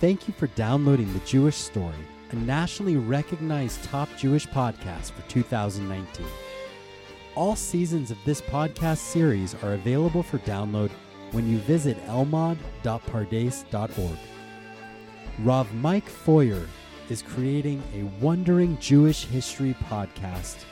thank 0.00 0.26
you 0.26 0.34
for 0.34 0.48
downloading 0.48 1.12
The 1.12 1.20
Jewish 1.20 1.56
Story, 1.56 1.94
a 2.30 2.36
nationally 2.36 2.96
recognized 2.96 3.84
top 3.84 4.08
Jewish 4.16 4.48
podcast 4.48 5.12
for 5.12 5.22
2019. 5.28 6.26
All 7.34 7.54
seasons 7.54 8.10
of 8.10 8.16
this 8.24 8.40
podcast 8.40 8.98
series 8.98 9.54
are 9.62 9.74
available 9.74 10.22
for 10.22 10.38
download 10.38 10.90
when 11.32 11.48
you 11.48 11.58
visit 11.58 12.02
elmad.pardes.org. 12.06 14.18
Rav 15.40 15.74
Mike 15.74 16.08
Feuer 16.08 16.66
is 17.10 17.22
creating 17.22 17.82
a 17.94 18.04
Wondering 18.24 18.78
Jewish 18.78 19.26
History 19.26 19.74
podcast. 19.84 20.64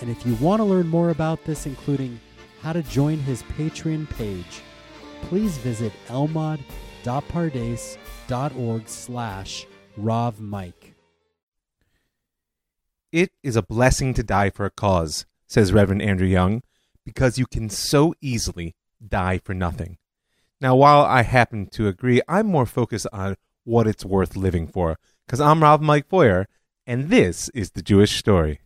And 0.00 0.08
if 0.08 0.24
you 0.24 0.36
want 0.36 0.60
to 0.60 0.64
learn 0.64 0.88
more 0.88 1.10
about 1.10 1.44
this, 1.44 1.66
including 1.66 2.18
how 2.62 2.72
to 2.72 2.82
join 2.82 3.18
his 3.18 3.42
Patreon 3.42 4.08
page, 4.16 4.62
please 5.22 5.58
visit 5.58 5.92
elmad.pardes.org 7.04 8.88
slash 8.88 9.66
Rav 9.96 10.40
Mike. 10.40 10.94
It 13.12 13.30
is 13.42 13.56
a 13.56 13.62
blessing 13.62 14.14
to 14.14 14.22
die 14.22 14.50
for 14.50 14.66
a 14.66 14.70
cause, 14.70 15.24
says 15.46 15.72
Reverend 15.72 16.02
Andrew 16.02 16.26
Young, 16.26 16.62
because 17.04 17.38
you 17.38 17.46
can 17.46 17.70
so 17.70 18.14
easily 18.20 18.74
die 19.06 19.38
for 19.38 19.54
nothing. 19.54 19.98
Now, 20.60 20.74
while 20.74 21.04
I 21.04 21.22
happen 21.22 21.66
to 21.72 21.86
agree, 21.86 22.20
I'm 22.28 22.46
more 22.46 22.66
focused 22.66 23.06
on 23.12 23.36
what 23.64 23.86
it's 23.86 24.04
worth 24.04 24.34
living 24.36 24.66
for, 24.66 24.98
because 25.26 25.40
I'm 25.40 25.62
Rav 25.62 25.80
Mike 25.80 26.08
Feuer, 26.08 26.46
and 26.86 27.08
this 27.08 27.48
is 27.50 27.70
the 27.70 27.82
Jewish 27.82 28.16
story. 28.18 28.60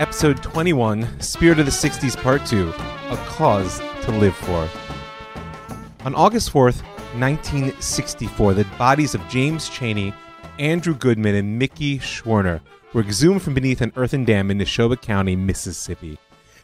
Episode 0.00 0.42
21 0.42 1.20
Spirit 1.20 1.58
of 1.58 1.66
the 1.66 1.72
60s, 1.72 2.20
Part 2.22 2.46
2 2.46 2.72
A 3.10 3.16
Cause 3.26 3.78
to 4.02 4.12
Live 4.12 4.36
For. 4.36 4.68
On 6.04 6.14
August 6.14 6.52
4th, 6.52 6.82
1964, 7.18 8.52
the 8.52 8.64
bodies 8.76 9.14
of 9.14 9.26
James 9.30 9.70
Chaney, 9.70 10.12
Andrew 10.58 10.94
Goodman, 10.94 11.34
and 11.34 11.58
Mickey 11.58 11.98
Schwerner 12.00 12.60
were 12.92 13.00
exhumed 13.00 13.40
from 13.40 13.54
beneath 13.54 13.80
an 13.80 13.94
earthen 13.96 14.26
dam 14.26 14.50
in 14.50 14.58
Neshoba 14.58 15.00
County, 15.00 15.36
Mississippi. 15.36 16.18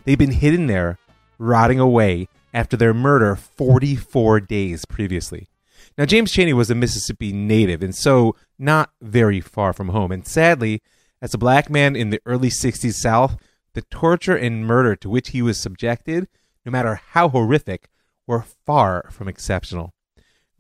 They'd 0.04 0.18
been 0.18 0.32
hidden 0.32 0.66
there, 0.66 0.98
rotting 1.38 1.80
away 1.80 2.28
after 2.52 2.76
their 2.76 2.92
murder 2.92 3.36
44 3.36 4.40
days 4.40 4.84
previously. 4.84 5.48
Now, 5.96 6.04
James 6.04 6.30
Chaney 6.30 6.52
was 6.52 6.70
a 6.70 6.74
Mississippi 6.74 7.32
native 7.32 7.82
and 7.82 7.94
so 7.94 8.36
not 8.58 8.90
very 9.00 9.40
far 9.40 9.72
from 9.72 9.88
home. 9.88 10.12
And 10.12 10.26
sadly, 10.26 10.82
as 11.22 11.32
a 11.32 11.38
black 11.38 11.70
man 11.70 11.96
in 11.96 12.10
the 12.10 12.20
early 12.26 12.50
60s 12.50 12.96
South, 12.96 13.38
the 13.74 13.82
torture 13.82 14.36
and 14.36 14.66
murder 14.66 14.96
to 14.96 15.10
which 15.10 15.30
he 15.30 15.42
was 15.42 15.58
subjected, 15.58 16.28
no 16.64 16.72
matter 16.72 17.00
how 17.10 17.28
horrific, 17.28 17.88
were 18.26 18.44
far 18.64 19.08
from 19.10 19.28
exceptional. 19.28 19.92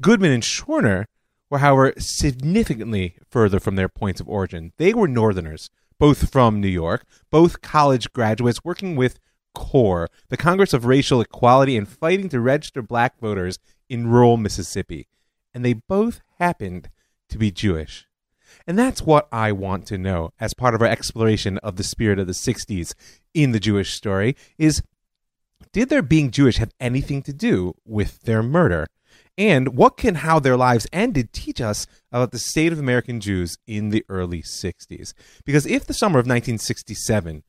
Goodman 0.00 0.32
and 0.32 0.42
Schwerner 0.42 1.06
were, 1.48 1.58
however, 1.58 1.94
significantly 1.98 3.16
further 3.28 3.60
from 3.60 3.76
their 3.76 3.88
points 3.88 4.20
of 4.20 4.28
origin. 4.28 4.72
They 4.76 4.92
were 4.92 5.08
Northerners, 5.08 5.70
both 5.98 6.30
from 6.30 6.60
New 6.60 6.68
York, 6.68 7.04
both 7.30 7.62
college 7.62 8.12
graduates 8.12 8.64
working 8.64 8.96
with 8.96 9.18
CORE, 9.54 10.08
the 10.28 10.36
Congress 10.36 10.72
of 10.72 10.84
Racial 10.84 11.20
Equality, 11.20 11.76
and 11.76 11.88
fighting 11.88 12.28
to 12.30 12.40
register 12.40 12.82
black 12.82 13.18
voters 13.20 13.58
in 13.88 14.08
rural 14.08 14.36
Mississippi. 14.36 15.06
And 15.54 15.64
they 15.64 15.74
both 15.74 16.20
happened 16.38 16.90
to 17.28 17.38
be 17.38 17.52
Jewish. 17.52 18.06
And 18.66 18.78
that's 18.78 19.02
what 19.02 19.28
I 19.30 19.52
want 19.52 19.86
to 19.86 19.98
know 19.98 20.32
as 20.40 20.54
part 20.54 20.74
of 20.74 20.80
our 20.80 20.88
exploration 20.88 21.58
of 21.58 21.76
the 21.76 21.84
spirit 21.84 22.18
of 22.18 22.26
the 22.26 22.32
60s 22.32 22.94
in 23.34 23.52
the 23.52 23.60
Jewish 23.60 23.92
story 23.92 24.36
is 24.58 24.82
did 25.72 25.88
their 25.88 26.02
being 26.02 26.30
Jewish 26.30 26.56
have 26.58 26.72
anything 26.78 27.20
to 27.22 27.32
do 27.32 27.74
with 27.84 28.22
their 28.22 28.42
murder? 28.42 28.86
And 29.36 29.76
what 29.76 29.96
can 29.96 30.16
how 30.16 30.38
their 30.38 30.56
lives 30.56 30.86
ended 30.92 31.32
teach 31.32 31.60
us 31.60 31.86
about 32.12 32.30
the 32.30 32.38
state 32.38 32.72
of 32.72 32.78
American 32.78 33.20
Jews 33.20 33.58
in 33.66 33.90
the 33.90 34.04
early 34.08 34.42
60s? 34.42 35.12
Because 35.44 35.66
if 35.66 35.84
the 35.84 35.94
summer 35.94 36.20
of 36.20 36.26
1967 36.26 37.42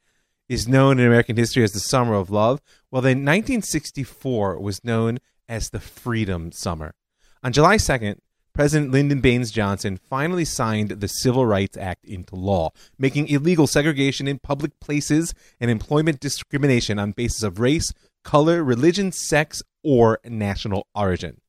is 0.49 0.67
known 0.67 0.99
in 0.99 1.05
American 1.05 1.37
history 1.37 1.63
as 1.63 1.73
the 1.73 1.79
summer 1.79 2.15
of 2.15 2.31
love, 2.31 2.61
well, 2.89 3.01
then 3.01 3.17
1964 3.17 4.59
was 4.59 4.83
known 4.83 5.19
as 5.47 5.69
the 5.69 5.79
Freedom 5.79 6.51
Summer. 6.51 6.95
On 7.43 7.51
July 7.51 7.77
2nd, 7.77 8.17
President 8.55 8.89
Lyndon 8.89 9.19
Baines 9.19 9.51
Johnson 9.51 9.97
finally 9.97 10.45
signed 10.45 10.89
the 10.91 11.09
Civil 11.09 11.45
Rights 11.45 11.75
Act 11.75 12.05
into 12.05 12.37
law, 12.37 12.71
making 12.97 13.27
illegal 13.27 13.67
segregation 13.67 14.29
in 14.29 14.39
public 14.39 14.79
places 14.79 15.33
and 15.59 15.69
employment 15.69 16.21
discrimination 16.21 16.97
on 16.97 17.11
basis 17.11 17.43
of 17.43 17.59
race, 17.59 17.91
color, 18.23 18.63
religion, 18.63 19.11
sex, 19.11 19.61
or 19.83 20.19
national 20.23 20.87
origin. 20.95 21.41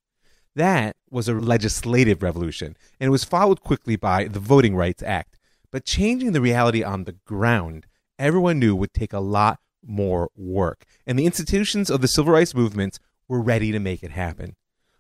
That 0.57 0.97
was 1.09 1.29
a 1.29 1.35
legislative 1.35 2.25
revolution, 2.25 2.77
and 2.99 3.07
it 3.07 3.13
was 3.13 3.23
followed 3.23 3.61
quickly 3.61 3.95
by 3.95 4.25
the 4.25 4.41
Voting 4.41 4.75
Rights 4.75 5.05
Act. 5.05 5.39
But 5.71 5.85
changing 5.85 6.33
the 6.33 6.41
reality 6.41 6.83
on 6.83 7.05
the 7.05 7.15
ground, 7.25 7.87
everyone 8.19 8.59
knew 8.59 8.75
would 8.75 8.93
take 8.93 9.13
a 9.13 9.21
lot 9.21 9.61
more 9.81 10.29
work, 10.35 10.85
and 11.07 11.17
the 11.17 11.27
institutions 11.27 11.89
of 11.89 12.01
the 12.01 12.09
civil 12.09 12.33
rights 12.33 12.53
movements 12.53 12.99
were 13.29 13.41
ready 13.41 13.71
to 13.71 13.79
make 13.79 14.03
it 14.03 14.11
happen. 14.11 14.57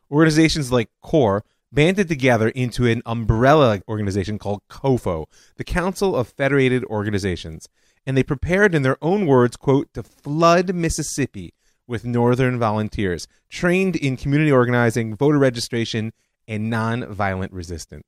Organizations 0.09 0.71
like 0.71 0.89
CORE 1.03 1.43
banded 1.77 2.09
together 2.09 2.49
into 2.49 2.87
an 2.87 3.03
umbrella 3.05 3.83
organization 3.87 4.39
called 4.39 4.63
COFO, 4.71 5.27
the 5.57 5.65
Council 5.65 6.17
of 6.17 6.27
Federated 6.27 6.83
Organizations, 6.87 7.69
and 8.07 8.17
they 8.17 8.23
prepared, 8.23 8.75
in 8.75 8.81
their 8.81 8.97
own 9.03 9.27
words, 9.27 9.59
quote, 9.59 9.93
to 9.93 10.03
flood 10.03 10.75
Mississippi 10.75 11.53
with 11.87 12.07
Northern 12.07 12.59
volunteers 12.59 13.29
trained 13.51 13.95
in 13.95 14.17
community 14.17 14.51
organizing, 14.51 15.15
voter 15.15 15.39
registration, 15.39 16.15
and 16.49 16.73
nonviolent 16.73 17.51
resistance. 17.53 18.07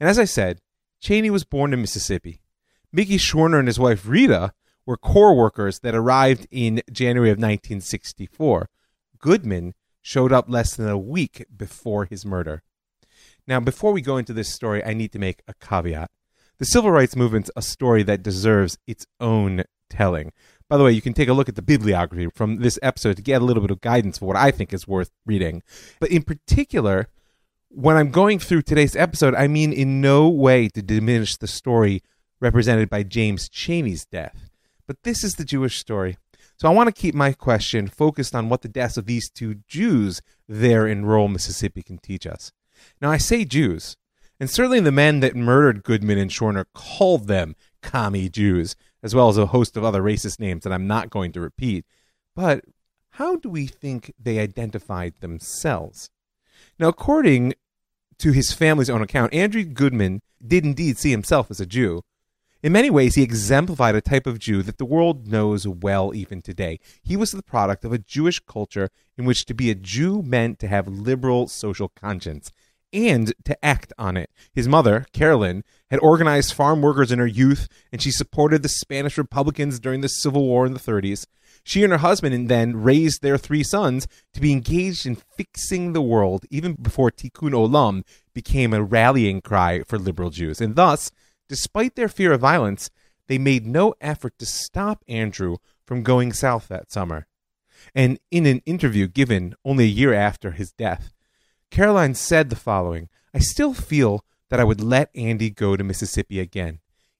And 0.00 0.08
as 0.08 0.18
I 0.18 0.24
said, 0.24 0.62
Chaney 0.98 1.28
was 1.28 1.44
born 1.44 1.74
in 1.74 1.82
Mississippi. 1.82 2.40
Mickey 2.90 3.18
Schwerner 3.18 3.58
and 3.58 3.68
his 3.68 3.78
wife 3.78 4.06
Rita 4.06 4.54
were 4.86 4.96
core 4.96 5.36
workers 5.36 5.80
that 5.80 5.94
arrived 5.94 6.46
in 6.50 6.80
January 6.90 7.30
of 7.30 7.36
1964. 7.36 8.70
Goodman 9.18 9.74
showed 10.00 10.32
up 10.32 10.48
less 10.48 10.74
than 10.74 10.88
a 10.88 10.96
week 10.96 11.44
before 11.54 12.06
his 12.06 12.24
murder. 12.24 12.62
Now, 13.46 13.60
before 13.60 13.92
we 13.92 14.00
go 14.00 14.16
into 14.16 14.32
this 14.32 14.48
story, 14.48 14.82
I 14.84 14.94
need 14.94 15.12
to 15.12 15.18
make 15.18 15.42
a 15.46 15.54
caveat. 15.54 16.10
The 16.58 16.64
civil 16.64 16.90
rights 16.90 17.16
movement's 17.16 17.50
a 17.56 17.62
story 17.62 18.02
that 18.04 18.22
deserves 18.22 18.78
its 18.86 19.06
own 19.20 19.64
telling. 19.90 20.32
By 20.68 20.78
the 20.78 20.84
way, 20.84 20.92
you 20.92 21.02
can 21.02 21.12
take 21.12 21.28
a 21.28 21.34
look 21.34 21.48
at 21.48 21.56
the 21.56 21.62
bibliography 21.62 22.28
from 22.34 22.58
this 22.58 22.78
episode 22.82 23.16
to 23.16 23.22
get 23.22 23.42
a 23.42 23.44
little 23.44 23.60
bit 23.60 23.70
of 23.70 23.80
guidance 23.80 24.18
for 24.18 24.26
what 24.26 24.36
I 24.36 24.50
think 24.50 24.72
is 24.72 24.88
worth 24.88 25.10
reading. 25.26 25.62
But 26.00 26.10
in 26.10 26.22
particular, 26.22 27.08
when 27.68 27.96
I'm 27.96 28.10
going 28.10 28.38
through 28.38 28.62
today's 28.62 28.96
episode, 28.96 29.34
I 29.34 29.46
mean 29.46 29.72
in 29.72 30.00
no 30.00 30.28
way 30.28 30.68
to 30.68 30.80
diminish 30.80 31.36
the 31.36 31.46
story 31.46 32.02
represented 32.40 32.88
by 32.88 33.02
James 33.02 33.48
Chaney's 33.48 34.06
death. 34.06 34.48
But 34.86 35.02
this 35.02 35.22
is 35.22 35.34
the 35.34 35.44
Jewish 35.44 35.78
story. 35.78 36.16
So 36.56 36.68
I 36.68 36.72
want 36.72 36.86
to 36.86 37.00
keep 37.00 37.14
my 37.14 37.32
question 37.32 37.88
focused 37.88 38.34
on 38.34 38.48
what 38.48 38.62
the 38.62 38.68
deaths 38.68 38.96
of 38.96 39.06
these 39.06 39.28
two 39.28 39.56
Jews 39.66 40.22
there 40.48 40.86
in 40.86 41.04
rural 41.04 41.28
Mississippi 41.28 41.82
can 41.82 41.98
teach 41.98 42.26
us. 42.26 42.52
Now, 43.00 43.10
I 43.10 43.18
say 43.18 43.44
Jews, 43.44 43.96
and 44.40 44.50
certainly 44.50 44.80
the 44.80 44.92
men 44.92 45.20
that 45.20 45.36
murdered 45.36 45.84
Goodman 45.84 46.18
and 46.18 46.30
Schwerner 46.30 46.66
called 46.74 47.26
them 47.26 47.56
commie 47.82 48.28
Jews, 48.28 48.76
as 49.02 49.14
well 49.14 49.28
as 49.28 49.38
a 49.38 49.46
host 49.46 49.76
of 49.76 49.84
other 49.84 50.02
racist 50.02 50.40
names 50.40 50.64
that 50.64 50.72
I'm 50.72 50.86
not 50.86 51.10
going 51.10 51.32
to 51.32 51.40
repeat. 51.40 51.84
But 52.34 52.64
how 53.10 53.36
do 53.36 53.48
we 53.48 53.66
think 53.66 54.12
they 54.18 54.38
identified 54.38 55.14
themselves? 55.20 56.10
Now, 56.78 56.88
according 56.88 57.54
to 58.18 58.32
his 58.32 58.52
family's 58.52 58.90
own 58.90 59.02
account, 59.02 59.34
Andrew 59.34 59.64
Goodman 59.64 60.22
did 60.44 60.64
indeed 60.64 60.98
see 60.98 61.10
himself 61.10 61.50
as 61.50 61.60
a 61.60 61.66
Jew. 61.66 62.02
In 62.62 62.72
many 62.72 62.88
ways, 62.88 63.14
he 63.14 63.22
exemplified 63.22 63.94
a 63.94 64.00
type 64.00 64.26
of 64.26 64.38
Jew 64.38 64.62
that 64.62 64.78
the 64.78 64.86
world 64.86 65.28
knows 65.28 65.68
well 65.68 66.14
even 66.14 66.40
today. 66.40 66.80
He 67.02 67.16
was 67.16 67.30
the 67.30 67.42
product 67.42 67.84
of 67.84 67.92
a 67.92 67.98
Jewish 67.98 68.40
culture 68.40 68.88
in 69.18 69.26
which 69.26 69.44
to 69.44 69.54
be 69.54 69.70
a 69.70 69.74
Jew 69.74 70.22
meant 70.22 70.58
to 70.60 70.68
have 70.68 70.88
liberal 70.88 71.46
social 71.46 71.90
conscience 71.90 72.50
and 72.94 73.34
to 73.44 73.64
act 73.64 73.92
on 73.98 74.16
it. 74.16 74.30
His 74.54 74.68
mother, 74.68 75.06
Carolyn, 75.12 75.64
had 75.90 75.98
organized 76.00 76.54
farm 76.54 76.80
workers 76.80 77.10
in 77.10 77.18
her 77.18 77.26
youth, 77.26 77.68
and 77.92 78.00
she 78.00 78.10
supported 78.10 78.62
the 78.62 78.68
Spanish 78.68 79.18
Republicans 79.18 79.80
during 79.80 80.00
the 80.00 80.08
Civil 80.08 80.44
War 80.44 80.64
in 80.64 80.72
the 80.72 80.80
30s. 80.80 81.26
She 81.64 81.82
and 81.82 81.92
her 81.92 81.98
husband 81.98 82.48
then 82.48 82.76
raised 82.76 83.22
their 83.22 83.38
three 83.38 83.62
sons 83.62 84.06
to 84.34 84.40
be 84.40 84.52
engaged 84.52 85.06
in 85.06 85.16
fixing 85.16 85.92
the 85.92 86.02
world 86.02 86.44
even 86.50 86.74
before 86.74 87.10
Tikkun 87.10 87.52
Olam 87.52 88.04
became 88.34 88.72
a 88.72 88.82
rallying 88.82 89.40
cry 89.40 89.82
for 89.82 89.98
liberal 89.98 90.30
Jews. 90.30 90.60
And 90.60 90.76
thus, 90.76 91.10
despite 91.48 91.96
their 91.96 92.08
fear 92.08 92.32
of 92.32 92.42
violence, 92.42 92.90
they 93.28 93.38
made 93.38 93.66
no 93.66 93.94
effort 94.00 94.38
to 94.38 94.46
stop 94.46 95.02
Andrew 95.08 95.56
from 95.86 96.02
going 96.02 96.32
south 96.34 96.68
that 96.68 96.92
summer. 96.92 97.26
And 97.94 98.18
in 98.30 98.44
an 98.44 98.60
interview 98.66 99.06
given 99.06 99.54
only 99.64 99.84
a 99.84 99.88
year 99.88 100.12
after 100.12 100.52
his 100.52 100.72
death, 100.72 101.13
Caroline 101.74 102.14
said 102.14 102.50
the 102.50 102.56
following 102.56 103.08
I 103.34 103.40
still 103.40 103.74
feel 103.74 104.24
that 104.48 104.60
I 104.60 104.64
would 104.64 104.80
let 104.80 105.10
Andy 105.12 105.50
go 105.50 105.76
to 105.76 105.82
Mississippi 105.82 106.38
again. 106.38 106.78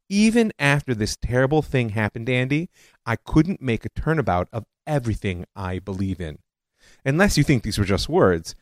Even 0.09 0.53
after 0.61 0.95
this 0.95 1.17
terrible 1.17 1.61
thing 1.61 1.89
happened, 1.89 2.29
Andy, 2.29 2.71
I 3.05 3.17
couldn't 3.17 3.61
make 3.61 3.85
a 3.85 3.89
turnabout 3.89 4.47
of 4.53 4.65
everything 4.87 5.45
I 5.57 5.81
believe 5.81 6.21
in. 6.21 6.39
Unless 7.05 7.37
you 7.37 7.43
think 7.43 7.65
these 7.65 7.81
were 7.81 7.85
just 7.85 8.09
words, 8.09 8.55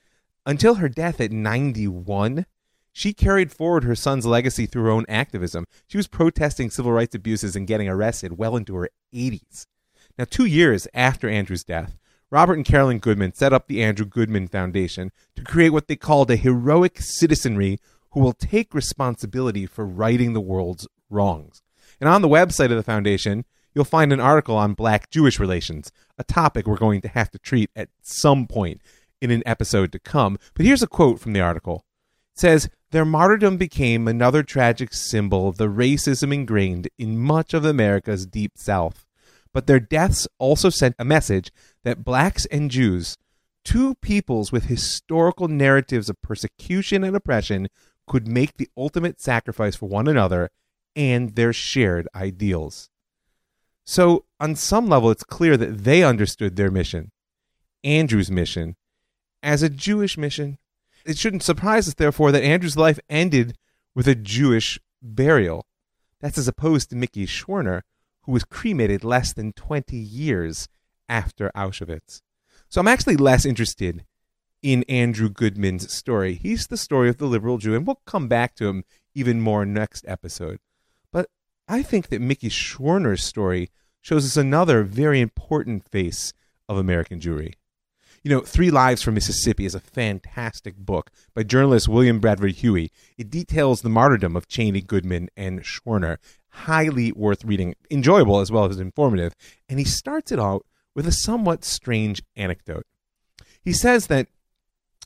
Until 0.46 0.76
her 0.76 0.88
death 0.88 1.20
at 1.20 1.30
91, 1.30 2.46
she 2.94 3.12
carried 3.12 3.52
forward 3.52 3.84
her 3.84 3.94
son's 3.94 4.24
legacy 4.24 4.64
through 4.64 4.84
her 4.84 4.90
own 4.90 5.04
activism. 5.10 5.66
She 5.88 5.98
was 5.98 6.08
protesting 6.08 6.70
civil 6.70 6.92
rights 6.92 7.14
abuses 7.14 7.54
and 7.54 7.66
getting 7.66 7.90
arrested 7.90 8.38
well 8.38 8.56
into 8.56 8.74
her 8.76 8.88
80s. 9.14 9.66
Now, 10.16 10.24
two 10.24 10.46
years 10.46 10.88
after 10.94 11.28
Andrew's 11.28 11.64
death, 11.64 11.98
Robert 12.32 12.54
and 12.54 12.64
Carolyn 12.64 12.98
Goodman 12.98 13.34
set 13.34 13.52
up 13.52 13.66
the 13.66 13.82
Andrew 13.82 14.06
Goodman 14.06 14.48
Foundation 14.48 15.12
to 15.36 15.44
create 15.44 15.68
what 15.68 15.86
they 15.86 15.96
called 15.96 16.30
a 16.30 16.36
heroic 16.36 16.98
citizenry 16.98 17.78
who 18.12 18.20
will 18.20 18.32
take 18.32 18.72
responsibility 18.72 19.66
for 19.66 19.84
righting 19.84 20.32
the 20.32 20.40
world's 20.40 20.88
wrongs. 21.10 21.60
And 22.00 22.08
on 22.08 22.22
the 22.22 22.28
website 22.28 22.70
of 22.70 22.78
the 22.78 22.82
foundation, 22.82 23.44
you'll 23.74 23.84
find 23.84 24.14
an 24.14 24.20
article 24.20 24.56
on 24.56 24.72
black 24.72 25.10
Jewish 25.10 25.38
relations, 25.38 25.92
a 26.16 26.24
topic 26.24 26.66
we're 26.66 26.78
going 26.78 27.02
to 27.02 27.08
have 27.08 27.30
to 27.32 27.38
treat 27.38 27.68
at 27.76 27.90
some 28.00 28.46
point 28.46 28.80
in 29.20 29.30
an 29.30 29.42
episode 29.44 29.92
to 29.92 29.98
come. 29.98 30.38
But 30.54 30.64
here's 30.64 30.82
a 30.82 30.86
quote 30.86 31.20
from 31.20 31.34
the 31.34 31.42
article. 31.42 31.84
It 32.34 32.40
says, 32.40 32.70
Their 32.92 33.04
martyrdom 33.04 33.58
became 33.58 34.08
another 34.08 34.42
tragic 34.42 34.94
symbol 34.94 35.50
of 35.50 35.58
the 35.58 35.68
racism 35.68 36.32
ingrained 36.32 36.88
in 36.98 37.18
much 37.18 37.52
of 37.52 37.66
America's 37.66 38.24
deep 38.24 38.52
south. 38.56 39.04
But 39.52 39.66
their 39.66 39.80
deaths 39.80 40.26
also 40.38 40.70
sent 40.70 40.96
a 40.98 41.04
message 41.04 41.52
that 41.84 42.04
blacks 42.04 42.46
and 42.46 42.70
Jews, 42.70 43.16
two 43.64 43.94
peoples 43.96 44.52
with 44.52 44.64
historical 44.64 45.48
narratives 45.48 46.08
of 46.08 46.20
persecution 46.22 47.04
and 47.04 47.16
oppression, 47.16 47.68
could 48.06 48.26
make 48.26 48.56
the 48.56 48.68
ultimate 48.76 49.20
sacrifice 49.20 49.76
for 49.76 49.88
one 49.88 50.08
another 50.08 50.50
and 50.94 51.34
their 51.34 51.52
shared 51.52 52.08
ideals. 52.14 52.90
So, 53.84 54.24
on 54.38 54.54
some 54.54 54.88
level, 54.88 55.10
it's 55.10 55.24
clear 55.24 55.56
that 55.56 55.84
they 55.84 56.04
understood 56.04 56.56
their 56.56 56.70
mission, 56.70 57.10
Andrew's 57.82 58.30
mission, 58.30 58.76
as 59.42 59.62
a 59.62 59.68
Jewish 59.68 60.16
mission. 60.16 60.58
It 61.04 61.18
shouldn't 61.18 61.42
surprise 61.42 61.88
us, 61.88 61.94
therefore, 61.94 62.30
that 62.32 62.44
Andrew's 62.44 62.76
life 62.76 63.00
ended 63.08 63.56
with 63.94 64.06
a 64.06 64.14
Jewish 64.14 64.78
burial. 65.02 65.66
That's 66.20 66.38
as 66.38 66.46
opposed 66.46 66.90
to 66.90 66.96
Mickey 66.96 67.26
Schwerner, 67.26 67.82
who 68.22 68.32
was 68.32 68.44
cremated 68.44 69.02
less 69.02 69.32
than 69.32 69.52
20 69.52 69.96
years 69.96 70.68
after 71.12 71.52
Auschwitz. 71.54 72.22
So 72.70 72.80
I'm 72.80 72.88
actually 72.88 73.18
less 73.18 73.44
interested 73.44 74.06
in 74.62 74.82
Andrew 74.84 75.28
Goodman's 75.28 75.92
story. 75.92 76.34
He's 76.34 76.68
the 76.68 76.78
story 76.78 77.10
of 77.10 77.18
the 77.18 77.26
liberal 77.26 77.58
Jew, 77.58 77.74
and 77.74 77.86
we'll 77.86 78.00
come 78.06 78.28
back 78.28 78.54
to 78.56 78.66
him 78.66 78.84
even 79.14 79.42
more 79.42 79.66
next 79.66 80.06
episode. 80.08 80.58
But 81.12 81.28
I 81.68 81.82
think 81.82 82.08
that 82.08 82.22
Mickey 82.22 82.48
Schwerner's 82.48 83.22
story 83.22 83.68
shows 84.00 84.24
us 84.24 84.38
another 84.38 84.84
very 84.84 85.20
important 85.20 85.86
face 85.86 86.32
of 86.66 86.78
American 86.78 87.20
Jewry. 87.20 87.54
You 88.24 88.30
know, 88.30 88.40
Three 88.40 88.70
Lives 88.70 89.02
from 89.02 89.14
Mississippi 89.14 89.66
is 89.66 89.74
a 89.74 89.80
fantastic 89.80 90.76
book 90.76 91.10
by 91.34 91.42
journalist 91.42 91.88
William 91.88 92.20
Bradford 92.20 92.54
Huie. 92.54 92.90
It 93.18 93.28
details 93.28 93.82
the 93.82 93.90
martyrdom 93.90 94.34
of 94.34 94.48
Chaney, 94.48 94.80
Goodman, 94.80 95.28
and 95.36 95.60
Schwerner. 95.62 96.16
Highly 96.48 97.12
worth 97.12 97.44
reading, 97.44 97.74
enjoyable 97.90 98.40
as 98.40 98.50
well 98.50 98.64
as 98.64 98.78
informative. 98.78 99.34
And 99.68 99.78
he 99.78 99.84
starts 99.84 100.32
it 100.32 100.38
out 100.38 100.64
with 100.94 101.06
a 101.06 101.12
somewhat 101.12 101.64
strange 101.64 102.22
anecdote. 102.36 102.86
He 103.62 103.72
says 103.72 104.08
that 104.08 104.28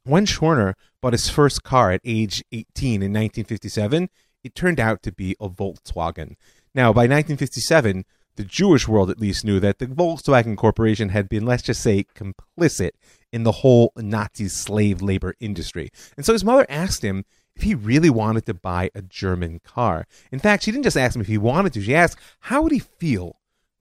when 0.04 0.26
Schwerner 0.26 0.74
bought 1.00 1.12
his 1.12 1.28
first 1.28 1.62
car 1.62 1.90
at 1.90 2.00
age 2.04 2.42
18 2.52 3.02
in 3.02 3.12
1957, 3.12 4.08
it 4.44 4.54
turned 4.54 4.80
out 4.80 5.02
to 5.02 5.12
be 5.12 5.36
a 5.40 5.48
Volkswagen. 5.48 6.36
Now, 6.74 6.92
by 6.92 7.02
1957, 7.02 8.04
the 8.36 8.44
Jewish 8.44 8.86
world 8.86 9.10
at 9.10 9.20
least 9.20 9.44
knew 9.44 9.58
that 9.60 9.78
the 9.78 9.86
Volkswagen 9.86 10.56
Corporation 10.56 11.08
had 11.08 11.28
been, 11.28 11.44
let's 11.44 11.62
just 11.62 11.82
say, 11.82 12.04
complicit 12.14 12.90
in 13.32 13.42
the 13.42 13.52
whole 13.52 13.92
Nazi 13.96 14.48
slave 14.48 15.02
labor 15.02 15.34
industry. 15.40 15.90
And 16.16 16.24
so 16.24 16.32
his 16.32 16.44
mother 16.44 16.66
asked 16.68 17.02
him 17.02 17.24
if 17.56 17.62
he 17.62 17.74
really 17.74 18.10
wanted 18.10 18.46
to 18.46 18.54
buy 18.54 18.90
a 18.94 19.02
German 19.02 19.60
car. 19.60 20.06
In 20.30 20.38
fact, 20.38 20.62
she 20.62 20.70
didn't 20.70 20.84
just 20.84 20.96
ask 20.96 21.16
him 21.16 21.22
if 21.22 21.28
he 21.28 21.38
wanted 21.38 21.72
to, 21.72 21.82
she 21.82 21.94
asked 21.94 22.20
how 22.40 22.62
would 22.62 22.72
he 22.72 22.78
feel 22.78 23.36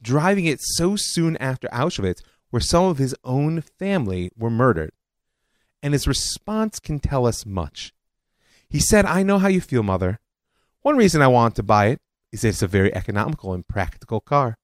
driving 0.05 0.45
it 0.45 0.61
so 0.61 0.95
soon 0.95 1.35
after 1.37 1.67
Auschwitz, 1.69 2.21
where 2.51 2.61
some 2.61 2.85
of 2.85 2.99
his 2.99 3.15
own 3.23 3.61
family 3.61 4.31
were 4.37 4.51
murdered. 4.51 4.91
And 5.81 5.93
his 5.93 6.07
response 6.07 6.79
can 6.79 6.99
tell 6.99 7.25
us 7.25 7.45
much. 7.45 7.93
He 8.69 8.79
said, 8.79 9.05
I 9.05 9.23
know 9.23 9.39
how 9.39 9.47
you 9.47 9.61
feel, 9.61 9.83
mother. 9.83 10.19
One 10.81 10.95
reason 10.95 11.21
I 11.21 11.27
want 11.27 11.55
to 11.55 11.63
buy 11.63 11.87
it 11.87 12.01
is 12.31 12.41
that 12.41 12.49
it's 12.49 12.61
a 12.61 12.67
very 12.67 12.93
economical 12.93 13.53
and 13.53 13.67
practical 13.67 14.21
car. 14.21 14.57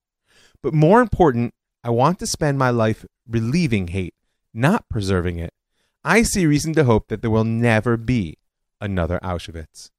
But 0.61 0.73
more 0.73 1.01
important, 1.01 1.53
I 1.83 1.89
want 1.89 2.19
to 2.19 2.27
spend 2.27 2.57
my 2.57 2.69
life 2.69 3.05
relieving 3.27 3.88
hate, 3.88 4.13
not 4.53 4.88
preserving 4.89 5.39
it. 5.39 5.53
I 6.03 6.21
see 6.21 6.45
reason 6.45 6.73
to 6.73 6.83
hope 6.83 7.07
that 7.07 7.21
there 7.21 7.31
will 7.31 7.43
never 7.43 7.97
be 7.97 8.38
another 8.79 9.19
Auschwitz. 9.23 9.89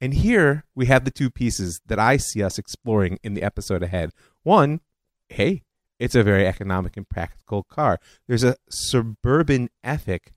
And 0.00 0.14
here 0.14 0.64
we 0.74 0.86
have 0.86 1.04
the 1.04 1.10
two 1.10 1.30
pieces 1.30 1.80
that 1.86 1.98
I 1.98 2.16
see 2.16 2.42
us 2.42 2.58
exploring 2.58 3.18
in 3.22 3.34
the 3.34 3.42
episode 3.42 3.82
ahead. 3.82 4.10
One, 4.42 4.80
hey, 5.28 5.62
it's 5.98 6.14
a 6.14 6.22
very 6.22 6.46
economic 6.46 6.96
and 6.96 7.08
practical 7.08 7.64
car. 7.64 7.98
There's 8.26 8.44
a 8.44 8.56
suburban 8.70 9.70
ethic 9.82 10.32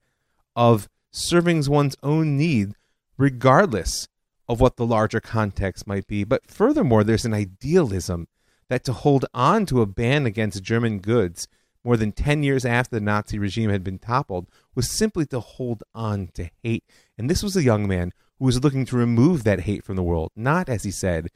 of 0.56 0.90
serving 1.12 1.64
one's 1.66 1.96
own 2.02 2.38
need 2.38 2.76
regardless 3.18 4.08
of 4.50 4.60
what 4.60 4.78
the 4.78 4.86
larger 4.86 5.20
context 5.20 5.86
might 5.86 6.08
be. 6.08 6.24
But 6.24 6.50
furthermore, 6.50 7.04
there's 7.04 7.26
an 7.26 7.34
idealism 7.34 8.28
that 8.70 8.84
to 8.86 8.94
hold 8.94 9.26
on 9.34 9.66
to 9.68 9.82
a 9.82 9.86
ban 9.86 10.26
against 10.26 10.64
German 10.64 11.00
goods 11.00 11.48
more 11.84 11.98
than 11.98 12.12
10 12.12 12.44
years 12.44 12.66
after 12.66 12.96
the 12.96 13.02
Nazi 13.02 13.40
regime 13.40 13.70
had 13.70 13.84
been 13.84 14.00
toppled 14.00 14.48
was 14.76 14.90
simply 14.90 15.26
to 15.28 15.40
hold 15.40 15.84
on 15.94 16.30
to 16.34 16.50
hate. 16.64 16.84
And 17.18 17.30
this 17.30 17.44
was 17.44 17.56
a 17.56 17.64
young 17.64 17.88
man 17.88 18.14
who 18.42 18.46
was 18.48 18.64
looking 18.64 18.86
to 18.86 18.98
remove 18.98 19.44
that 19.44 19.62
hate 19.62 19.84
from 19.84 19.96
the 19.96 20.02
world, 20.02 20.32
not, 20.36 20.68
as 20.68 20.82
he 20.82 20.90
said, 20.90 21.28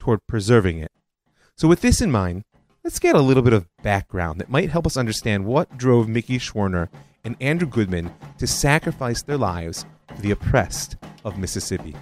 toward 0.00 0.26
preserving 0.26 0.78
it. 0.78 0.90
So, 1.58 1.68
with 1.68 1.82
this 1.82 2.00
in 2.00 2.10
mind, 2.10 2.44
let's 2.82 2.98
get 2.98 3.14
a 3.14 3.20
little 3.20 3.42
bit 3.42 3.52
of 3.52 3.68
background 3.82 4.40
that 4.40 4.48
might 4.48 4.70
help 4.70 4.86
us 4.86 4.96
understand 4.96 5.44
what 5.44 5.76
drove 5.76 6.08
Mickey 6.08 6.38
Schwerner 6.38 6.88
and 7.22 7.36
Andrew 7.38 7.68
Goodman 7.68 8.10
to 8.38 8.46
sacrifice 8.46 9.20
their 9.20 9.36
lives 9.36 9.84
for 10.16 10.22
the 10.22 10.30
oppressed 10.30 10.96
of 11.22 11.36
Mississippi. 11.36 11.94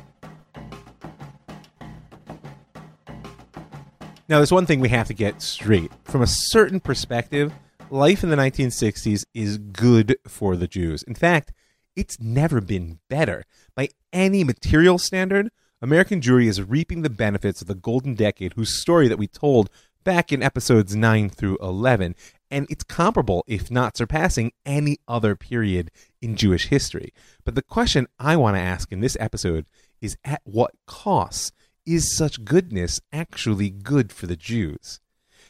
Now, 4.28 4.38
there's 4.38 4.52
one 4.52 4.66
thing 4.66 4.78
we 4.78 4.90
have 4.90 5.08
to 5.08 5.14
get 5.14 5.42
straight. 5.42 5.90
From 6.04 6.22
a 6.22 6.26
certain 6.28 6.78
perspective, 6.78 7.52
life 7.90 8.22
in 8.22 8.30
the 8.30 8.36
1960s 8.36 9.24
is 9.34 9.58
good 9.58 10.16
for 10.28 10.54
the 10.54 10.68
Jews. 10.68 11.02
In 11.02 11.16
fact, 11.16 11.52
it's 11.96 12.20
never 12.20 12.60
been 12.60 12.98
better. 13.08 13.44
By 13.74 13.88
any 14.12 14.44
material 14.44 14.98
standard, 14.98 15.50
American 15.80 16.20
Jewry 16.20 16.46
is 16.46 16.62
reaping 16.62 17.02
the 17.02 17.10
benefits 17.10 17.60
of 17.60 17.68
the 17.68 17.74
golden 17.74 18.14
decade 18.14 18.54
whose 18.54 18.80
story 18.80 19.08
that 19.08 19.18
we 19.18 19.26
told 19.26 19.70
back 20.04 20.32
in 20.32 20.42
episodes 20.42 20.94
9 20.94 21.30
through 21.30 21.58
11. 21.60 22.14
And 22.50 22.66
it's 22.68 22.84
comparable, 22.84 23.44
if 23.46 23.70
not 23.70 23.96
surpassing, 23.96 24.52
any 24.66 24.98
other 25.08 25.34
period 25.36 25.90
in 26.20 26.36
Jewish 26.36 26.68
history. 26.68 27.12
But 27.44 27.54
the 27.54 27.62
question 27.62 28.06
I 28.18 28.36
want 28.36 28.56
to 28.56 28.60
ask 28.60 28.92
in 28.92 29.00
this 29.00 29.16
episode 29.18 29.66
is 30.00 30.16
at 30.24 30.42
what 30.44 30.72
cost? 30.86 31.52
is 31.86 32.16
such 32.16 32.44
goodness 32.44 33.00
actually 33.12 33.70
good 33.70 34.12
for 34.12 34.26
the 34.26 34.36
Jews? 34.36 35.00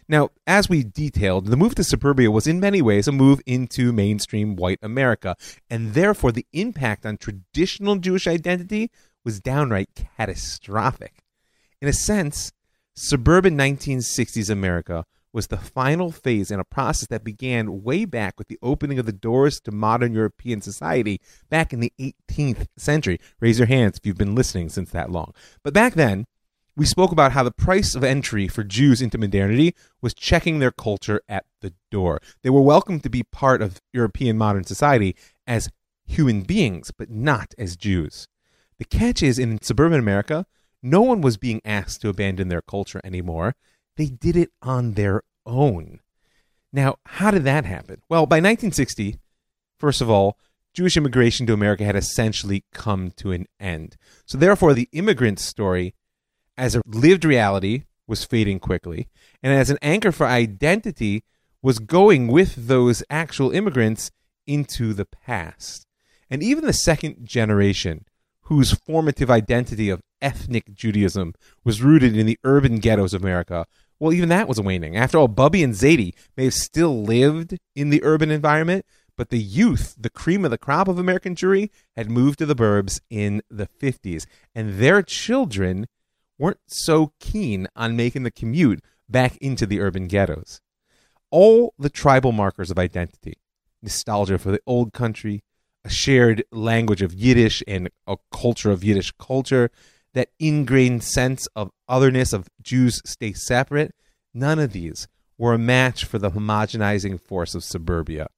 Now, 0.09 0.30
as 0.47 0.68
we 0.68 0.82
detailed, 0.82 1.47
the 1.47 1.56
move 1.56 1.75
to 1.76 1.85
suburbia 1.85 2.30
was 2.30 2.47
in 2.47 2.61
many 2.61 2.82
ways 2.82 3.06
a 3.06 3.12
move 3.12 3.40
into 3.47 3.92
mainstream 3.92 4.56
white 4.56 4.80
America, 4.82 5.37
and 5.71 5.94
therefore 5.94 6.32
the 6.32 6.47
impact 6.52 7.06
on 7.06 7.16
traditional 7.16 7.97
Jewish 7.97 8.26
identity 8.26 8.90
was 9.25 9.40
downright 9.40 9.88
catastrophic. 9.94 11.23
In 11.80 11.88
a 11.88 11.92
sense, 11.92 12.52
suburban 12.94 13.56
1960s 13.56 14.50
America 14.50 15.04
was 15.32 15.47
the 15.47 15.56
final 15.56 16.12
phase 16.12 16.50
in 16.50 16.61
a 16.61 16.64
process 16.64 17.09
that 17.09 17.25
began 17.25 17.82
way 17.82 18.04
back 18.04 18.38
with 18.38 18.49
the 18.49 18.59
opening 18.62 18.99
of 18.99 19.06
the 19.06 19.12
doors 19.12 19.61
to 19.61 19.71
modern 19.73 20.12
European 20.12 20.61
society 20.61 21.21
back 21.49 21.73
in 21.73 21.80
the 21.80 21.92
18th 21.99 22.66
century. 22.76 23.18
Raise 23.40 23.59
your 23.59 23.66
hands 23.66 23.97
if 23.97 24.06
you've 24.06 24.18
been 24.18 24.35
listening 24.35 24.68
since 24.68 24.90
that 24.90 25.11
long. 25.11 25.32
But 25.62 25.73
back 25.73 25.94
then, 25.94 26.26
we 26.76 26.87
spoke 26.87 27.12
about 27.12 27.33
how 27.33 27.43
the 27.43 27.50
price 27.50 27.95
of 27.95 28.02
entry 28.02 28.49
for 28.49 28.64
Jews 28.64 29.02
into 29.02 29.19
modernity 29.19 29.75
was 30.00 30.14
checking 30.14 30.59
their 30.59 30.71
culture 30.71 31.21
at 31.29 31.45
the 31.61 31.75
door. 31.91 32.21
They 32.43 32.50
were 32.50 32.62
welcome 32.62 33.00
to 33.00 33.11
be 33.11 33.23
part 33.23 33.61
of 33.61 33.81
European 33.93 34.38
modern 34.38 34.64
society 34.64 35.14
as 35.47 35.69
human 36.07 36.43
beings, 36.43 36.91
but 36.97 37.11
not 37.11 37.55
as 37.59 37.76
Jews. 37.76 38.26
The 38.79 38.85
catch 38.85 39.23
is 39.23 39.38
in 39.38 39.61
suburban 39.61 39.99
America, 39.99 40.47
no 40.83 41.02
one 41.02 41.21
was 41.21 41.37
being 41.37 41.61
asked 41.64 42.00
to 42.00 42.09
abandon 42.09 42.49
their 42.49 42.62
culture 42.62 43.00
anymore. 43.05 43.55
They 43.97 44.07
did 44.07 44.37
it 44.37 44.50
on 44.62 44.95
their 44.95 45.23
own. 45.47 46.00
Now, 46.73 46.97
how 47.07 47.31
did 47.31 47.45
that 47.45 47.64
happen? 47.64 48.02
Well, 48.09 48.26
by 48.26 48.37
1960, 48.37 49.19
first 49.79 50.00
of 50.00 50.11
all, 50.11 50.38
Jewish 50.75 50.97
immigration 50.97 51.47
to 51.47 51.52
America 51.52 51.85
had 51.85 51.97
essentially 51.97 52.64
come 52.73 53.11
to 53.19 53.31
an 53.33 53.47
end. 53.61 53.97
So, 54.26 54.38
therefore, 54.38 54.73
the 54.73 54.88
immigrant 54.93 55.38
story 55.38 55.95
as 56.62 56.76
a 56.76 56.83
lived 56.87 57.25
reality 57.25 57.83
was 58.07 58.23
fading 58.23 58.61
quickly, 58.61 59.09
and 59.42 59.52
as 59.52 59.69
an 59.69 59.78
anchor 59.83 60.12
for 60.12 60.26
identity 60.26 61.25
was 61.61 61.81
going 61.81 62.28
with 62.28 62.69
those 62.69 63.02
actual 63.11 63.50
immigrants 63.50 64.12
into 64.47 64.95
the 64.95 65.04
past. 65.04 65.85
And 66.31 66.40
even 66.40 66.64
the 66.64 66.73
second 66.73 67.26
generation, 67.26 68.04
whose 68.42 68.78
formative 68.87 69.28
identity 69.28 69.90
of 69.90 70.02
ethnic 70.21 70.73
Judaism 70.73 71.35
was 71.64 71.83
rooted 71.83 72.16
in 72.16 72.26
the 72.26 72.38
urban 72.45 72.76
ghettos 72.76 73.12
of 73.12 73.25
America, 73.25 73.66
well, 73.99 74.12
even 74.12 74.28
that 74.28 74.47
was 74.47 74.61
waning. 74.61 74.97
After 74.97 75.19
all, 75.19 75.26
Bubby 75.26 75.64
and 75.64 75.75
Zadie 75.75 76.14
may 76.37 76.45
have 76.45 76.54
still 76.54 77.02
lived 77.02 77.59
in 77.75 77.90
the 77.90 78.04
urban 78.04 78.31
environment, 78.31 78.87
but 79.16 79.31
the 79.31 79.42
youth, 79.42 79.97
the 79.99 80.11
cream 80.11 80.45
of 80.45 80.52
the 80.52 80.59
crop 80.59 80.87
of 80.87 80.97
American 80.97 81.35
Jewry, 81.35 81.71
had 81.97 82.09
moved 82.09 82.38
to 82.38 82.47
the 82.47 82.54
burbs 82.54 83.00
in 83.11 83.42
the 83.50 83.66
50s, 83.66 84.26
and 84.54 84.78
their 84.78 85.02
children 85.02 85.87
weren't 86.38 86.60
so 86.66 87.12
keen 87.20 87.68
on 87.76 87.96
making 87.96 88.22
the 88.22 88.30
commute 88.30 88.82
back 89.08 89.36
into 89.38 89.66
the 89.66 89.80
urban 89.80 90.08
ghettos. 90.08 90.60
All 91.30 91.74
the 91.78 91.90
tribal 91.90 92.32
markers 92.32 92.70
of 92.70 92.78
identity 92.78 93.34
nostalgia 93.82 94.38
for 94.38 94.50
the 94.52 94.60
old 94.66 94.92
country, 94.92 95.42
a 95.84 95.90
shared 95.90 96.44
language 96.52 97.02
of 97.02 97.12
Yiddish 97.12 97.62
and 97.66 97.90
a 98.06 98.16
culture 98.32 98.70
of 98.70 98.84
Yiddish 98.84 99.12
culture, 99.18 99.70
that 100.14 100.28
ingrained 100.38 101.02
sense 101.02 101.46
of 101.56 101.70
otherness 101.88 102.32
of 102.32 102.48
Jews 102.62 103.00
stay 103.04 103.32
separate, 103.32 103.94
none 104.32 104.58
of 104.58 104.72
these 104.72 105.08
were 105.38 105.54
a 105.54 105.58
match 105.58 106.04
for 106.04 106.18
the 106.18 106.30
homogenizing 106.30 107.20
force 107.20 107.54
of 107.54 107.64
suburbia. 107.64 108.28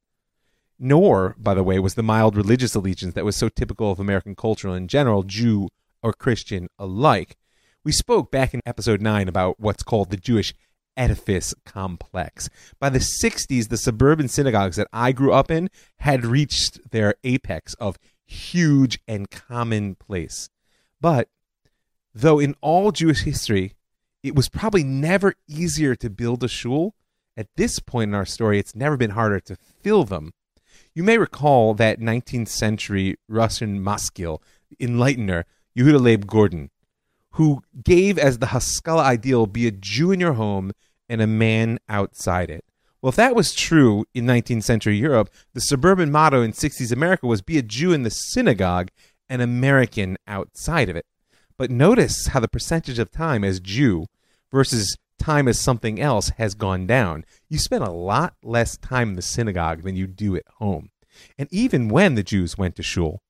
Nor, 0.78 1.36
by 1.38 1.54
the 1.54 1.62
way, 1.62 1.78
was 1.78 1.94
the 1.94 2.02
mild 2.02 2.36
religious 2.36 2.74
allegiance 2.74 3.14
that 3.14 3.24
was 3.24 3.36
so 3.36 3.48
typical 3.48 3.90
of 3.90 4.00
American 4.00 4.34
culture 4.34 4.74
in 4.74 4.88
general, 4.88 5.22
Jew 5.22 5.68
or 6.02 6.12
Christian 6.12 6.68
alike. 6.78 7.36
We 7.85 7.93
spoke 7.93 8.31
back 8.31 8.55
in 8.55 8.62
episode 8.64 9.03
9 9.03 9.29
about 9.29 9.61
what's 9.61 9.83
called 9.83 10.11
the 10.11 10.17
Jewish 10.17 10.55
edifice 10.97 11.53
complex. 11.67 12.49
By 12.81 12.88
the 12.88 12.99
60s, 12.99 13.69
the 13.69 13.76
suburban 13.76 14.29
synagogues 14.29 14.76
that 14.76 14.88
I 14.91 15.12
grew 15.12 15.35
up 15.35 15.50
in 15.50 15.69
had 15.99 16.25
reached 16.25 16.93
their 16.93 17.17
apex 17.25 17.75
of 17.75 17.99
huge 18.25 19.00
and 19.07 19.31
commonplace. 19.31 20.49
But 20.99 21.29
though 22.14 22.38
in 22.38 22.55
all 22.62 22.91
Jewish 22.91 23.25
history, 23.25 23.75
it 24.23 24.35
was 24.35 24.49
probably 24.49 24.83
never 24.83 25.35
easier 25.47 25.95
to 25.97 26.09
build 26.09 26.43
a 26.43 26.49
shul, 26.49 26.95
at 27.37 27.49
this 27.57 27.81
point 27.81 28.09
in 28.09 28.14
our 28.14 28.25
story, 28.25 28.59
it's 28.59 28.75
never 28.75 28.97
been 28.97 29.11
harder 29.11 29.41
to 29.41 29.57
fill 29.83 30.05
them. 30.05 30.33
You 30.95 31.03
may 31.03 31.19
recall 31.19 31.75
that 31.75 32.00
19th 32.00 32.49
century 32.49 33.17
Russian 33.29 33.85
maskil, 33.85 34.43
enlightener, 34.81 35.45
Yehuda 35.76 36.00
Leib 36.00 36.26
Gordon, 36.26 36.71
who 37.35 37.62
gave 37.83 38.17
as 38.17 38.38
the 38.38 38.47
Haskalah 38.47 39.03
ideal 39.03 39.47
be 39.47 39.67
a 39.67 39.73
Jew 39.73 40.12
in 40.12 40.21
your 40.21 40.35
home 40.35 40.73
and 41.09 41.21
a 41.21 41.26
man 41.26 41.79
outside 41.88 42.49
it. 42.49 42.64
Well, 43.03 43.11
if 43.11 43.17
that 43.17 43.35
was 43.35 43.55
true 43.55 44.07
in 44.14 44.25
19th 44.25 44.62
century 44.62 44.97
Europe, 44.97 45.31
the 45.53 45.61
suburban 45.61 46.12
motto 46.12 46.43
in 46.43 46.53
60s 46.53 46.93
America 46.93 47.26
was 47.26 47.43
be 47.43 47.59
a 47.59 47.62
Jew 47.62 47.93
in 47.93 48.05
the 48.05 48.11
synagogue, 48.11 48.91
an 49.29 49.41
American 49.41 50.17
outside 50.29 50.88
of 50.88 50.97
it. 50.97 51.07
But 51.59 51.71
notice 51.71 52.29
how 52.29 52.41
the 52.41 52.49
percentage 52.49 52.99
of 53.00 53.11
time 53.11 53.43
as 53.43 53.61
Jew 53.61 54.07
versus 54.53 54.97
time 55.19 55.49
as 55.49 55.61
something 55.61 56.00
else 56.00 56.31
has 56.38 56.55
gone 56.55 56.87
down. 56.87 57.25
You 57.49 57.59
spend 57.59 57.83
a 57.83 57.91
lot 57.91 58.35
less 58.45 58.76
time 58.76 59.11
in 59.11 59.17
the 59.17 59.23
synagogue 59.23 59.83
than 59.83 59.97
you 59.97 60.07
do 60.07 60.37
at 60.37 60.47
home. 60.59 60.91
And 61.37 61.49
even 61.50 61.88
when 61.88 62.14
the 62.14 62.23
Jews 62.23 62.57
went 62.57 62.76
to 62.76 62.83
shul, 62.83 63.23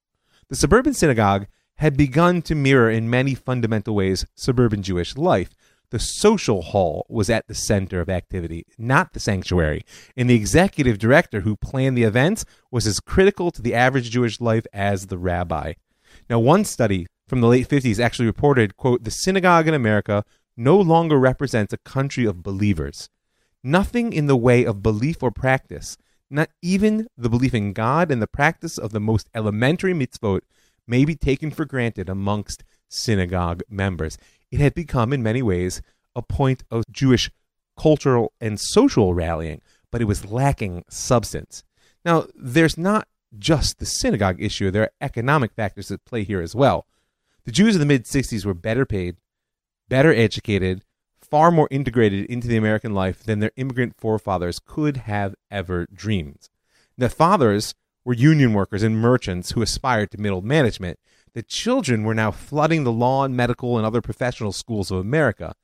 the 0.49 0.57
suburban 0.57 0.93
synagogue 0.93 1.47
had 1.79 1.97
begun 1.97 2.43
to 2.43 2.55
mirror 2.55 2.91
in 2.91 3.11
many 3.11 3.35
fundamental 3.35 3.95
ways 3.95 4.27
suburban 4.35 4.83
Jewish 4.83 5.17
life. 5.17 5.51
The 5.91 5.99
social 5.99 6.63
hall 6.63 7.07
was 7.09 7.31
at 7.31 7.47
the 7.47 7.55
center 7.55 8.01
of 8.01 8.09
activity, 8.09 8.67
not 8.79 9.13
the 9.13 9.21
sanctuary. 9.21 9.85
And 10.17 10.29
the 10.29 10.35
executive 10.35 10.99
director 10.99 11.43
who 11.43 11.57
planned 11.57 11.97
the 11.97 12.03
events 12.03 12.45
was 12.71 12.87
as 12.87 13.01
critical 13.01 13.51
to 13.53 13.63
the 13.63 13.75
average 13.75 14.11
Jewish 14.11 14.41
life 14.41 14.67
as 14.73 15.07
the 15.07 15.19
rabbi. 15.19 15.75
Now, 16.29 16.39
one 16.39 16.65
study 16.65 17.07
from 17.29 17.41
the 17.41 17.49
late 17.49 17.69
50s 17.69 18.01
actually 18.01 18.27
reported, 18.27 18.77
quote, 18.77 19.05
the 19.05 19.11
synagogue 19.11 19.69
in 19.69 19.75
America 19.75 20.25
no 20.57 20.79
longer 20.79 21.19
represents 21.19 21.73
a 21.73 21.79
country 21.79 22.25
of 22.25 22.43
believers. 22.43 23.09
Nothing 23.63 24.13
in 24.13 24.27
the 24.27 24.37
way 24.37 24.65
of 24.65 24.83
belief 24.83 25.23
or 25.23 25.31
practice, 25.31 25.97
not 26.31 26.51
even 26.63 27.07
the 27.17 27.31
belief 27.31 27.55
in 27.55 27.73
God 27.73 28.11
and 28.11 28.21
the 28.21 28.27
practice 28.27 28.79
of 28.79 28.93
the 28.93 29.01
most 29.01 29.29
elementary 29.35 29.95
mitzvot, 29.95 30.41
may 30.87 31.05
be 31.05 31.15
taken 31.15 31.51
for 31.51 31.65
granted 31.65 32.09
amongst 32.09 32.65
synagogue 32.89 33.63
members. 33.69 34.19
It 34.51 34.61
had 34.61 34.75
become, 34.75 35.13
in 35.13 35.23
many 35.23 35.43
ways, 35.43 35.83
a 36.15 36.23
point 36.23 36.65
of 36.71 36.85
Jewish 36.91 37.31
cultural 37.79 38.33
and 38.41 38.61
social 38.61 39.15
rallying, 39.15 39.61
but 39.91 40.01
it 40.01 40.07
was 40.07 40.31
lacking 40.31 40.85
substance. 40.89 41.65
Now, 42.05 42.27
there's 42.35 42.79
not 42.79 43.09
just 43.39 43.79
the 43.79 43.87
synagogue 43.87 44.41
issue, 44.41 44.71
there 44.71 44.83
are 44.83 44.93
economic 45.01 45.53
factors 45.55 45.89
that 45.89 46.05
play 46.05 46.23
here 46.23 46.41
as 46.41 46.55
well. 46.55 46.87
The 47.45 47.53
Jews 47.53 47.75
of 47.75 47.81
the 47.81 47.87
mid 47.87 48.05
60s 48.05 48.45
were 48.45 48.55
better 48.55 48.87
paid, 48.87 49.17
better 49.89 50.15
educated, 50.15 50.85
far 51.21 51.51
more 51.51 51.69
integrated 51.71 52.27
into 52.27 52.47
the 52.47 52.57
American 52.57 52.95
life 52.95 53.25
than 53.25 53.41
their 53.41 53.51
immigrant 53.57 53.95
forefathers 53.99 54.61
could 54.65 54.99
have 54.99 55.35
ever 55.51 55.87
dreamed. 55.93 56.49
The 56.97 57.09
fathers 57.09 57.75
were 58.05 58.15
union 58.15 58.53
workers 58.53 58.83
and 58.83 58.99
merchants 58.99 59.53
who 59.53 59.63
aspired 59.63 60.11
to 60.11 60.21
middle 60.21 60.43
management. 60.43 60.99
The 61.35 61.43
children 61.43 62.05
were 62.05 62.15
now 62.15 62.31
flooding 62.31 62.85
the 62.85 62.93
law 62.93 63.25
and 63.25 63.37
medical 63.37 63.77
and 63.77 63.87
other 63.87 64.01
professional 64.01 64.53
schools 64.53 64.91
of 64.91 64.99
America. 64.99 65.55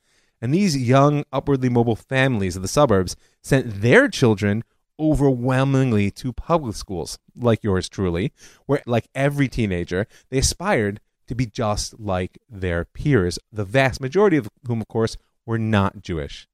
And 0.41 0.55
these 0.55 0.77
young, 0.77 1.25
upwardly 1.33 1.69
mobile 1.69 1.97
families 1.97 2.57
of 2.57 2.63
the 2.63 2.69
suburbs 2.69 3.15
sent 3.43 3.83
their 3.83 4.09
children 4.09 4.65
overwhelmingly 4.99 6.11
to 6.11 6.33
public 6.33 6.77
schools, 6.77 7.19
like 7.37 7.63
yours 7.63 7.89
truly, 7.89 8.33
where, 8.67 8.83
like 8.87 9.09
every 9.15 9.49
teenager, 9.49 10.07
they 10.29 10.39
aspired 10.39 11.01
to 11.27 11.35
be 11.35 11.47
just 11.47 11.99
like 12.01 12.39
their 12.49 12.85
peers, 12.85 13.39
the 13.53 13.65
vast 13.65 14.01
majority 14.01 14.37
of 14.37 14.49
whom, 14.67 14.81
of 14.81 14.89
course, 14.89 15.17
were 15.47 15.59
not 15.59 16.03
Jewish. 16.03 16.49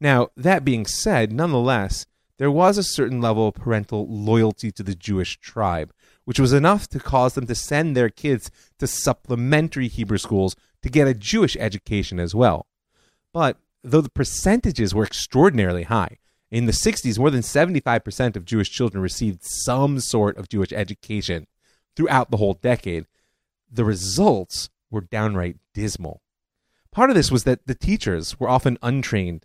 Now, 0.00 0.28
that 0.36 0.64
being 0.64 0.86
said, 0.86 1.32
nonetheless, 1.32 2.06
there 2.38 2.50
was 2.50 2.76
a 2.76 2.82
certain 2.82 3.20
level 3.20 3.48
of 3.48 3.54
parental 3.54 4.06
loyalty 4.08 4.70
to 4.72 4.82
the 4.82 4.94
Jewish 4.94 5.38
tribe, 5.38 5.92
which 6.24 6.40
was 6.40 6.52
enough 6.52 6.88
to 6.88 7.00
cause 7.00 7.34
them 7.34 7.46
to 7.46 7.54
send 7.54 7.96
their 7.96 8.10
kids 8.10 8.50
to 8.78 8.86
supplementary 8.86 9.88
Hebrew 9.88 10.18
schools 10.18 10.56
to 10.82 10.90
get 10.90 11.08
a 11.08 11.14
Jewish 11.14 11.56
education 11.56 12.20
as 12.20 12.34
well. 12.34 12.66
But 13.32 13.58
though 13.82 14.00
the 14.00 14.10
percentages 14.10 14.94
were 14.94 15.04
extraordinarily 15.04 15.84
high, 15.84 16.18
in 16.50 16.66
the 16.66 16.72
60s, 16.72 17.18
more 17.18 17.30
than 17.30 17.40
75% 17.40 18.36
of 18.36 18.44
Jewish 18.44 18.70
children 18.70 19.02
received 19.02 19.40
some 19.42 19.98
sort 19.98 20.36
of 20.36 20.48
Jewish 20.48 20.72
education 20.72 21.46
throughout 21.96 22.30
the 22.30 22.36
whole 22.36 22.54
decade 22.54 23.06
the 23.70 23.84
results 23.84 24.70
were 24.90 25.00
downright 25.00 25.56
dismal. 25.74 26.22
Part 26.92 27.10
of 27.10 27.16
this 27.16 27.30
was 27.30 27.44
that 27.44 27.66
the 27.66 27.74
teachers 27.74 28.38
were 28.38 28.48
often 28.48 28.78
untrained, 28.82 29.44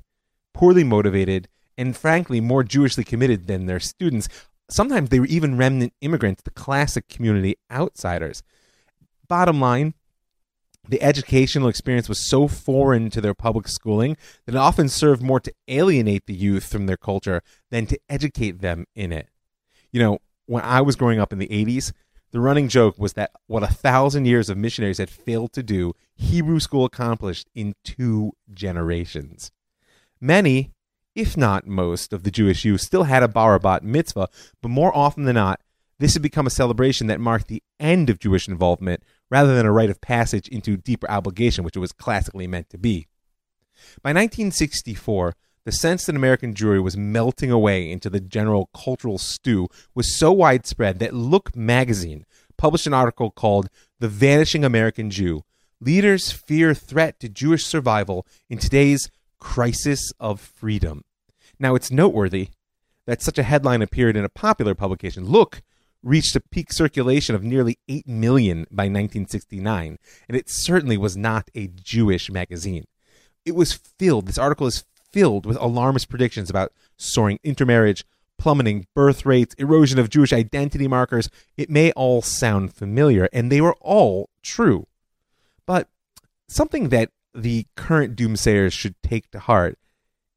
poorly 0.53 0.83
motivated, 0.83 1.47
and 1.77 1.95
frankly 1.95 2.41
more 2.41 2.63
Jewishly 2.63 3.05
committed 3.05 3.47
than 3.47 3.65
their 3.65 3.79
students. 3.79 4.27
Sometimes 4.69 5.09
they 5.09 5.19
were 5.19 5.25
even 5.27 5.57
remnant 5.57 5.93
immigrants, 6.01 6.43
the 6.43 6.51
classic 6.51 7.07
community 7.07 7.55
outsiders. 7.71 8.43
Bottom 9.27 9.59
line, 9.59 9.93
the 10.87 11.01
educational 11.01 11.67
experience 11.67 12.09
was 12.09 12.19
so 12.27 12.47
foreign 12.47 13.09
to 13.11 13.21
their 13.21 13.33
public 13.33 13.67
schooling 13.67 14.17
that 14.45 14.55
it 14.55 14.57
often 14.57 14.89
served 14.89 15.21
more 15.21 15.39
to 15.39 15.53
alienate 15.67 16.25
the 16.25 16.33
youth 16.33 16.69
from 16.71 16.85
their 16.85 16.97
culture 16.97 17.41
than 17.69 17.85
to 17.85 17.99
educate 18.09 18.61
them 18.61 18.85
in 18.95 19.11
it. 19.11 19.29
You 19.91 20.01
know, 20.01 20.19
when 20.47 20.63
I 20.63 20.81
was 20.81 20.95
growing 20.95 21.19
up 21.19 21.31
in 21.31 21.39
the 21.39 21.47
80s, 21.47 21.93
the 22.31 22.39
running 22.39 22.69
joke 22.69 22.97
was 22.97 23.13
that 23.13 23.31
what 23.47 23.63
a 23.63 23.67
thousand 23.67 24.25
years 24.25 24.49
of 24.49 24.57
missionaries 24.57 24.97
had 24.97 25.09
failed 25.09 25.53
to 25.53 25.63
do, 25.63 25.93
Hebrew 26.15 26.59
school 26.59 26.85
accomplished 26.85 27.49
in 27.53 27.75
two 27.83 28.31
generations. 28.53 29.51
Many, 30.19 30.71
if 31.15 31.35
not 31.35 31.67
most, 31.67 32.13
of 32.13 32.23
the 32.23 32.31
Jewish 32.31 32.63
youth 32.65 32.81
still 32.81 33.03
had 33.03 33.23
a 33.23 33.27
bar 33.27 33.57
bat 33.59 33.83
mitzvah, 33.83 34.29
but 34.61 34.69
more 34.69 34.95
often 34.95 35.25
than 35.25 35.35
not, 35.35 35.61
this 35.99 36.13
had 36.13 36.23
become 36.23 36.47
a 36.47 36.51
celebration 36.51 37.07
that 37.07 37.19
marked 37.19 37.47
the 37.47 37.61
end 37.79 38.09
of 38.09 38.19
Jewish 38.19 38.47
involvement 38.47 39.03
rather 39.29 39.55
than 39.55 39.65
a 39.65 39.71
rite 39.71 39.89
of 39.89 40.01
passage 40.01 40.47
into 40.47 40.75
deeper 40.75 41.09
obligation, 41.09 41.63
which 41.63 41.75
it 41.75 41.79
was 41.79 41.91
classically 41.91 42.47
meant 42.47 42.69
to 42.69 42.77
be. 42.77 43.07
By 44.01 44.09
1964, 44.09 45.35
the 45.63 45.71
sense 45.71 46.05
that 46.05 46.15
American 46.15 46.55
Jewry 46.55 46.81
was 46.81 46.97
melting 46.97 47.51
away 47.51 47.91
into 47.91 48.09
the 48.09 48.19
general 48.19 48.69
cultural 48.73 49.19
stew 49.19 49.67
was 49.93 50.17
so 50.17 50.31
widespread 50.31 50.97
that 50.99 51.13
Look 51.13 51.55
magazine 51.55 52.25
published 52.57 52.87
an 52.87 52.93
article 52.93 53.29
called 53.29 53.69
The 53.99 54.07
Vanishing 54.07 54.65
American 54.65 55.11
Jew 55.11 55.43
Leaders 55.79 56.31
Fear 56.31 56.73
Threat 56.73 57.19
to 57.19 57.29
Jewish 57.29 57.65
Survival 57.65 58.25
in 58.49 58.57
Today's 58.57 59.09
Crisis 59.41 60.13
of 60.19 60.39
Freedom. 60.39 61.03
Now, 61.59 61.75
it's 61.75 61.91
noteworthy 61.91 62.49
that 63.05 63.21
such 63.21 63.37
a 63.37 63.43
headline 63.43 63.81
appeared 63.81 64.15
in 64.15 64.23
a 64.23 64.29
popular 64.29 64.73
publication. 64.73 65.25
Look 65.25 65.61
reached 66.03 66.35
a 66.35 66.39
peak 66.39 66.71
circulation 66.71 67.35
of 67.35 67.43
nearly 67.43 67.77
8 67.89 68.07
million 68.07 68.65
by 68.71 68.83
1969, 68.83 69.97
and 70.29 70.37
it 70.37 70.49
certainly 70.49 70.97
was 70.97 71.17
not 71.17 71.49
a 71.53 71.67
Jewish 71.67 72.31
magazine. 72.31 72.85
It 73.45 73.55
was 73.55 73.73
filled, 73.73 74.27
this 74.27 74.37
article 74.37 74.67
is 74.67 74.85
filled 75.11 75.45
with 75.45 75.57
alarmist 75.57 76.09
predictions 76.09 76.49
about 76.49 76.71
soaring 76.95 77.39
intermarriage, 77.43 78.05
plummeting 78.37 78.87
birth 78.95 79.25
rates, 79.25 79.53
erosion 79.55 79.99
of 79.99 80.09
Jewish 80.09 80.33
identity 80.33 80.87
markers. 80.87 81.29
It 81.57 81.69
may 81.69 81.91
all 81.91 82.21
sound 82.21 82.73
familiar, 82.73 83.27
and 83.33 83.51
they 83.51 83.61
were 83.61 83.75
all 83.81 84.29
true. 84.41 84.87
But 85.67 85.89
something 86.47 86.89
that 86.89 87.11
the 87.33 87.65
current 87.75 88.15
doomsayers 88.15 88.73
should 88.73 88.95
take 89.01 89.31
to 89.31 89.39
heart 89.39 89.77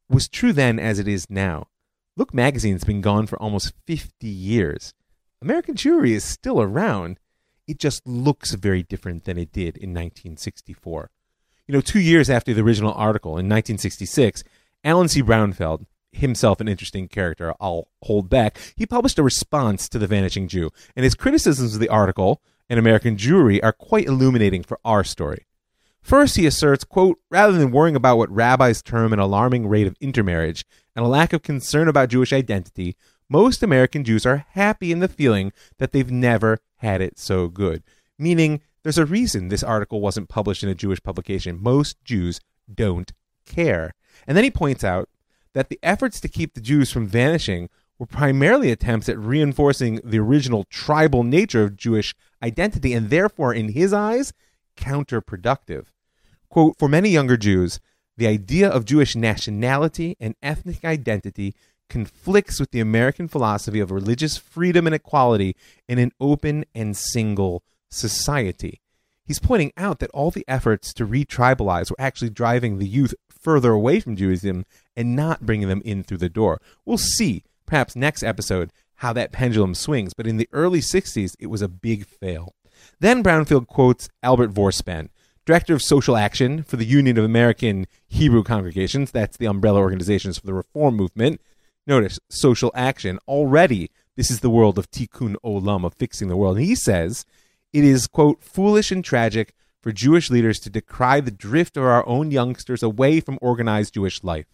was 0.08 0.28
true 0.28 0.52
then 0.52 0.78
as 0.78 0.98
it 0.98 1.08
is 1.08 1.30
now. 1.30 1.68
Look 2.16 2.32
magazine's 2.32 2.84
been 2.84 3.00
gone 3.00 3.26
for 3.26 3.40
almost 3.40 3.72
50 3.86 4.26
years. 4.26 4.94
American 5.42 5.74
Jewry 5.74 6.10
is 6.10 6.24
still 6.24 6.60
around. 6.60 7.18
It 7.66 7.78
just 7.78 8.06
looks 8.06 8.52
very 8.52 8.82
different 8.82 9.24
than 9.24 9.38
it 9.38 9.52
did 9.52 9.76
in 9.76 9.90
1964. 9.90 11.10
You 11.66 11.74
know, 11.74 11.80
two 11.80 12.00
years 12.00 12.30
after 12.30 12.54
the 12.54 12.62
original 12.62 12.92
article 12.92 13.32
in 13.32 13.48
1966, 13.48 14.44
Alan 14.84 15.08
C. 15.08 15.22
Brownfeld, 15.22 15.86
himself 16.12 16.60
an 16.60 16.68
interesting 16.68 17.08
character, 17.08 17.54
I'll 17.58 17.88
hold 18.02 18.28
back, 18.28 18.58
he 18.76 18.86
published 18.86 19.18
a 19.18 19.22
response 19.22 19.88
to 19.88 19.98
The 19.98 20.06
Vanishing 20.06 20.46
Jew, 20.46 20.70
and 20.94 21.04
his 21.04 21.14
criticisms 21.14 21.74
of 21.74 21.80
the 21.80 21.88
article 21.88 22.42
and 22.68 22.78
American 22.78 23.16
Jewry 23.16 23.60
are 23.62 23.72
quite 23.72 24.06
illuminating 24.06 24.62
for 24.62 24.78
our 24.84 25.04
story. 25.04 25.46
First, 26.04 26.36
he 26.36 26.44
asserts, 26.44 26.84
quote, 26.84 27.18
rather 27.30 27.56
than 27.56 27.70
worrying 27.70 27.96
about 27.96 28.18
what 28.18 28.30
rabbis 28.30 28.82
term 28.82 29.14
an 29.14 29.18
alarming 29.18 29.66
rate 29.66 29.86
of 29.86 29.96
intermarriage 30.02 30.66
and 30.94 31.02
a 31.02 31.08
lack 31.08 31.32
of 31.32 31.42
concern 31.42 31.88
about 31.88 32.10
Jewish 32.10 32.30
identity, 32.30 32.94
most 33.30 33.62
American 33.62 34.04
Jews 34.04 34.26
are 34.26 34.44
happy 34.50 34.92
in 34.92 34.98
the 34.98 35.08
feeling 35.08 35.50
that 35.78 35.92
they've 35.92 36.10
never 36.10 36.58
had 36.76 37.00
it 37.00 37.18
so 37.18 37.48
good. 37.48 37.82
Meaning, 38.18 38.60
there's 38.82 38.98
a 38.98 39.06
reason 39.06 39.48
this 39.48 39.62
article 39.62 40.02
wasn't 40.02 40.28
published 40.28 40.62
in 40.62 40.68
a 40.68 40.74
Jewish 40.74 41.02
publication. 41.02 41.58
Most 41.62 41.96
Jews 42.04 42.38
don't 42.72 43.10
care. 43.46 43.94
And 44.26 44.36
then 44.36 44.44
he 44.44 44.50
points 44.50 44.84
out 44.84 45.08
that 45.54 45.70
the 45.70 45.80
efforts 45.82 46.20
to 46.20 46.28
keep 46.28 46.52
the 46.52 46.60
Jews 46.60 46.92
from 46.92 47.06
vanishing 47.06 47.70
were 47.98 48.04
primarily 48.04 48.70
attempts 48.70 49.08
at 49.08 49.18
reinforcing 49.18 50.02
the 50.04 50.18
original 50.18 50.64
tribal 50.64 51.22
nature 51.22 51.62
of 51.62 51.76
Jewish 51.76 52.14
identity 52.42 52.92
and 52.92 53.08
therefore, 53.08 53.54
in 53.54 53.70
his 53.70 53.94
eyes, 53.94 54.34
counterproductive. 54.76 55.86
Quote 56.54 56.78
For 56.78 56.88
many 56.88 57.08
younger 57.08 57.36
Jews, 57.36 57.80
the 58.16 58.28
idea 58.28 58.68
of 58.68 58.84
Jewish 58.84 59.16
nationality 59.16 60.16
and 60.20 60.36
ethnic 60.40 60.84
identity 60.84 61.52
conflicts 61.90 62.60
with 62.60 62.70
the 62.70 62.78
American 62.78 63.26
philosophy 63.26 63.80
of 63.80 63.90
religious 63.90 64.36
freedom 64.36 64.86
and 64.86 64.94
equality 64.94 65.56
in 65.88 65.98
an 65.98 66.12
open 66.20 66.64
and 66.72 66.96
single 66.96 67.64
society. 67.90 68.80
He's 69.26 69.40
pointing 69.40 69.72
out 69.76 69.98
that 69.98 70.12
all 70.12 70.30
the 70.30 70.44
efforts 70.46 70.94
to 70.94 71.04
retribalize 71.04 71.90
were 71.90 71.96
actually 72.00 72.30
driving 72.30 72.78
the 72.78 72.86
youth 72.86 73.16
further 73.28 73.72
away 73.72 73.98
from 73.98 74.14
Judaism 74.14 74.64
and 74.94 75.16
not 75.16 75.44
bringing 75.44 75.66
them 75.66 75.82
in 75.84 76.04
through 76.04 76.18
the 76.18 76.28
door. 76.28 76.60
We'll 76.84 76.98
see, 76.98 77.42
perhaps 77.66 77.96
next 77.96 78.22
episode, 78.22 78.70
how 78.98 79.12
that 79.14 79.32
pendulum 79.32 79.74
swings, 79.74 80.14
but 80.14 80.28
in 80.28 80.36
the 80.36 80.48
early 80.52 80.78
60s, 80.78 81.34
it 81.40 81.48
was 81.48 81.62
a 81.62 81.68
big 81.68 82.06
fail. 82.06 82.54
Then 83.00 83.24
Brownfeld 83.24 83.66
quotes 83.66 84.08
Albert 84.22 84.52
Vorspann, 84.52 85.08
director 85.44 85.74
of 85.74 85.82
social 85.82 86.16
action 86.16 86.62
for 86.62 86.76
the 86.76 86.86
Union 86.86 87.18
of 87.18 87.24
American 87.24 87.86
Hebrew 88.06 88.42
Congregations. 88.42 89.10
That's 89.10 89.36
the 89.36 89.46
umbrella 89.46 89.80
organizations 89.80 90.38
for 90.38 90.46
the 90.46 90.54
Reform 90.54 90.96
movement. 90.96 91.40
Notice 91.86 92.18
social 92.30 92.72
action. 92.74 93.18
Already, 93.28 93.90
this 94.16 94.30
is 94.30 94.40
the 94.40 94.50
world 94.50 94.78
of 94.78 94.90
tikkun 94.90 95.36
olam, 95.44 95.84
of 95.84 95.94
fixing 95.94 96.28
the 96.28 96.36
world. 96.36 96.56
And 96.56 96.66
he 96.66 96.74
says 96.74 97.26
it 97.72 97.84
is, 97.84 98.06
quote, 98.06 98.42
foolish 98.42 98.90
and 98.90 99.04
tragic 99.04 99.54
for 99.82 99.92
Jewish 99.92 100.30
leaders 100.30 100.58
to 100.60 100.70
decry 100.70 101.20
the 101.20 101.30
drift 101.30 101.76
of 101.76 101.84
our 101.84 102.06
own 102.06 102.30
youngsters 102.30 102.82
away 102.82 103.20
from 103.20 103.38
organized 103.42 103.94
Jewish 103.94 104.24
life. 104.24 104.46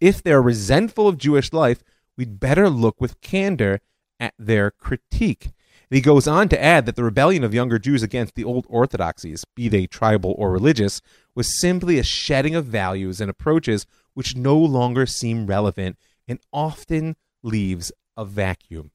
If 0.00 0.22
they're 0.22 0.42
resentful 0.42 1.06
of 1.06 1.18
Jewish 1.18 1.52
life, 1.52 1.84
we'd 2.16 2.40
better 2.40 2.68
look 2.68 3.00
with 3.00 3.20
candor 3.20 3.80
at 4.18 4.34
their 4.38 4.72
critique. 4.72 5.52
And 5.92 5.96
he 5.96 6.00
goes 6.00 6.26
on 6.26 6.48
to 6.48 6.64
add 6.64 6.86
that 6.86 6.96
the 6.96 7.04
rebellion 7.04 7.44
of 7.44 7.52
younger 7.52 7.78
Jews 7.78 8.02
against 8.02 8.34
the 8.34 8.44
old 8.44 8.64
orthodoxies, 8.70 9.44
be 9.54 9.68
they 9.68 9.86
tribal 9.86 10.34
or 10.38 10.50
religious, 10.50 11.02
was 11.34 11.60
simply 11.60 11.98
a 11.98 12.02
shedding 12.02 12.54
of 12.54 12.64
values 12.64 13.20
and 13.20 13.28
approaches 13.28 13.84
which 14.14 14.34
no 14.34 14.56
longer 14.56 15.04
seem 15.04 15.46
relevant 15.46 15.98
and 16.26 16.40
often 16.50 17.14
leaves 17.42 17.92
a 18.16 18.24
vacuum. 18.24 18.92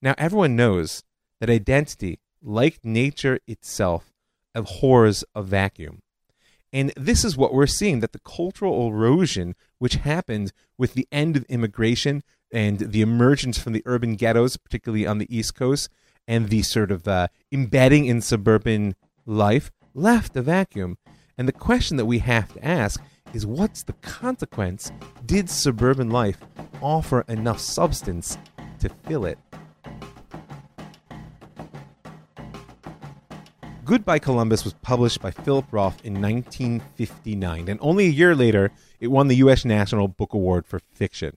Now, 0.00 0.14
everyone 0.16 0.56
knows 0.56 1.04
that 1.40 1.50
identity, 1.50 2.20
like 2.40 2.78
nature 2.82 3.38
itself, 3.46 4.10
abhors 4.54 5.24
a 5.34 5.42
vacuum. 5.42 6.00
And 6.72 6.90
this 6.96 7.22
is 7.22 7.36
what 7.36 7.52
we're 7.52 7.66
seeing 7.66 8.00
that 8.00 8.12
the 8.12 8.18
cultural 8.18 8.88
erosion, 8.88 9.56
which 9.76 9.96
happened 9.96 10.54
with 10.78 10.94
the 10.94 11.06
end 11.12 11.36
of 11.36 11.44
immigration 11.50 12.22
and 12.50 12.78
the 12.78 13.02
emergence 13.02 13.58
from 13.58 13.74
the 13.74 13.82
urban 13.84 14.16
ghettos, 14.16 14.56
particularly 14.56 15.06
on 15.06 15.18
the 15.18 15.28
East 15.28 15.54
Coast, 15.54 15.90
and 16.26 16.48
the 16.48 16.62
sort 16.62 16.90
of 16.90 17.06
uh, 17.06 17.28
embedding 17.52 18.06
in 18.06 18.20
suburban 18.20 18.94
life, 19.26 19.70
left 19.94 20.36
a 20.36 20.42
vacuum. 20.42 20.98
And 21.36 21.48
the 21.48 21.52
question 21.52 21.96
that 21.96 22.06
we 22.06 22.18
have 22.20 22.52
to 22.54 22.64
ask 22.64 23.02
is 23.32 23.44
what's 23.46 23.82
the 23.82 23.94
consequence? 23.94 24.92
Did 25.26 25.50
suburban 25.50 26.10
life 26.10 26.38
offer 26.80 27.24
enough 27.28 27.58
substance 27.58 28.38
to 28.78 28.88
fill 28.88 29.24
it? 29.24 29.38
Goodbye 33.84 34.18
Columbus 34.18 34.64
was 34.64 34.72
published 34.74 35.20
by 35.20 35.30
Philip 35.30 35.66
Roth 35.70 36.02
in 36.04 36.14
1959, 36.14 37.68
and 37.68 37.78
only 37.82 38.06
a 38.06 38.10
year 38.10 38.34
later, 38.34 38.70
it 38.98 39.08
won 39.08 39.28
the 39.28 39.36
U.S. 39.36 39.66
National 39.66 40.08
Book 40.08 40.32
Award 40.32 40.66
for 40.66 40.78
Fiction. 40.78 41.36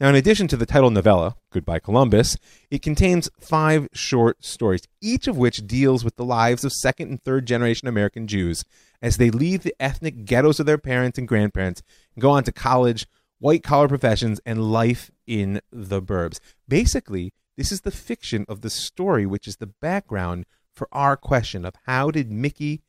Now, 0.00 0.08
in 0.08 0.16
addition 0.16 0.48
to 0.48 0.56
the 0.56 0.66
title 0.66 0.90
novella, 0.90 1.36
Goodbye 1.50 1.78
Columbus, 1.78 2.36
it 2.68 2.82
contains 2.82 3.30
five 3.38 3.88
short 3.92 4.44
stories, 4.44 4.82
each 5.00 5.28
of 5.28 5.36
which 5.36 5.68
deals 5.68 6.02
with 6.02 6.16
the 6.16 6.24
lives 6.24 6.64
of 6.64 6.72
second 6.72 7.10
and 7.10 7.22
third 7.22 7.46
generation 7.46 7.86
American 7.86 8.26
Jews 8.26 8.64
as 9.00 9.18
they 9.18 9.30
leave 9.30 9.62
the 9.62 9.74
ethnic 9.78 10.24
ghettos 10.24 10.58
of 10.58 10.66
their 10.66 10.78
parents 10.78 11.16
and 11.16 11.28
grandparents 11.28 11.80
and 12.16 12.22
go 12.22 12.30
on 12.30 12.42
to 12.42 12.50
college, 12.50 13.06
white 13.38 13.62
collar 13.62 13.86
professions, 13.86 14.40
and 14.44 14.72
life 14.72 15.12
in 15.28 15.60
the 15.70 16.02
burbs. 16.02 16.40
Basically, 16.66 17.32
this 17.56 17.70
is 17.70 17.82
the 17.82 17.92
fiction 17.92 18.44
of 18.48 18.62
the 18.62 18.70
story, 18.70 19.26
which 19.26 19.46
is 19.46 19.58
the 19.58 19.72
background 19.80 20.44
for 20.74 20.88
our 20.90 21.16
question 21.16 21.64
of 21.64 21.76
how 21.86 22.10
did 22.10 22.32
Mickey 22.32 22.82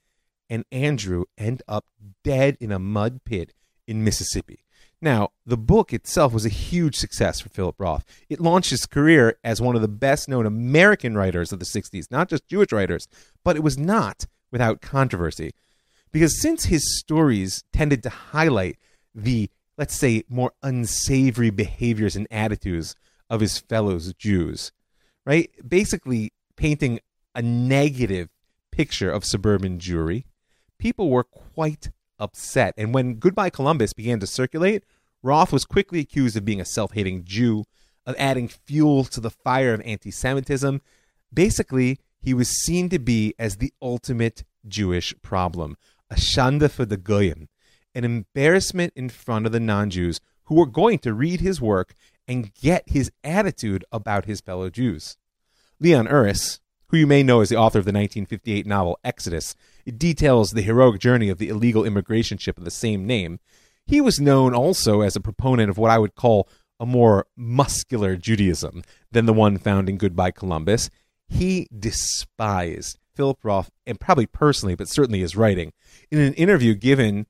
and 0.49 0.65
Andrew 0.71 1.25
end 1.37 1.61
up 1.67 1.85
dead 2.23 2.57
in 2.59 2.71
a 2.71 2.79
mud 2.79 3.23
pit 3.25 3.53
in 3.87 4.03
Mississippi. 4.03 4.64
Now, 5.01 5.31
the 5.45 5.57
book 5.57 5.93
itself 5.93 6.33
was 6.33 6.45
a 6.45 6.49
huge 6.49 6.95
success 6.95 7.39
for 7.39 7.49
Philip 7.49 7.75
Roth. 7.77 8.05
It 8.29 8.39
launched 8.39 8.69
his 8.69 8.85
career 8.85 9.37
as 9.43 9.61
one 9.61 9.75
of 9.75 9.81
the 9.81 9.87
best 9.87 10.27
known 10.29 10.45
American 10.45 11.17
writers 11.17 11.51
of 11.51 11.59
the 11.59 11.65
60s, 11.65 12.09
not 12.09 12.29
just 12.29 12.47
Jewish 12.47 12.71
writers, 12.71 13.07
but 13.43 13.55
it 13.55 13.63
was 13.63 13.77
not 13.77 14.25
without 14.51 14.81
controversy. 14.81 15.53
Because 16.11 16.41
since 16.41 16.65
his 16.65 16.97
stories 16.99 17.63
tended 17.73 18.01
to 18.03 18.09
highlight 18.09 18.77
the, 19.13 19.49
let's 19.77 19.95
say, 19.95 20.23
more 20.29 20.53
unsavory 20.63 21.49
behaviors 21.49 22.15
and 22.15 22.27
attitudes 22.31 22.95
of 23.29 23.41
his 23.41 23.57
fellow 23.57 23.99
Jews, 24.17 24.71
right? 25.25 25.51
Basically, 25.67 26.31
painting 26.55 26.99
a 27.33 27.41
negative 27.41 28.29
picture 28.71 29.11
of 29.11 29.25
suburban 29.25 29.77
Jewry, 29.77 30.23
people 30.77 31.09
were 31.09 31.23
quite 31.23 31.89
upset. 32.19 32.73
And 32.77 32.93
when 32.93 33.15
Goodbye 33.15 33.49
Columbus 33.49 33.93
began 33.93 34.19
to 34.19 34.27
circulate, 34.27 34.83
Roth 35.23 35.51
was 35.51 35.65
quickly 35.65 35.99
accused 35.99 36.37
of 36.37 36.45
being 36.45 36.61
a 36.61 36.65
self 36.65 36.93
hating 36.93 37.23
Jew, 37.25 37.63
of 38.05 38.15
adding 38.17 38.47
fuel 38.47 39.03
to 39.05 39.19
the 39.19 39.31
fire 39.31 39.73
of 39.73 39.81
anti 39.81 40.11
Semitism. 40.11 40.81
Basically, 41.33 41.99
he 42.19 42.33
was 42.33 42.49
seen 42.49 42.89
to 42.89 42.99
be 42.99 43.33
as 43.37 43.57
the 43.57 43.73
ultimate 43.81 44.43
Jewish 44.67 45.13
problem, 45.21 45.77
a 46.09 46.15
shanda 46.15 46.69
for 46.69 46.85
the 46.85 46.97
Goyim, 46.97 47.49
an 47.93 48.03
embarrassment 48.03 48.93
in 48.95 49.09
front 49.09 49.45
of 49.45 49.51
the 49.51 49.59
non 49.59 49.89
Jews 49.89 50.19
who 50.45 50.55
were 50.55 50.65
going 50.65 50.99
to 50.99 51.13
read 51.13 51.41
his 51.41 51.59
work 51.59 51.95
and 52.27 52.53
get 52.53 52.83
his 52.87 53.11
attitude 53.23 53.83
about 53.91 54.25
his 54.25 54.41
fellow 54.41 54.69
Jews. 54.69 55.17
Leon 55.79 56.07
Uris, 56.07 56.59
who 56.87 56.97
you 56.97 57.07
may 57.07 57.23
know 57.23 57.41
as 57.41 57.49
the 57.49 57.57
author 57.57 57.79
of 57.79 57.85
the 57.85 57.89
1958 57.89 58.65
novel 58.65 58.99
Exodus, 59.03 59.55
it 59.85 59.97
details 59.97 60.51
the 60.51 60.61
heroic 60.61 60.99
journey 60.99 61.29
of 61.29 61.37
the 61.37 61.49
illegal 61.49 61.85
immigration 61.85 62.37
ship 62.37 62.57
of 62.57 62.63
the 62.63 62.71
same 62.71 63.05
name. 63.05 63.39
He 63.85 64.01
was 64.01 64.19
known 64.19 64.53
also 64.53 65.01
as 65.01 65.15
a 65.15 65.21
proponent 65.21 65.69
of 65.69 65.77
what 65.77 65.91
I 65.91 65.99
would 65.99 66.15
call 66.15 66.49
a 66.79 66.85
more 66.85 67.27
muscular 67.35 68.15
Judaism 68.15 68.83
than 69.11 69.25
the 69.25 69.33
one 69.33 69.57
found 69.57 69.89
in 69.89 69.97
Goodbye 69.97 70.31
Columbus. 70.31 70.89
He 71.27 71.67
despised 71.77 72.99
Philip 73.15 73.39
Roth, 73.43 73.71
and 73.87 73.99
probably 73.99 74.25
personally, 74.25 74.75
but 74.75 74.89
certainly 74.89 75.19
his 75.19 75.35
writing. 75.35 75.73
In 76.11 76.19
an 76.19 76.33
interview 76.33 76.75
given 76.75 77.25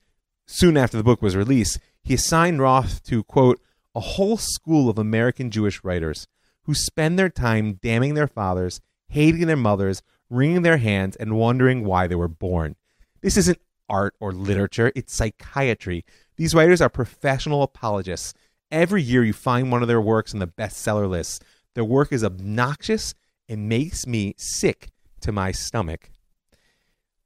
soon 0.48 0.78
after 0.78 0.98
the 0.98 1.04
book 1.04 1.22
was 1.22 1.36
released, 1.36 1.80
he 2.04 2.16
assigned 2.16 2.60
Roth 2.60 3.04
to, 3.04 3.24
quote, 3.24 3.62
a 3.94 4.00
whole 4.00 4.38
school 4.38 4.90
of 4.90 4.98
American 4.98 5.50
Jewish 5.50 5.84
writers 5.84 6.28
who 6.64 6.74
spend 6.74 7.18
their 7.18 7.30
time 7.30 7.74
damning 7.82 8.16
their 8.16 8.28
fathers, 8.28 8.82
hating 9.08 9.48
their 9.48 9.56
mothers, 9.56 10.02
wringing 10.30 10.62
their 10.62 10.78
hands, 10.78 11.16
and 11.16 11.38
wondering 11.38 11.86
why 11.86 12.08
they 12.08 12.16
were 12.16 12.28
born. 12.28 12.76
This 13.22 13.38
isn't 13.38 13.60
art 13.88 14.16
or 14.20 14.32
literature, 14.32 14.92
it's 14.96 15.14
psychiatry. 15.14 16.06
These 16.38 16.56
writers 16.56 16.82
are 16.82 16.90
professional 16.90 17.64
apologists, 17.64 18.34
Every 18.72 19.02
year 19.02 19.24
you 19.24 19.34
find 19.34 19.72
one 19.72 19.82
of 19.82 19.88
their 19.88 20.02
works 20.02 20.34
on 20.34 20.40
the 20.40 20.48
bestseller 20.48 21.10
lists. 21.10 21.40
Their 21.76 21.86
work 21.86 22.12
is 22.12 22.24
obnoxious 22.24 23.14
and 23.48 23.70
makes 23.70 24.08
me 24.08 24.34
sick 24.38 24.90
to 25.22 25.32
my 25.32 25.52
stomach. 25.52 26.10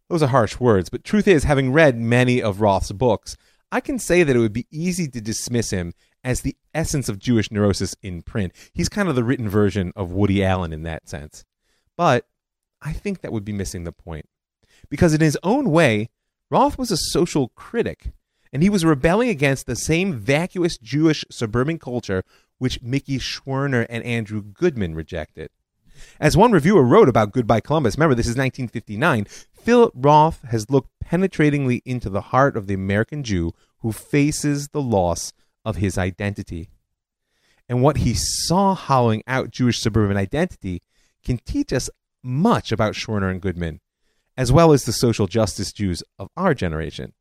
Those 0.09 0.23
are 0.23 0.27
harsh 0.27 0.59
words, 0.59 0.89
but 0.89 1.03
truth 1.03 1.27
is, 1.27 1.43
having 1.43 1.71
read 1.71 1.97
many 1.97 2.41
of 2.41 2.61
Roth's 2.61 2.91
books, 2.91 3.37
I 3.71 3.79
can 3.79 3.99
say 3.99 4.23
that 4.23 4.35
it 4.35 4.39
would 4.39 4.53
be 4.53 4.67
easy 4.71 5.07
to 5.07 5.21
dismiss 5.21 5.69
him 5.69 5.93
as 6.23 6.41
the 6.41 6.57
essence 6.73 7.07
of 7.07 7.19
Jewish 7.19 7.51
neurosis 7.51 7.95
in 8.01 8.23
print. 8.23 8.53
He's 8.73 8.89
kind 8.89 9.07
of 9.07 9.15
the 9.15 9.23
written 9.23 9.47
version 9.47 9.93
of 9.95 10.11
Woody 10.11 10.43
Allen 10.43 10.73
in 10.73 10.83
that 10.83 11.07
sense. 11.07 11.45
But 11.99 12.27
I 12.81 12.93
think 12.93 13.19
that 13.19 13.33
would 13.33 13.43
be 13.43 13.51
missing 13.51 13.83
the 13.83 13.91
point. 13.91 14.29
Because 14.87 15.13
in 15.13 15.19
his 15.19 15.37
own 15.43 15.69
way, 15.69 16.09
Roth 16.49 16.77
was 16.77 16.91
a 16.91 16.97
social 16.97 17.49
critic, 17.49 18.13
and 18.53 18.63
he 18.63 18.69
was 18.69 18.85
rebelling 18.85 19.27
against 19.27 19.65
the 19.65 19.75
same 19.75 20.13
vacuous 20.13 20.77
Jewish 20.77 21.25
suburban 21.29 21.77
culture 21.77 22.23
which 22.57 22.81
Mickey 22.81 23.19
Schwerner 23.19 23.85
and 23.89 24.01
Andrew 24.05 24.41
Goodman 24.41 24.95
rejected. 24.95 25.49
As 26.21 26.37
one 26.37 26.53
reviewer 26.53 26.83
wrote 26.83 27.09
about 27.09 27.33
Goodbye 27.33 27.59
Columbus, 27.59 27.97
remember 27.97 28.15
this 28.15 28.27
is 28.27 28.37
1959, 28.37 29.25
Philip 29.51 29.91
Roth 29.93 30.41
has 30.43 30.69
looked 30.69 30.91
penetratingly 31.03 31.81
into 31.83 32.09
the 32.09 32.21
heart 32.21 32.55
of 32.55 32.67
the 32.67 32.75
American 32.75 33.25
Jew 33.25 33.51
who 33.79 33.91
faces 33.91 34.69
the 34.69 34.81
loss 34.81 35.33
of 35.65 35.75
his 35.75 35.97
identity. 35.97 36.69
And 37.67 37.83
what 37.83 37.97
he 37.97 38.13
saw 38.13 38.73
hollowing 38.73 39.21
out 39.27 39.51
Jewish 39.51 39.79
suburban 39.81 40.15
identity 40.15 40.81
can 41.23 41.37
teach 41.39 41.73
us 41.73 41.89
much 42.23 42.71
about 42.71 42.93
Schwerner 42.93 43.31
and 43.31 43.41
Goodman, 43.41 43.79
as 44.37 44.51
well 44.51 44.71
as 44.71 44.85
the 44.85 44.93
social 44.93 45.27
justice 45.27 45.71
Jews 45.71 46.03
of 46.17 46.29
our 46.35 46.53
generation. 46.53 47.13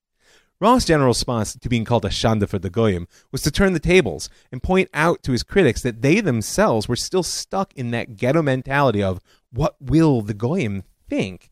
Roth's 0.61 0.87
general 0.87 1.09
response 1.09 1.55
to 1.55 1.69
being 1.69 1.85
called 1.85 2.05
a 2.05 2.09
shanda 2.09 2.49
for 2.49 2.59
the 2.59 2.71
goyim 2.71 3.07
was 3.31 3.43
to 3.43 3.51
turn 3.51 3.75
the 3.75 3.79
tables 3.79 4.29
and 4.51 4.61
point 4.61 4.91
out 4.93 5.23
to 5.23 5.31
his 5.31 5.45
critics 5.45 5.83
that 5.83 6.03
they 6.03 6.21
themselves 6.21 6.89
were 6.89 6.97
still 6.97 7.23
stuck 7.23 7.73
in 7.75 7.93
that 7.93 8.17
ghetto 8.17 8.43
mentality 8.43 9.01
of 9.01 9.21
what 9.53 9.77
will 9.81 10.21
the 10.21 10.35
goyim 10.35 10.83
think. 11.09 11.51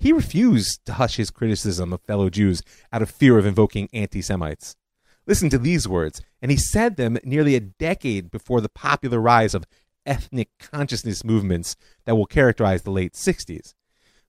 He 0.00 0.12
refused 0.12 0.84
to 0.86 0.94
hush 0.94 1.16
his 1.16 1.30
criticism 1.30 1.92
of 1.92 2.00
fellow 2.00 2.28
Jews 2.28 2.62
out 2.92 3.02
of 3.02 3.10
fear 3.10 3.38
of 3.38 3.46
invoking 3.46 3.88
anti 3.92 4.20
Semites. 4.20 4.74
Listen 5.26 5.50
to 5.50 5.58
these 5.58 5.86
words, 5.86 6.20
and 6.42 6.50
he 6.50 6.56
said 6.56 6.96
them 6.96 7.18
nearly 7.22 7.54
a 7.54 7.60
decade 7.60 8.32
before 8.32 8.60
the 8.60 8.68
popular 8.68 9.20
rise 9.20 9.54
of 9.54 9.66
ethnic 10.06 10.48
consciousness 10.58 11.24
movements 11.24 11.76
that 12.04 12.16
will 12.16 12.26
characterize 12.26 12.82
the 12.82 12.90
late 12.90 13.14
60s. 13.14 13.74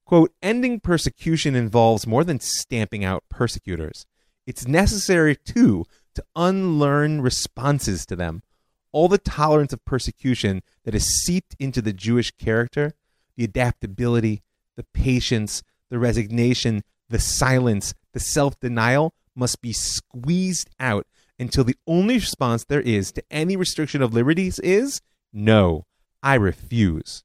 Quote, 0.06 0.34
ending 0.42 0.80
persecution 0.80 1.56
involves 1.56 2.06
more 2.06 2.24
than 2.24 2.40
stamping 2.40 3.06
out 3.06 3.24
persecutors. 3.30 4.06
It's 4.46 4.68
necessary, 4.68 5.36
too, 5.36 5.86
to 6.16 6.24
unlearn 6.36 7.22
responses 7.22 8.06
to 8.08 8.16
them. 8.16 8.44
All 8.92 9.08
the 9.08 9.18
tolerance 9.18 9.72
of 9.72 9.86
persecution 9.86 10.64
that 10.84 10.96
is 10.96 11.24
seeped 11.24 11.56
into 11.60 11.82
the 11.82 11.94
Jewish 11.94 12.32
character, 12.32 12.94
the 13.38 13.46
adaptability, 13.46 14.44
the 14.76 14.84
patience, 14.84 15.64
the 15.90 16.00
resignation, 16.00 16.84
the 17.10 17.20
silence, 17.20 17.94
the 18.14 18.20
self 18.20 18.60
denial 18.60 19.14
must 19.36 19.62
be 19.62 19.72
squeezed 19.72 20.70
out 20.80 21.08
until 21.40 21.64
the 21.64 21.78
only 21.88 22.16
response 22.16 22.66
there 22.66 22.82
is 22.82 23.12
to 23.14 23.24
any 23.32 23.56
restriction 23.56 24.02
of 24.02 24.14
liberties 24.14 24.60
is 24.60 25.02
no, 25.34 25.86
I 26.24 26.36
refuse. 26.36 27.24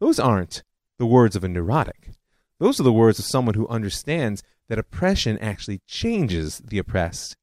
Those 0.00 0.18
aren't 0.18 0.62
the 0.98 1.06
words 1.06 1.36
of 1.36 1.44
a 1.44 1.48
neurotic. 1.48 2.10
Those 2.58 2.80
are 2.80 2.84
the 2.84 2.92
words 2.92 3.18
of 3.18 3.24
someone 3.24 3.54
who 3.54 3.68
understands 3.68 4.42
that 4.68 4.78
oppression 4.78 5.38
actually 5.38 5.80
changes 5.86 6.58
the 6.58 6.78
oppressed. 6.78 7.36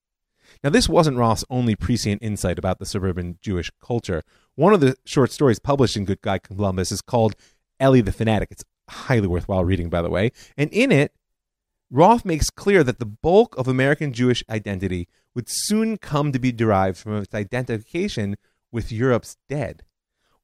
Now, 0.63 0.69
this 0.69 0.89
wasn't 0.89 1.17
Roth's 1.17 1.45
only 1.49 1.75
prescient 1.75 2.21
insight 2.21 2.59
about 2.59 2.79
the 2.79 2.85
suburban 2.85 3.37
Jewish 3.41 3.71
culture. 3.81 4.23
One 4.55 4.73
of 4.73 4.81
the 4.81 4.95
short 5.05 5.31
stories 5.31 5.59
published 5.59 5.97
in 5.97 6.05
Goodbye 6.05 6.39
Columbus 6.39 6.91
is 6.91 7.01
called 7.01 7.35
Ellie 7.79 8.01
the 8.01 8.11
Fanatic. 8.11 8.49
It's 8.51 8.63
highly 8.89 9.27
worthwhile 9.27 9.65
reading, 9.65 9.89
by 9.89 10.01
the 10.01 10.09
way. 10.09 10.31
And 10.57 10.71
in 10.71 10.91
it, 10.91 11.13
Roth 11.89 12.25
makes 12.25 12.49
clear 12.49 12.83
that 12.83 12.99
the 12.99 13.05
bulk 13.05 13.55
of 13.57 13.67
American 13.67 14.13
Jewish 14.13 14.43
identity 14.49 15.07
would 15.35 15.47
soon 15.47 15.97
come 15.97 16.31
to 16.31 16.39
be 16.39 16.51
derived 16.51 16.97
from 16.97 17.17
its 17.17 17.33
identification 17.33 18.35
with 18.73 18.91
Europe's 18.91 19.37
dead. 19.47 19.83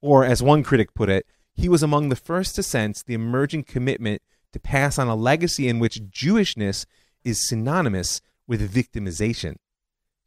Or, 0.01 0.23
as 0.23 0.41
one 0.41 0.63
critic 0.63 0.93
put 0.93 1.09
it, 1.09 1.25
he 1.53 1.67
was 1.67 1.83
among 1.83 2.07
the 2.07 2.15
first 2.15 2.55
to 2.55 2.63
sense 2.63 3.03
the 3.03 3.15
emerging 3.15 3.63
commitment 3.63 4.21
to 4.53 4.59
pass 4.59 4.97
on 4.97 5.09
a 5.09 5.15
legacy 5.15 5.67
in 5.67 5.79
which 5.79 6.09
Jewishness 6.09 6.85
is 7.25 7.47
synonymous 7.47 8.21
with 8.47 8.73
victimization. 8.73 9.55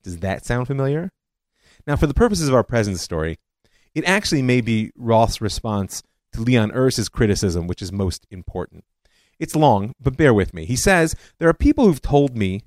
Does 0.03 0.19
that 0.19 0.45
sound 0.45 0.67
familiar? 0.67 1.11
Now, 1.87 1.97
for 1.97 2.07
the 2.07 2.15
purposes 2.15 2.49
of 2.49 2.55
our 2.55 2.63
present 2.63 2.99
story, 2.99 3.39
it 3.95 4.05
actually 4.05 4.43
may 4.43 4.61
be 4.61 4.93
Roth's 4.97 5.41
response 5.41 6.03
to 6.33 6.43
Leon 6.43 6.71
Uris's 6.71 7.09
criticism 7.09 7.67
which 7.67 7.83
is 7.83 7.93
most 7.93 8.27
important. 8.31 8.85
It's 9.39 9.57
long, 9.57 9.93
but 10.01 10.17
bear 10.17 10.35
with 10.35 10.55
me. 10.55 10.67
He 10.67 10.77
says, 10.77 11.17
There 11.39 11.49
are 11.49 11.55
people 11.55 11.87
who've 11.87 12.03
told 12.03 12.37
me 12.37 12.63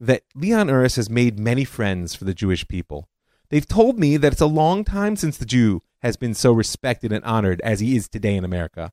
that 0.00 0.22
Leon 0.34 0.68
Uris 0.68 0.96
has 0.96 1.08
made 1.08 1.38
many 1.38 1.64
friends 1.64 2.14
for 2.14 2.24
the 2.24 2.34
Jewish 2.34 2.66
people. 2.68 3.08
They've 3.50 3.66
told 3.66 3.98
me 3.98 4.16
that 4.18 4.32
it's 4.32 4.40
a 4.40 4.46
long 4.46 4.84
time 4.84 5.16
since 5.16 5.38
the 5.38 5.46
Jew 5.46 5.82
has 6.00 6.16
been 6.16 6.34
so 6.34 6.52
respected 6.52 7.12
and 7.12 7.24
honored 7.24 7.60
as 7.62 7.80
he 7.80 7.96
is 7.96 8.08
today 8.08 8.36
in 8.36 8.44
America. 8.44 8.92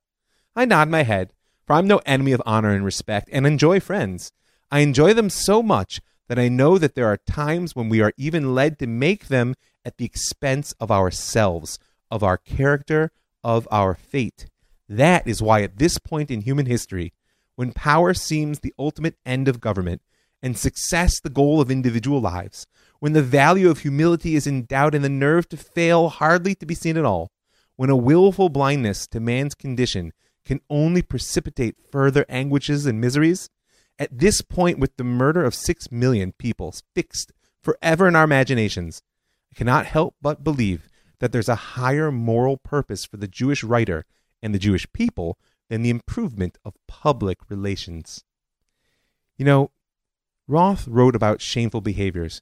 I 0.55 0.65
nod 0.65 0.89
my 0.89 1.03
head, 1.03 1.33
for 1.65 1.73
I'm 1.73 1.87
no 1.87 2.01
enemy 2.05 2.31
of 2.31 2.41
honor 2.45 2.71
and 2.71 2.85
respect, 2.85 3.29
and 3.31 3.45
enjoy 3.45 3.79
friends. 3.79 4.31
I 4.71 4.79
enjoy 4.79 5.13
them 5.13 5.29
so 5.29 5.61
much 5.61 6.01
that 6.27 6.39
I 6.39 6.47
know 6.47 6.77
that 6.77 6.95
there 6.95 7.07
are 7.07 7.17
times 7.17 7.75
when 7.75 7.89
we 7.89 8.01
are 8.01 8.13
even 8.17 8.55
led 8.55 8.79
to 8.79 8.87
make 8.87 9.27
them 9.27 9.55
at 9.83 9.97
the 9.97 10.05
expense 10.05 10.73
of 10.79 10.89
ourselves, 10.89 11.77
of 12.09 12.23
our 12.23 12.37
character, 12.37 13.11
of 13.43 13.67
our 13.69 13.93
fate. 13.93 14.47
That 14.87 15.27
is 15.27 15.41
why, 15.41 15.61
at 15.61 15.77
this 15.77 15.97
point 15.99 16.31
in 16.31 16.41
human 16.41 16.65
history, 16.65 17.13
when 17.55 17.73
power 17.73 18.13
seems 18.13 18.59
the 18.59 18.73
ultimate 18.79 19.17
end 19.25 19.47
of 19.47 19.61
government 19.61 20.01
and 20.41 20.57
success 20.57 21.19
the 21.19 21.29
goal 21.29 21.61
of 21.61 21.71
individual 21.71 22.21
lives, 22.21 22.67
when 23.05 23.13
the 23.13 23.21
value 23.21 23.69
of 23.69 23.81
humility 23.81 24.35
is 24.35 24.47
in 24.47 24.65
doubt 24.65 24.95
and 24.95 25.03
the 25.05 25.09
nerve 25.09 25.47
to 25.47 25.55
fail 25.55 26.09
hardly 26.09 26.55
to 26.55 26.65
be 26.65 26.73
seen 26.73 26.97
at 26.97 27.05
all, 27.05 27.29
when 27.75 27.91
a 27.91 27.95
willful 27.95 28.49
blindness 28.49 29.05
to 29.05 29.19
man's 29.19 29.53
condition 29.53 30.11
can 30.43 30.59
only 30.71 31.03
precipitate 31.03 31.75
further 31.91 32.25
anguishes 32.27 32.87
and 32.87 32.99
miseries, 32.99 33.47
at 33.99 34.17
this 34.17 34.41
point, 34.41 34.79
with 34.79 34.97
the 34.97 35.03
murder 35.03 35.45
of 35.45 35.53
six 35.53 35.91
million 35.91 36.31
people 36.31 36.73
fixed 36.95 37.31
forever 37.61 38.07
in 38.07 38.15
our 38.15 38.23
imaginations, 38.23 39.03
I 39.51 39.55
cannot 39.55 39.85
help 39.85 40.15
but 40.19 40.43
believe 40.43 40.89
that 41.19 41.31
there's 41.31 41.47
a 41.47 41.75
higher 41.77 42.11
moral 42.11 42.57
purpose 42.57 43.05
for 43.05 43.17
the 43.17 43.27
Jewish 43.27 43.63
writer 43.63 44.05
and 44.41 44.51
the 44.51 44.57
Jewish 44.57 44.91
people 44.93 45.37
than 45.69 45.83
the 45.83 45.91
improvement 45.91 46.57
of 46.65 46.73
public 46.87 47.37
relations. 47.49 48.23
You 49.37 49.45
know, 49.45 49.69
Roth 50.47 50.87
wrote 50.87 51.15
about 51.15 51.39
shameful 51.39 51.81
behaviors 51.81 52.41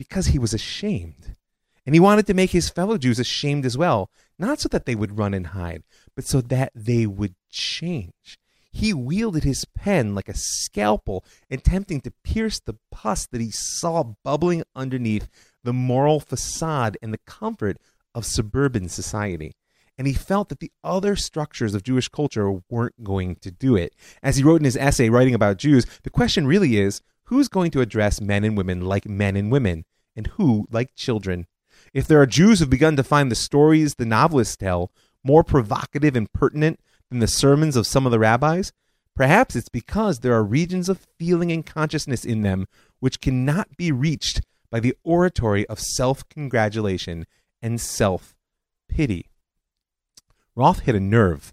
because 0.00 0.28
he 0.28 0.38
was 0.38 0.54
ashamed. 0.54 1.36
And 1.84 1.94
he 1.94 2.00
wanted 2.00 2.26
to 2.28 2.32
make 2.32 2.52
his 2.52 2.70
fellow 2.70 2.96
Jews 2.96 3.18
ashamed 3.18 3.66
as 3.66 3.76
well, 3.76 4.08
not 4.38 4.58
so 4.58 4.66
that 4.70 4.86
they 4.86 4.94
would 4.94 5.18
run 5.18 5.34
and 5.34 5.48
hide, 5.48 5.82
but 6.16 6.24
so 6.24 6.40
that 6.40 6.72
they 6.74 7.06
would 7.06 7.34
change. 7.50 8.38
He 8.72 8.94
wielded 8.94 9.44
his 9.44 9.66
pen 9.66 10.14
like 10.14 10.30
a 10.30 10.34
scalpel, 10.34 11.22
attempting 11.50 12.00
to 12.00 12.14
pierce 12.24 12.60
the 12.60 12.78
pus 12.90 13.26
that 13.26 13.42
he 13.42 13.50
saw 13.50 14.14
bubbling 14.24 14.62
underneath 14.74 15.28
the 15.64 15.74
moral 15.74 16.18
facade 16.18 16.96
and 17.02 17.12
the 17.12 17.20
comfort 17.26 17.76
of 18.14 18.24
suburban 18.24 18.88
society. 18.88 19.52
And 19.98 20.06
he 20.06 20.14
felt 20.14 20.48
that 20.48 20.60
the 20.60 20.72
other 20.82 21.14
structures 21.14 21.74
of 21.74 21.82
Jewish 21.82 22.08
culture 22.08 22.50
weren't 22.70 23.04
going 23.04 23.36
to 23.42 23.50
do 23.50 23.76
it. 23.76 23.94
As 24.22 24.38
he 24.38 24.42
wrote 24.42 24.62
in 24.62 24.64
his 24.64 24.78
essay 24.78 25.10
writing 25.10 25.34
about 25.34 25.58
Jews, 25.58 25.84
the 26.04 26.10
question 26.10 26.46
really 26.46 26.78
is 26.78 27.02
who's 27.30 27.48
going 27.48 27.70
to 27.70 27.80
address 27.80 28.20
men 28.20 28.44
and 28.44 28.56
women 28.56 28.82
like 28.82 29.08
men 29.08 29.34
and 29.36 29.50
women? 29.50 29.84
and 30.16 30.26
who 30.36 30.66
like 30.70 30.94
children. 30.94 31.46
If 31.94 32.06
there 32.06 32.20
are 32.20 32.26
Jews 32.26 32.58
who've 32.58 32.70
begun 32.70 32.96
to 32.96 33.02
find 33.02 33.30
the 33.30 33.36
stories 33.36 33.94
the 33.94 34.04
novelists 34.04 34.56
tell 34.56 34.92
more 35.24 35.44
provocative 35.44 36.16
and 36.16 36.32
pertinent 36.32 36.80
than 37.10 37.20
the 37.20 37.26
sermons 37.26 37.76
of 37.76 37.86
some 37.86 38.06
of 38.06 38.12
the 38.12 38.18
rabbis, 38.18 38.72
perhaps 39.14 39.56
it's 39.56 39.68
because 39.68 40.20
there 40.20 40.34
are 40.34 40.44
regions 40.44 40.88
of 40.88 41.06
feeling 41.18 41.50
and 41.50 41.66
consciousness 41.66 42.24
in 42.24 42.42
them 42.42 42.66
which 43.00 43.20
cannot 43.20 43.76
be 43.76 43.90
reached 43.90 44.42
by 44.70 44.80
the 44.80 44.94
oratory 45.04 45.66
of 45.68 45.80
self 45.80 46.28
congratulation 46.28 47.26
and 47.62 47.80
self 47.80 48.36
pity. 48.88 49.26
Roth 50.54 50.80
hit 50.80 50.94
a 50.94 51.00
nerve 51.00 51.52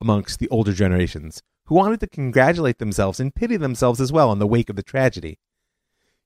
amongst 0.00 0.38
the 0.38 0.48
older 0.48 0.72
generations 0.72 1.42
who 1.68 1.74
wanted 1.74 2.00
to 2.00 2.06
congratulate 2.06 2.78
themselves 2.78 3.20
and 3.20 3.34
pity 3.34 3.56
themselves 3.56 4.00
as 4.00 4.12
well 4.12 4.32
in 4.32 4.38
the 4.38 4.46
wake 4.46 4.68
of 4.68 4.76
the 4.76 4.82
tragedy 4.82 5.38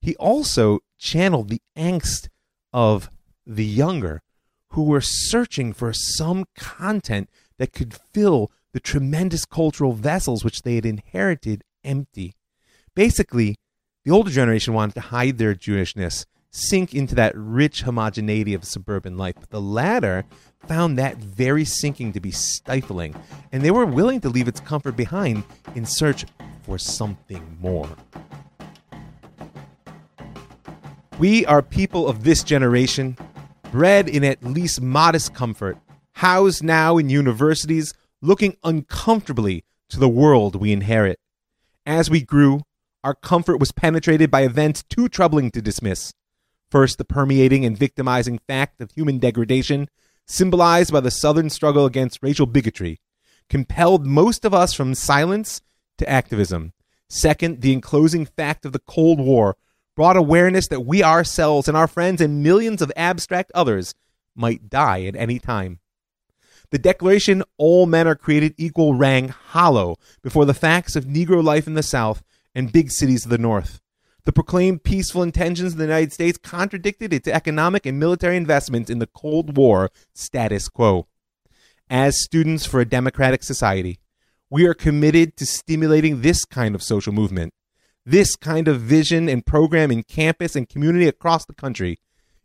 he 0.02 0.16
also 0.16 0.80
channeled 0.98 1.48
the 1.48 1.62
angst 1.76 2.28
of 2.72 3.08
the 3.46 3.64
younger 3.64 4.20
who 4.70 4.82
were 4.82 5.00
searching 5.00 5.72
for 5.72 5.92
some 5.92 6.44
content 6.56 7.30
that 7.58 7.72
could 7.72 7.94
fill 7.94 8.50
the 8.72 8.80
tremendous 8.80 9.44
cultural 9.44 9.92
vessels 9.92 10.44
which 10.44 10.62
they 10.62 10.74
had 10.74 10.86
inherited 10.86 11.62
empty. 11.84 12.34
Basically, 12.96 13.56
the 14.04 14.10
older 14.10 14.30
generation 14.30 14.74
wanted 14.74 14.94
to 14.94 15.00
hide 15.00 15.38
their 15.38 15.54
Jewishness 15.54 16.24
sink 16.52 16.94
into 16.94 17.14
that 17.14 17.32
rich 17.34 17.82
homogeneity 17.82 18.54
of 18.54 18.64
suburban 18.64 19.16
life. 19.16 19.34
But 19.40 19.50
the 19.50 19.60
latter 19.60 20.24
found 20.68 20.98
that 20.98 21.16
very 21.16 21.64
sinking 21.64 22.12
to 22.12 22.20
be 22.20 22.30
stifling, 22.30 23.16
and 23.50 23.62
they 23.62 23.70
were 23.70 23.86
willing 23.86 24.20
to 24.20 24.28
leave 24.28 24.48
its 24.48 24.60
comfort 24.60 24.96
behind 24.96 25.44
in 25.74 25.84
search 25.84 26.24
for 26.62 26.78
something 26.78 27.58
more. 27.60 27.88
We 31.18 31.44
are 31.46 31.62
people 31.62 32.08
of 32.08 32.24
this 32.24 32.42
generation, 32.42 33.16
bred 33.70 34.08
in 34.08 34.24
at 34.24 34.44
least 34.44 34.80
modest 34.80 35.34
comfort, 35.34 35.78
housed 36.12 36.62
now 36.62 36.98
in 36.98 37.08
universities, 37.08 37.94
looking 38.20 38.56
uncomfortably 38.62 39.64
to 39.88 39.98
the 39.98 40.08
world 40.08 40.56
we 40.56 40.72
inherit. 40.72 41.18
As 41.84 42.10
we 42.10 42.22
grew, 42.22 42.60
our 43.02 43.14
comfort 43.14 43.58
was 43.58 43.72
penetrated 43.72 44.30
by 44.30 44.42
events 44.42 44.82
too 44.84 45.08
troubling 45.08 45.50
to 45.50 45.62
dismiss. 45.62 46.12
First, 46.72 46.96
the 46.96 47.04
permeating 47.04 47.66
and 47.66 47.76
victimizing 47.76 48.38
fact 48.38 48.80
of 48.80 48.92
human 48.92 49.18
degradation, 49.18 49.90
symbolized 50.26 50.90
by 50.90 51.00
the 51.00 51.10
Southern 51.10 51.50
struggle 51.50 51.84
against 51.84 52.22
racial 52.22 52.46
bigotry, 52.46 52.98
compelled 53.50 54.06
most 54.06 54.46
of 54.46 54.54
us 54.54 54.72
from 54.72 54.94
silence 54.94 55.60
to 55.98 56.08
activism. 56.08 56.72
Second, 57.10 57.60
the 57.60 57.74
enclosing 57.74 58.24
fact 58.24 58.64
of 58.64 58.72
the 58.72 58.78
Cold 58.78 59.20
War 59.20 59.58
brought 59.94 60.16
awareness 60.16 60.66
that 60.68 60.86
we 60.86 61.02
ourselves 61.02 61.68
and 61.68 61.76
our 61.76 61.86
friends 61.86 62.22
and 62.22 62.42
millions 62.42 62.80
of 62.80 62.90
abstract 62.96 63.52
others 63.54 63.94
might 64.34 64.70
die 64.70 65.04
at 65.04 65.14
any 65.14 65.38
time. 65.38 65.78
The 66.70 66.78
declaration, 66.78 67.42
all 67.58 67.84
men 67.84 68.08
are 68.08 68.14
created 68.14 68.54
equal, 68.56 68.94
rang 68.94 69.28
hollow 69.28 69.96
before 70.22 70.46
the 70.46 70.54
facts 70.54 70.96
of 70.96 71.04
Negro 71.04 71.44
life 71.44 71.66
in 71.66 71.74
the 71.74 71.82
South 71.82 72.22
and 72.54 72.72
big 72.72 72.90
cities 72.90 73.26
of 73.26 73.30
the 73.30 73.36
North. 73.36 73.81
The 74.24 74.32
proclaimed 74.32 74.84
peaceful 74.84 75.22
intentions 75.22 75.72
of 75.72 75.78
the 75.78 75.84
United 75.84 76.12
States 76.12 76.38
contradicted 76.38 77.12
its 77.12 77.26
economic 77.26 77.86
and 77.86 77.98
military 77.98 78.36
investments 78.36 78.88
in 78.88 79.00
the 79.00 79.08
Cold 79.08 79.56
War 79.56 79.90
status 80.14 80.68
quo. 80.68 81.08
As 81.90 82.22
students 82.22 82.64
for 82.64 82.80
a 82.80 82.84
democratic 82.84 83.42
society, 83.42 83.98
we 84.48 84.66
are 84.66 84.74
committed 84.74 85.36
to 85.38 85.46
stimulating 85.46 86.20
this 86.20 86.44
kind 86.44 86.74
of 86.74 86.82
social 86.82 87.12
movement, 87.12 87.52
this 88.06 88.36
kind 88.36 88.68
of 88.68 88.80
vision 88.80 89.28
and 89.28 89.44
program 89.44 89.90
in 89.90 90.02
campus 90.04 90.54
and 90.54 90.68
community 90.68 91.08
across 91.08 91.44
the 91.44 91.54
country. 91.54 91.98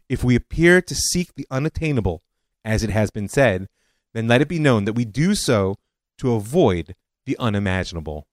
If 0.09 0.23
we 0.23 0.35
appear 0.35 0.81
to 0.81 0.95
seek 0.95 1.35
the 1.35 1.47
unattainable, 1.51 2.23
as 2.65 2.83
it 2.83 2.89
has 2.89 3.11
been 3.11 3.27
said, 3.27 3.67
then 4.13 4.27
let 4.27 4.41
it 4.41 4.47
be 4.47 4.59
known 4.59 4.85
that 4.85 4.93
we 4.93 5.05
do 5.05 5.35
so 5.35 5.75
to 6.17 6.33
avoid 6.33 6.95
the 7.25 7.37
unimaginable. 7.37 8.26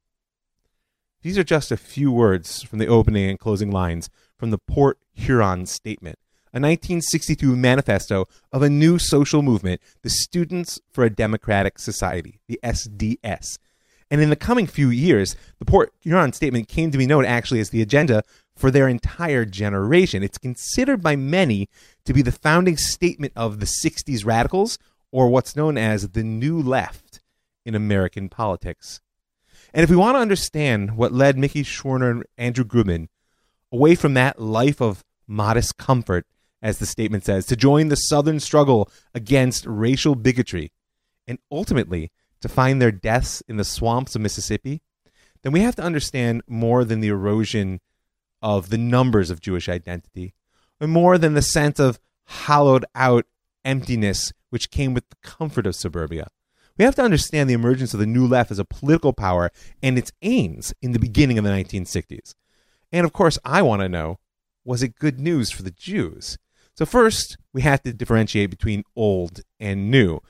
These 1.24 1.38
are 1.38 1.42
just 1.42 1.72
a 1.72 1.78
few 1.78 2.12
words 2.12 2.62
from 2.62 2.80
the 2.80 2.87
opening 2.87 3.30
and 3.30 3.38
closing 3.38 3.70
lines 3.70 4.10
from 4.37 4.50
the 4.50 4.58
Port 4.58 4.98
Huron 5.14 5.64
Statement, 5.64 6.18
a 6.52 6.60
1962 6.60 7.56
manifesto 7.56 8.26
of 8.52 8.60
a 8.60 8.68
new 8.68 8.98
social 8.98 9.40
movement, 9.40 9.80
the 10.02 10.10
Students 10.10 10.78
for 10.92 11.02
a 11.02 11.08
Democratic 11.08 11.78
Society, 11.78 12.40
the 12.46 12.60
SDS. 12.62 13.56
And 14.10 14.20
in 14.20 14.28
the 14.28 14.37
coming 14.37 14.66
few 14.66 14.90
years, 14.90 15.34
the 15.58 15.64
Port 15.64 15.94
Huron 16.02 16.34
Statement 16.34 16.68
came 16.68 16.90
to 16.90 16.98
be 16.98 17.06
known 17.06 17.24
actually 17.24 17.60
as 17.60 17.70
the 17.70 17.80
agenda 17.80 18.22
for 18.54 18.70
their 18.70 18.87
entire 18.87 19.46
generation. 19.46 20.22
It's 20.22 20.37
considered 20.37 21.02
by 21.02 21.16
many 21.16 21.70
to 22.04 22.12
be 22.12 22.20
the 22.20 22.32
founding 22.32 22.76
statement 22.76 23.32
of 23.34 23.60
the 23.60 23.66
60s 23.82 24.26
radicals, 24.26 24.78
or 25.10 25.30
what's 25.30 25.56
known 25.56 25.78
as 25.78 26.10
the 26.10 26.22
New 26.22 26.60
Left 26.60 27.22
in 27.64 27.74
American 27.74 28.28
politics. 28.28 29.00
And 29.74 29.82
if 29.82 29.90
we 29.90 29.96
want 29.96 30.14
to 30.14 30.20
understand 30.20 30.96
what 30.96 31.12
led 31.12 31.37
Mickey 31.37 31.64
Schwerner 31.64 32.12
and 32.12 32.24
Andrew 32.38 32.64
Goodman 32.64 33.08
away 33.72 33.96
from 33.96 34.14
that 34.14 34.40
life 34.40 34.80
of 34.80 35.04
modest 35.26 35.76
comfort, 35.78 36.26
as 36.62 36.78
the 36.78 36.87
statement 36.87 37.24
says, 37.24 37.44
to 37.46 37.56
join 37.56 37.88
the 37.88 37.96
Southern 37.96 38.38
struggle 38.38 38.88
against 39.14 39.66
racial 39.66 40.14
bigotry, 40.14 40.70
and 41.26 41.40
ultimately 41.50 42.12
to 42.40 42.48
find 42.48 42.80
their 42.80 42.92
deaths 42.92 43.42
in 43.48 43.56
the 43.56 43.64
swamps 43.64 44.14
of 44.14 44.22
Mississippi, 44.22 44.80
then 45.42 45.50
we 45.52 45.60
have 45.60 45.74
to 45.74 45.82
understand 45.82 46.42
more 46.46 46.84
than 46.84 47.00
the 47.00 47.08
erosion 47.08 47.80
of 48.40 48.70
the 48.70 48.78
numbers 48.78 49.28
of 49.28 49.40
Jewish 49.40 49.68
identity, 49.68 50.34
and 50.80 50.92
more 50.92 51.18
than 51.18 51.34
the 51.34 51.42
sense 51.42 51.80
of 51.80 51.98
hollowed 52.26 52.84
out 52.94 53.26
emptiness 53.64 54.32
which 54.50 54.70
came 54.70 54.94
with 54.94 55.08
the 55.08 55.16
comfort 55.24 55.66
of 55.66 55.74
suburbia. 55.74 56.28
We 56.76 56.84
have 56.84 56.96
to 56.96 57.02
understand 57.02 57.48
the 57.48 57.54
emergence 57.54 57.94
of 57.94 58.00
the 58.00 58.06
New 58.06 58.26
Left 58.26 58.50
as 58.50 58.58
a 58.58 58.64
political 58.64 59.12
power 59.12 59.52
and 59.80 59.96
its 59.96 60.10
aims 60.22 60.74
in 60.82 60.90
the 60.90 60.98
beginning 60.98 61.38
of 61.38 61.44
the 61.44 61.50
1960s. 61.50 62.34
And 62.90 63.04
of 63.04 63.12
course, 63.12 63.38
I 63.44 63.62
want 63.62 63.82
to 63.82 63.88
know 63.88 64.18
was 64.64 64.82
it 64.82 64.98
good 64.98 65.20
news 65.20 65.50
for 65.50 65.62
the 65.62 65.70
Jews? 65.70 66.37
So, 66.76 66.84
first, 66.84 67.37
we 67.52 67.62
have 67.62 67.82
to 67.82 67.92
differentiate 67.92 68.50
between 68.50 68.82
old 68.96 69.40
and 69.60 69.90
new. 69.90 70.20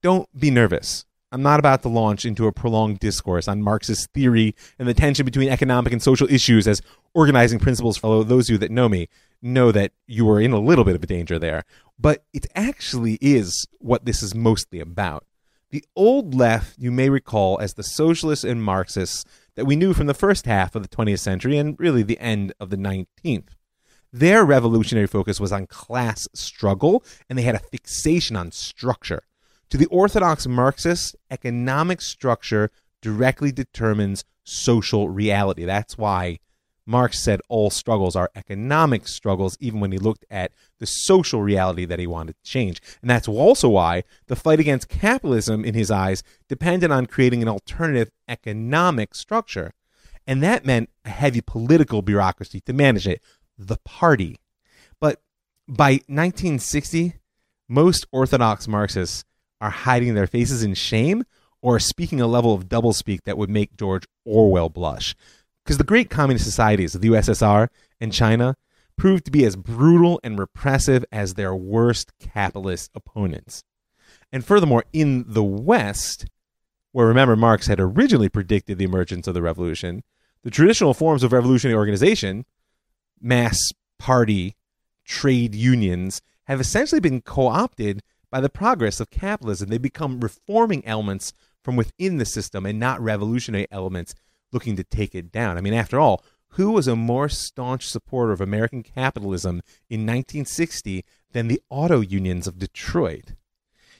Don't 0.00 0.28
be 0.38 0.50
nervous. 0.50 1.04
I'm 1.32 1.42
not 1.42 1.60
about 1.60 1.82
to 1.82 1.88
launch 1.88 2.24
into 2.24 2.46
a 2.46 2.52
prolonged 2.52 2.98
discourse 2.98 3.46
on 3.46 3.62
Marxist 3.62 4.10
theory 4.12 4.54
and 4.78 4.88
the 4.88 4.94
tension 4.94 5.24
between 5.26 5.50
economic 5.50 5.92
and 5.92 6.02
social 6.02 6.28
issues 6.30 6.66
as 6.66 6.80
organizing 7.14 7.58
principles. 7.58 7.98
For 7.98 8.24
those 8.24 8.48
of 8.48 8.54
you 8.54 8.58
that 8.58 8.70
know 8.70 8.88
me 8.88 9.08
know 9.42 9.70
that 9.72 9.92
you 10.06 10.28
are 10.30 10.40
in 10.40 10.52
a 10.52 10.58
little 10.58 10.84
bit 10.84 10.96
of 10.96 11.04
a 11.04 11.06
danger 11.06 11.38
there. 11.38 11.64
But 11.98 12.24
it 12.32 12.46
actually 12.54 13.18
is 13.20 13.66
what 13.78 14.06
this 14.06 14.22
is 14.22 14.34
mostly 14.34 14.80
about. 14.80 15.24
The 15.70 15.84
old 15.94 16.34
left, 16.34 16.78
you 16.78 16.90
may 16.90 17.08
recall, 17.10 17.58
as 17.60 17.74
the 17.74 17.84
socialists 17.84 18.44
and 18.44 18.62
Marxists 18.62 19.24
that 19.54 19.66
we 19.66 19.76
knew 19.76 19.94
from 19.94 20.08
the 20.08 20.14
first 20.14 20.46
half 20.46 20.74
of 20.74 20.82
the 20.82 20.88
20th 20.88 21.20
century 21.20 21.58
and 21.58 21.78
really 21.78 22.02
the 22.02 22.18
end 22.18 22.52
of 22.58 22.70
the 22.70 22.76
19th. 22.76 23.50
Their 24.12 24.44
revolutionary 24.44 25.06
focus 25.06 25.38
was 25.38 25.52
on 25.52 25.68
class 25.68 26.26
struggle, 26.34 27.04
and 27.28 27.38
they 27.38 27.42
had 27.42 27.54
a 27.54 27.60
fixation 27.60 28.34
on 28.34 28.50
structure. 28.50 29.22
To 29.68 29.78
the 29.78 29.86
orthodox 29.86 30.48
Marxists, 30.48 31.14
economic 31.30 32.00
structure 32.00 32.72
directly 33.00 33.52
determines 33.52 34.24
social 34.42 35.08
reality. 35.08 35.64
That's 35.64 35.96
why 35.96 36.40
Marx 36.90 37.22
said 37.22 37.40
all 37.48 37.70
struggles 37.70 38.16
are 38.16 38.32
economic 38.34 39.06
struggles, 39.06 39.56
even 39.60 39.78
when 39.78 39.92
he 39.92 39.98
looked 39.98 40.24
at 40.28 40.50
the 40.80 40.86
social 40.86 41.40
reality 41.40 41.84
that 41.84 42.00
he 42.00 42.06
wanted 42.06 42.34
to 42.34 42.50
change. 42.50 42.82
And 43.00 43.08
that's 43.08 43.28
also 43.28 43.68
why 43.68 44.02
the 44.26 44.34
fight 44.34 44.58
against 44.58 44.88
capitalism, 44.88 45.64
in 45.64 45.74
his 45.74 45.90
eyes, 45.90 46.24
depended 46.48 46.90
on 46.90 47.06
creating 47.06 47.42
an 47.42 47.48
alternative 47.48 48.10
economic 48.26 49.14
structure. 49.14 49.72
And 50.26 50.42
that 50.42 50.66
meant 50.66 50.90
a 51.04 51.10
heavy 51.10 51.40
political 51.40 52.02
bureaucracy 52.02 52.60
to 52.62 52.72
manage 52.72 53.06
it, 53.06 53.22
the 53.56 53.78
party. 53.84 54.40
But 55.00 55.22
by 55.68 55.92
1960, 56.08 57.14
most 57.68 58.04
Orthodox 58.10 58.66
Marxists 58.66 59.24
are 59.60 59.70
hiding 59.70 60.14
their 60.14 60.26
faces 60.26 60.64
in 60.64 60.74
shame 60.74 61.24
or 61.62 61.78
speaking 61.78 62.20
a 62.20 62.26
level 62.26 62.52
of 62.52 62.68
doublespeak 62.68 63.22
that 63.24 63.38
would 63.38 63.50
make 63.50 63.76
George 63.76 64.06
Orwell 64.24 64.70
blush 64.70 65.14
because 65.70 65.78
the 65.78 65.84
great 65.84 66.10
communist 66.10 66.44
societies 66.44 66.96
of 66.96 67.00
the 67.00 67.10
USSR 67.10 67.68
and 68.00 68.12
China 68.12 68.56
proved 68.96 69.24
to 69.24 69.30
be 69.30 69.44
as 69.44 69.54
brutal 69.54 70.18
and 70.24 70.36
repressive 70.36 71.04
as 71.12 71.34
their 71.34 71.54
worst 71.54 72.10
capitalist 72.18 72.90
opponents. 72.92 73.62
And 74.32 74.44
furthermore, 74.44 74.82
in 74.92 75.24
the 75.28 75.44
West, 75.44 76.26
where 76.90 77.06
remember 77.06 77.36
Marx 77.36 77.68
had 77.68 77.78
originally 77.78 78.28
predicted 78.28 78.78
the 78.78 78.84
emergence 78.84 79.28
of 79.28 79.34
the 79.34 79.42
revolution, 79.42 80.02
the 80.42 80.50
traditional 80.50 80.92
forms 80.92 81.22
of 81.22 81.32
revolutionary 81.32 81.78
organization, 81.78 82.46
mass 83.20 83.56
party, 83.96 84.56
trade 85.04 85.54
unions, 85.54 86.20
have 86.48 86.60
essentially 86.60 87.00
been 87.00 87.22
co 87.22 87.46
opted 87.46 88.02
by 88.28 88.40
the 88.40 88.50
progress 88.50 88.98
of 88.98 89.10
capitalism. 89.10 89.68
They 89.68 89.78
become 89.78 90.18
reforming 90.18 90.84
elements 90.84 91.32
from 91.62 91.76
within 91.76 92.16
the 92.16 92.24
system 92.24 92.66
and 92.66 92.80
not 92.80 93.00
revolutionary 93.00 93.68
elements 93.70 94.16
looking 94.52 94.76
to 94.76 94.84
take 94.84 95.14
it 95.14 95.30
down. 95.30 95.56
I 95.56 95.60
mean, 95.60 95.74
after 95.74 95.98
all, 95.98 96.24
who 96.54 96.72
was 96.72 96.88
a 96.88 96.96
more 96.96 97.28
staunch 97.28 97.86
supporter 97.88 98.32
of 98.32 98.40
American 98.40 98.82
capitalism 98.82 99.62
in 99.88 100.00
1960 100.00 101.04
than 101.32 101.48
the 101.48 101.60
auto 101.70 102.00
unions 102.00 102.46
of 102.46 102.58
Detroit? 102.58 103.34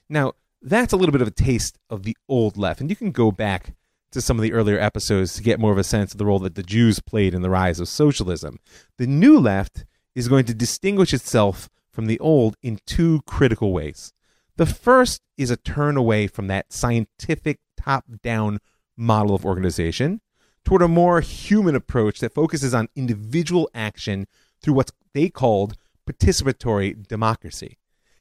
Now, 0.08 0.32
that's 0.60 0.92
a 0.92 0.96
little 0.96 1.12
bit 1.12 1.22
of 1.22 1.28
a 1.28 1.32
taste 1.32 1.78
of 1.88 2.02
the 2.02 2.16
old 2.28 2.56
left, 2.56 2.80
and 2.80 2.90
you 2.90 2.96
can 2.96 3.12
go 3.12 3.30
back 3.30 3.74
to 4.12 4.20
some 4.20 4.36
of 4.36 4.42
the 4.42 4.52
earlier 4.52 4.78
episodes 4.78 5.34
to 5.34 5.42
get 5.42 5.60
more 5.60 5.72
of 5.72 5.78
a 5.78 5.84
sense 5.84 6.12
of 6.12 6.18
the 6.18 6.26
role 6.26 6.40
that 6.40 6.56
the 6.56 6.62
Jews 6.62 6.98
played 7.00 7.34
in 7.34 7.42
the 7.42 7.50
rise 7.50 7.78
of 7.78 7.88
socialism. 7.88 8.58
The 8.98 9.06
new 9.06 9.38
left 9.38 9.84
is 10.14 10.28
going 10.28 10.44
to 10.46 10.54
distinguish 10.54 11.14
itself 11.14 11.68
from 11.92 12.06
the 12.06 12.18
old 12.18 12.56
in 12.62 12.80
two 12.86 13.20
critical 13.26 13.72
ways. 13.72 14.12
The 14.56 14.66
first 14.66 15.22
is 15.38 15.50
a 15.50 15.56
turn 15.56 15.96
away 15.96 16.26
from 16.26 16.48
that 16.48 16.72
scientific 16.72 17.60
top 17.76 18.04
down 18.22 18.58
model 18.96 19.34
of 19.34 19.46
organization 19.46 20.20
toward 20.64 20.82
a 20.82 20.88
more 20.88 21.20
human 21.20 21.74
approach 21.74 22.20
that 22.20 22.34
focuses 22.34 22.74
on 22.74 22.88
individual 22.94 23.68
action 23.74 24.26
through 24.62 24.74
what 24.74 24.90
they 25.14 25.28
called 25.28 25.76
participatory 26.08 27.06
democracy. 27.06 27.78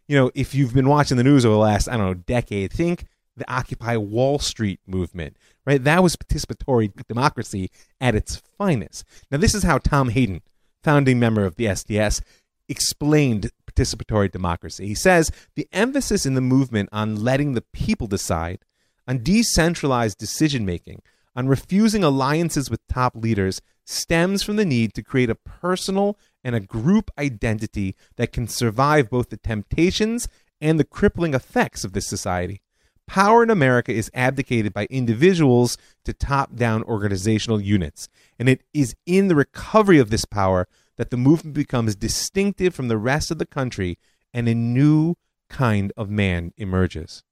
You 0.08 0.18
know, 0.18 0.32
if 0.34 0.56
you've 0.56 0.74
been 0.74 0.90
watching 0.90 1.18
the 1.18 1.24
news 1.24 1.46
over 1.46 1.54
the 1.54 1.60
last, 1.60 1.88
I 1.88 1.98
don't 1.98 2.06
know, 2.06 2.14
decade, 2.14 2.72
think 2.72 3.06
the 3.36 3.52
Occupy 3.52 3.98
Wall 3.98 4.40
Street 4.40 4.80
movement, 4.86 5.38
right? 5.66 5.84
That 5.84 6.04
was 6.04 6.16
participatory 6.16 6.92
democracy 7.08 7.70
at 8.00 8.16
its 8.16 8.42
finest. 8.58 9.06
Now, 9.32 9.38
this 9.38 9.56
is 9.56 9.64
how 9.64 9.78
Tom 9.78 10.10
Hayden, 10.10 10.42
founding 10.84 11.20
member 11.20 11.46
of 11.46 11.56
the 11.56 11.66
SDS, 11.66 12.22
explained 12.68 13.52
participatory 13.72 14.32
democracy. 14.32 14.88
He 14.88 14.96
says 14.96 15.32
the 15.56 15.68
emphasis 15.72 16.26
in 16.26 16.36
the 16.36 16.42
movement 16.42 16.90
on 16.92 17.24
letting 17.24 17.54
the 17.54 17.62
people 17.62 18.08
decide, 18.08 18.60
on 19.08 19.24
decentralized 19.24 20.18
decision 20.18 20.66
making, 20.66 21.02
on 21.36 21.48
refusing 21.48 22.04
alliances 22.04 22.70
with 22.70 22.86
top 22.88 23.16
leaders 23.16 23.62
stems 23.86 24.44
from 24.44 24.56
the 24.56 24.66
need 24.66 24.94
to 24.94 25.04
create 25.04 25.30
a 25.30 25.36
personal 25.36 26.18
and 26.44 26.56
a 26.56 26.60
group 26.60 27.12
identity 27.18 27.96
that 28.18 28.32
can 28.32 28.48
survive 28.48 29.10
both 29.10 29.30
the 29.30 29.38
temptations 29.38 30.28
and 30.62 30.80
the 30.80 30.84
crippling 30.84 31.34
effects 31.34 31.84
of 31.84 31.94
this 31.94 32.08
society. 32.08 32.62
Power 33.08 33.42
in 33.42 33.50
America 33.50 33.92
is 33.92 34.12
abdicated 34.14 34.72
by 34.74 34.86
individuals 34.92 35.78
to 36.06 36.14
top 36.14 36.56
down 36.56 36.84
organizational 36.84 37.60
units, 37.60 38.08
and 38.38 38.48
it 38.48 38.62
is 38.74 38.96
in 39.08 39.28
the 39.28 39.36
recovery 39.36 39.98
of 39.98 40.12
this 40.12 40.26
power 40.26 40.68
that 40.98 41.10
the 41.10 41.18
movement 41.18 41.56
becomes 41.56 41.96
distinctive 41.96 42.76
from 42.76 42.88
the 42.88 42.98
rest 42.98 43.32
of 43.32 43.40
the 43.40 43.46
country 43.46 43.98
and 44.34 44.48
a 44.48 44.54
new 44.54 45.16
kind 45.50 45.92
of 45.98 46.10
man 46.10 46.54
emerges. 46.58 47.24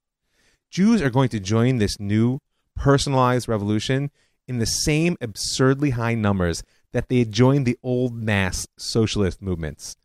Jews 0.72 1.02
are 1.02 1.12
going 1.12 1.30
to 1.30 1.40
join 1.40 1.78
this 1.78 2.00
new 2.00 2.40
personalized 2.78 3.48
revolution 3.48 4.12
in 4.48 4.60
the 4.60 4.66
same 4.66 5.18
absurdly 5.20 5.92
high 5.92 6.16
numbers 6.16 6.64
that 6.94 7.10
they 7.10 7.20
had 7.20 7.32
joined 7.32 7.66
the 7.66 7.78
old 7.84 8.14
mass 8.16 8.68
socialist 8.78 9.42
movements. 9.42 9.98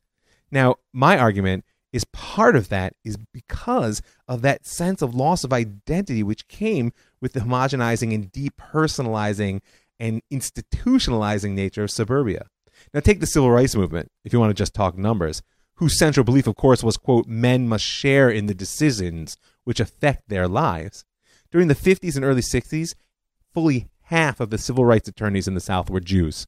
Now, 0.51 0.77
my 0.93 1.17
argument 1.17 1.65
is 1.93 2.05
part 2.07 2.57
of 2.57 2.69
that 2.71 2.95
is 3.05 3.17
because 3.33 4.03
of 4.27 4.43
that 4.43 4.67
sense 4.67 5.03
of 5.03 5.15
loss 5.15 5.45
of 5.45 5.53
identity 5.53 6.23
which 6.23 6.49
came 6.49 6.93
with 7.21 7.35
the 7.35 7.41
homogenizing 7.41 8.15
and 8.15 8.33
depersonalizing 8.33 9.61
and 10.01 10.23
institutionalizing 10.33 11.53
nature 11.53 11.85
of 11.85 11.91
suburbia. 11.91 12.47
Now, 12.93 13.01
take 13.01 13.21
the 13.21 13.27
civil 13.27 13.51
rights 13.51 13.77
movement, 13.77 14.11
if 14.25 14.33
you 14.33 14.41
want 14.41 14.51
to 14.51 14.61
just 14.61 14.75
talk 14.75 14.97
numbers, 14.99 15.43
whose 15.77 15.99
central 15.99 16.25
belief, 16.25 16.47
of 16.47 16.57
course, 16.57 16.83
was, 16.83 16.97
quote, 16.97 17.27
men 17.27 17.69
must 17.69 17.85
share 17.85 18.29
in 18.31 18.47
the 18.47 18.55
decisions 18.55 19.37
which 19.65 19.81
affect 19.81 20.29
their 20.29 20.49
lives. 20.49 21.05
During 21.53 21.69
the 21.69 21.75
50s 21.75 22.17
and 22.17 22.25
early 22.25 22.41
60s, 22.41 22.95
fully 23.53 23.89
half 24.05 24.41
of 24.41 24.49
the 24.49 24.57
civil 24.57 24.87
rights 24.87 25.07
attorneys 25.07 25.47
in 25.47 25.55
the 25.55 25.61
South 25.61 25.91
were 25.91 26.01
Jews. 26.01 26.47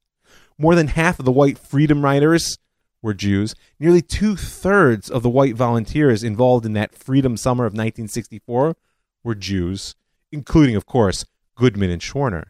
More 0.57 0.75
than 0.75 0.89
half 0.89 1.19
of 1.19 1.27
the 1.27 1.33
white 1.33 1.59
freedom 1.59 2.03
riders 2.03 2.57
were 3.03 3.13
Jews. 3.13 3.55
Nearly 3.79 4.01
two 4.01 4.35
thirds 4.35 5.11
of 5.11 5.23
the 5.23 5.29
white 5.29 5.57
volunteers 5.57 6.25
involved 6.25 6.65
in 6.65 6.73
that 6.73 6.95
freedom 6.95 7.37
summer 7.37 7.65
of 7.65 7.73
1964 7.73 8.77
were 9.23 9.35
Jews, 9.35 9.95
including, 10.33 10.75
of 10.75 10.87
course, 10.87 11.27
Goodman 11.55 11.91
and 11.91 12.01
Schwerner. 12.01 12.47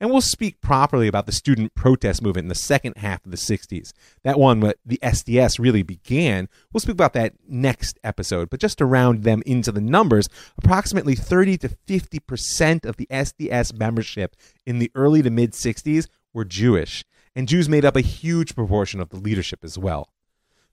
And 0.00 0.10
we'll 0.10 0.20
speak 0.20 0.60
properly 0.60 1.08
about 1.08 1.26
the 1.26 1.32
student 1.32 1.74
protest 1.74 2.22
movement 2.22 2.44
in 2.44 2.48
the 2.48 2.54
second 2.54 2.96
half 2.98 3.24
of 3.24 3.32
the 3.32 3.36
60s. 3.36 3.92
That 4.22 4.38
one, 4.38 4.60
what 4.60 4.78
the 4.86 5.00
SDS 5.02 5.58
really 5.58 5.82
began, 5.82 6.48
we'll 6.72 6.80
speak 6.80 6.92
about 6.92 7.14
that 7.14 7.34
next 7.48 7.98
episode. 8.04 8.48
But 8.48 8.60
just 8.60 8.78
to 8.78 8.86
round 8.86 9.24
them 9.24 9.42
into 9.44 9.72
the 9.72 9.80
numbers, 9.80 10.28
approximately 10.56 11.16
30 11.16 11.58
to 11.58 11.68
50% 11.68 12.84
of 12.84 12.96
the 12.96 13.08
SDS 13.10 13.76
membership 13.76 14.36
in 14.64 14.78
the 14.78 14.92
early 14.94 15.20
to 15.22 15.30
mid 15.30 15.52
60s 15.52 16.06
were 16.32 16.44
Jewish. 16.44 17.04
And 17.34 17.48
Jews 17.48 17.68
made 17.68 17.84
up 17.84 17.96
a 17.96 18.00
huge 18.00 18.54
proportion 18.54 19.00
of 19.00 19.08
the 19.08 19.18
leadership 19.18 19.64
as 19.64 19.76
well. 19.76 20.10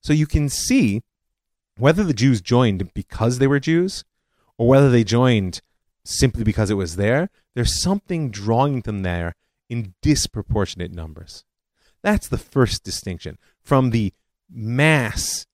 So 0.02 0.14
you 0.14 0.28
can 0.28 0.50
see 0.50 1.02
whether 1.78 2.04
the 2.04 2.14
Jews 2.14 2.42
joined 2.42 2.94
because 2.94 3.40
they 3.40 3.48
were 3.48 3.60
Jews 3.60 4.04
or 4.58 4.68
whether 4.68 4.90
they 4.90 5.04
joined 5.04 5.62
simply 6.06 6.44
because 6.44 6.70
it 6.70 6.76
was 6.76 6.96
there, 6.96 7.30
there's 7.56 7.82
something 7.82 8.30
drawing 8.30 8.82
them 8.82 9.02
there 9.02 9.36
in 9.70 9.96
disproportionate 10.02 10.94
numbers. 10.94 11.44
That's 12.04 12.28
the 12.28 12.38
first 12.38 12.84
distinction 12.84 13.38
from 13.62 13.90
the 13.90 14.14
mass 14.50 15.48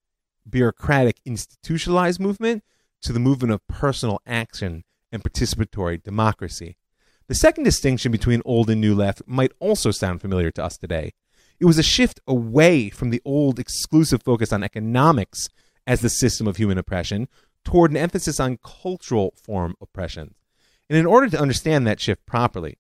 bureaucratic 0.47 1.21
institutionalized 1.25 2.19
movement 2.19 2.63
to 3.01 3.13
the 3.13 3.19
movement 3.19 3.53
of 3.53 3.65
personal 3.67 4.21
action 4.27 4.83
and 5.11 5.23
participatory 5.23 6.01
democracy. 6.01 6.77
The 7.27 7.35
second 7.35 7.63
distinction 7.63 8.11
between 8.11 8.41
old 8.43 8.69
and 8.69 8.81
new 8.81 8.93
left 8.93 9.21
might 9.25 9.53
also 9.59 9.91
sound 9.91 10.19
familiar 10.19 10.51
to 10.51 10.63
us 10.63 10.77
today. 10.77 11.13
It 11.59 11.65
was 11.65 11.77
a 11.77 11.83
shift 11.83 12.19
away 12.27 12.89
from 12.89 13.11
the 13.11 13.21
old 13.23 13.59
exclusive 13.59 14.23
focus 14.23 14.51
on 14.51 14.63
economics 14.63 15.47
as 15.87 16.01
the 16.01 16.09
system 16.09 16.47
of 16.47 16.57
human 16.57 16.77
oppression 16.77 17.29
toward 17.63 17.91
an 17.91 17.97
emphasis 17.97 18.39
on 18.39 18.57
cultural 18.57 19.33
form 19.41 19.75
oppression. 19.79 20.35
And 20.91 20.97
in 20.97 21.05
order 21.05 21.29
to 21.29 21.39
understand 21.39 21.87
that 21.87 22.01
shift 22.01 22.25
properly, 22.25 22.77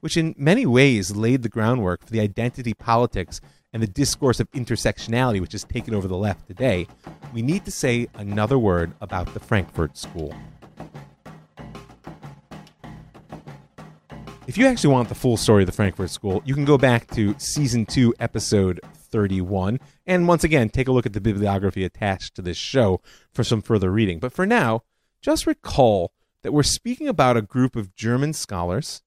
which 0.00 0.16
in 0.16 0.34
many 0.38 0.64
ways 0.64 1.14
laid 1.14 1.42
the 1.42 1.50
groundwork 1.50 2.02
for 2.02 2.10
the 2.10 2.20
identity 2.20 2.72
politics 2.72 3.38
and 3.74 3.82
the 3.82 3.86
discourse 3.86 4.40
of 4.40 4.50
intersectionality 4.52 5.42
which 5.42 5.52
has 5.52 5.64
taken 5.64 5.94
over 5.94 6.08
the 6.08 6.16
left 6.16 6.46
today, 6.46 6.86
we 7.34 7.42
need 7.42 7.66
to 7.66 7.70
say 7.70 8.08
another 8.14 8.58
word 8.58 8.94
about 9.02 9.34
the 9.34 9.40
Frankfurt 9.40 9.98
School. 9.98 10.34
If 14.46 14.56
you 14.56 14.66
actually 14.66 14.94
want 14.94 15.10
the 15.10 15.14
full 15.14 15.36
story 15.36 15.64
of 15.64 15.66
the 15.66 15.72
Frankfurt 15.72 16.08
School, 16.08 16.40
you 16.46 16.54
can 16.54 16.64
go 16.64 16.78
back 16.78 17.08
to 17.08 17.34
season 17.36 17.84
2, 17.84 18.14
episode 18.18 18.80
31, 18.94 19.80
and 20.06 20.26
once 20.26 20.44
again, 20.44 20.70
take 20.70 20.88
a 20.88 20.92
look 20.92 21.04
at 21.04 21.12
the 21.12 21.20
bibliography 21.20 21.84
attached 21.84 22.34
to 22.36 22.40
this 22.40 22.56
show 22.56 23.02
for 23.34 23.44
some 23.44 23.60
further 23.60 23.90
reading. 23.90 24.18
But 24.18 24.32
for 24.32 24.46
now, 24.46 24.84
just 25.20 25.46
recall 25.46 26.14
that 26.42 26.52
we're 26.52 26.62
speaking 26.62 27.08
about 27.08 27.36
a 27.36 27.42
group 27.42 27.76
of 27.76 27.94
German 27.94 28.32
scholars, 28.32 29.02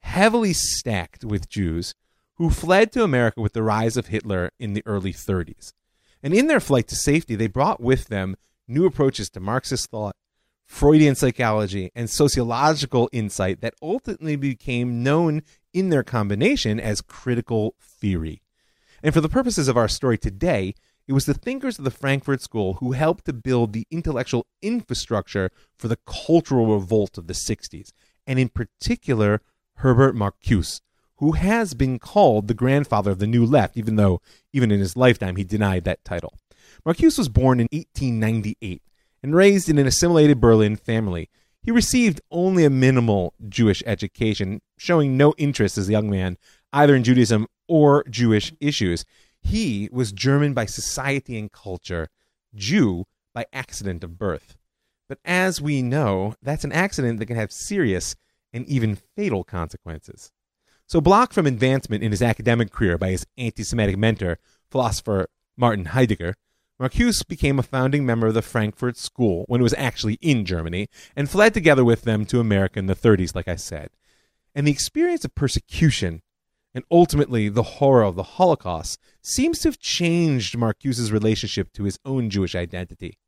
heavily 0.00 0.52
stacked 0.52 1.24
with 1.24 1.48
Jews, 1.48 1.94
who 2.36 2.50
fled 2.50 2.92
to 2.92 3.04
America 3.04 3.40
with 3.40 3.52
the 3.52 3.62
rise 3.62 3.96
of 3.96 4.08
Hitler 4.08 4.50
in 4.58 4.72
the 4.72 4.82
early 4.86 5.12
30s. 5.12 5.72
And 6.22 6.34
in 6.34 6.46
their 6.46 6.60
flight 6.60 6.88
to 6.88 6.96
safety, 6.96 7.34
they 7.34 7.46
brought 7.46 7.80
with 7.80 8.08
them 8.08 8.36
new 8.66 8.86
approaches 8.86 9.30
to 9.30 9.40
Marxist 9.40 9.90
thought, 9.90 10.16
Freudian 10.66 11.14
psychology, 11.14 11.90
and 11.94 12.08
sociological 12.08 13.08
insight 13.12 13.60
that 13.60 13.74
ultimately 13.82 14.36
became 14.36 15.02
known 15.02 15.42
in 15.72 15.90
their 15.90 16.02
combination 16.02 16.80
as 16.80 17.02
critical 17.02 17.74
theory. 17.80 18.42
And 19.02 19.12
for 19.12 19.20
the 19.20 19.28
purposes 19.28 19.68
of 19.68 19.76
our 19.76 19.88
story 19.88 20.16
today, 20.16 20.74
it 21.06 21.12
was 21.12 21.26
the 21.26 21.34
thinkers 21.34 21.78
of 21.78 21.84
the 21.84 21.90
Frankfurt 21.90 22.40
School 22.40 22.74
who 22.74 22.92
helped 22.92 23.26
to 23.26 23.32
build 23.32 23.72
the 23.72 23.86
intellectual 23.90 24.46
infrastructure 24.62 25.50
for 25.76 25.88
the 25.88 25.98
cultural 26.06 26.74
revolt 26.74 27.18
of 27.18 27.26
the 27.26 27.34
60s, 27.34 27.92
and 28.26 28.38
in 28.38 28.48
particular, 28.48 29.42
Herbert 29.76 30.14
Marcuse, 30.14 30.80
who 31.16 31.32
has 31.32 31.74
been 31.74 31.98
called 31.98 32.48
the 32.48 32.54
grandfather 32.54 33.10
of 33.10 33.18
the 33.18 33.26
New 33.26 33.44
Left, 33.44 33.76
even 33.76 33.96
though, 33.96 34.20
even 34.52 34.70
in 34.70 34.80
his 34.80 34.96
lifetime, 34.96 35.36
he 35.36 35.44
denied 35.44 35.84
that 35.84 36.04
title. 36.04 36.34
Marcuse 36.86 37.18
was 37.18 37.28
born 37.28 37.60
in 37.60 37.68
1898 37.72 38.82
and 39.22 39.34
raised 39.34 39.68
in 39.68 39.78
an 39.78 39.86
assimilated 39.86 40.40
Berlin 40.40 40.76
family. 40.76 41.30
He 41.62 41.70
received 41.70 42.20
only 42.30 42.64
a 42.64 42.70
minimal 42.70 43.34
Jewish 43.48 43.82
education, 43.86 44.60
showing 44.76 45.16
no 45.16 45.34
interest 45.38 45.78
as 45.78 45.88
a 45.88 45.92
young 45.92 46.10
man 46.10 46.36
either 46.72 46.94
in 46.94 47.04
Judaism 47.04 47.46
or 47.68 48.04
Jewish 48.10 48.52
issues. 48.60 49.04
He 49.44 49.88
was 49.92 50.10
German 50.10 50.54
by 50.54 50.66
society 50.66 51.38
and 51.38 51.52
culture, 51.52 52.08
Jew 52.54 53.04
by 53.32 53.46
accident 53.52 54.02
of 54.02 54.18
birth. 54.18 54.56
But 55.08 55.18
as 55.24 55.60
we 55.60 55.82
know, 55.82 56.34
that's 56.42 56.64
an 56.64 56.72
accident 56.72 57.18
that 57.18 57.26
can 57.26 57.36
have 57.36 57.52
serious 57.52 58.16
and 58.52 58.66
even 58.66 58.96
fatal 58.96 59.44
consequences. 59.44 60.32
So, 60.86 61.00
blocked 61.00 61.34
from 61.34 61.46
advancement 61.46 62.02
in 62.02 62.10
his 62.10 62.22
academic 62.22 62.70
career 62.70 62.98
by 62.98 63.10
his 63.10 63.26
anti 63.36 63.62
Semitic 63.62 63.96
mentor, 63.96 64.38
philosopher 64.70 65.28
Martin 65.56 65.86
Heidegger, 65.86 66.34
Marcuse 66.80 67.26
became 67.26 67.58
a 67.58 67.62
founding 67.62 68.04
member 68.04 68.26
of 68.26 68.34
the 68.34 68.42
Frankfurt 68.42 68.96
School 68.96 69.44
when 69.46 69.60
it 69.60 69.62
was 69.62 69.74
actually 69.74 70.18
in 70.20 70.44
Germany 70.44 70.88
and 71.14 71.30
fled 71.30 71.54
together 71.54 71.84
with 71.84 72.02
them 72.02 72.26
to 72.26 72.40
America 72.40 72.78
in 72.78 72.86
the 72.86 72.96
30s, 72.96 73.34
like 73.34 73.46
I 73.46 73.56
said. 73.56 73.90
And 74.54 74.66
the 74.66 74.72
experience 74.72 75.24
of 75.24 75.34
persecution 75.34 76.22
and 76.74 76.84
ultimately 76.90 77.48
the 77.48 77.62
horror 77.62 78.02
of 78.02 78.16
the 78.16 78.22
Holocaust, 78.22 78.98
seems 79.22 79.60
to 79.60 79.68
have 79.68 79.78
changed 79.78 80.58
Marcuse's 80.58 81.12
relationship 81.12 81.72
to 81.72 81.84
his 81.84 81.98
own 82.04 82.30
Jewish 82.30 82.54
identity. 82.54 83.18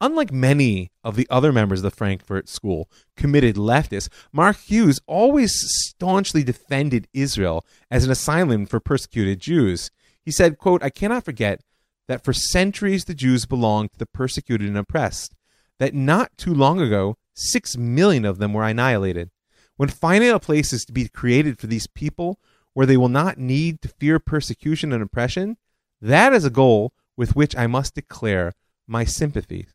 Unlike 0.00 0.30
many 0.30 0.90
of 1.02 1.16
the 1.16 1.26
other 1.30 1.52
members 1.52 1.78
of 1.80 1.84
the 1.84 1.90
Frankfurt 1.90 2.48
School, 2.50 2.90
committed 3.16 3.56
leftists, 3.56 4.10
Marcuse 4.34 5.00
always 5.06 5.54
staunchly 5.56 6.44
defended 6.44 7.08
Israel 7.14 7.64
as 7.90 8.04
an 8.04 8.10
asylum 8.10 8.66
for 8.66 8.78
persecuted 8.78 9.40
Jews. 9.40 9.90
He 10.22 10.30
said, 10.30 10.58
quote, 10.58 10.82
I 10.82 10.90
cannot 10.90 11.24
forget 11.24 11.62
that 12.08 12.22
for 12.22 12.34
centuries 12.34 13.06
the 13.06 13.14
Jews 13.14 13.46
belonged 13.46 13.92
to 13.92 13.98
the 13.98 14.06
persecuted 14.06 14.68
and 14.68 14.76
oppressed, 14.76 15.34
that 15.78 15.94
not 15.94 16.36
too 16.36 16.52
long 16.52 16.80
ago, 16.80 17.16
six 17.34 17.76
million 17.76 18.24
of 18.24 18.38
them 18.38 18.52
were 18.52 18.64
annihilated. 18.64 19.30
When 19.76 19.88
finally 19.88 20.28
a 20.28 20.38
place 20.38 20.72
is 20.72 20.84
to 20.86 20.92
be 20.92 21.08
created 21.08 21.58
for 21.58 21.66
these 21.66 21.86
people, 21.86 22.38
where 22.76 22.84
they 22.84 22.98
will 22.98 23.08
not 23.08 23.38
need 23.38 23.80
to 23.80 23.88
fear 23.88 24.18
persecution 24.18 24.92
and 24.92 25.02
oppression, 25.02 25.56
that 25.98 26.34
is 26.34 26.44
a 26.44 26.50
goal 26.50 26.92
with 27.16 27.34
which 27.34 27.56
I 27.56 27.66
must 27.66 27.94
declare 27.94 28.52
my 28.86 29.02
sympathy. 29.02 29.66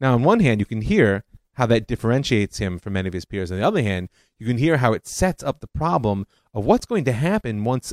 Now, 0.00 0.14
on 0.14 0.24
one 0.24 0.40
hand, 0.40 0.58
you 0.58 0.66
can 0.66 0.82
hear 0.82 1.22
how 1.52 1.66
that 1.66 1.86
differentiates 1.86 2.58
him 2.58 2.80
from 2.80 2.94
many 2.94 3.06
of 3.06 3.14
his 3.14 3.24
peers. 3.24 3.52
On 3.52 3.58
the 3.58 3.64
other 3.64 3.84
hand, 3.84 4.08
you 4.36 4.48
can 4.48 4.58
hear 4.58 4.78
how 4.78 4.92
it 4.92 5.06
sets 5.06 5.44
up 5.44 5.60
the 5.60 5.68
problem 5.68 6.26
of 6.52 6.64
what's 6.64 6.86
going 6.86 7.04
to 7.04 7.12
happen 7.12 7.62
once 7.62 7.92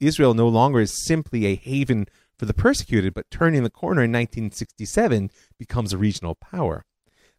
Israel 0.00 0.34
no 0.34 0.48
longer 0.48 0.80
is 0.80 1.04
simply 1.06 1.46
a 1.46 1.54
haven 1.54 2.06
for 2.36 2.46
the 2.46 2.54
persecuted, 2.54 3.14
but 3.14 3.30
turning 3.30 3.62
the 3.62 3.70
corner 3.70 4.02
in 4.02 4.10
1967 4.10 5.30
becomes 5.56 5.92
a 5.92 5.98
regional 5.98 6.34
power. 6.34 6.84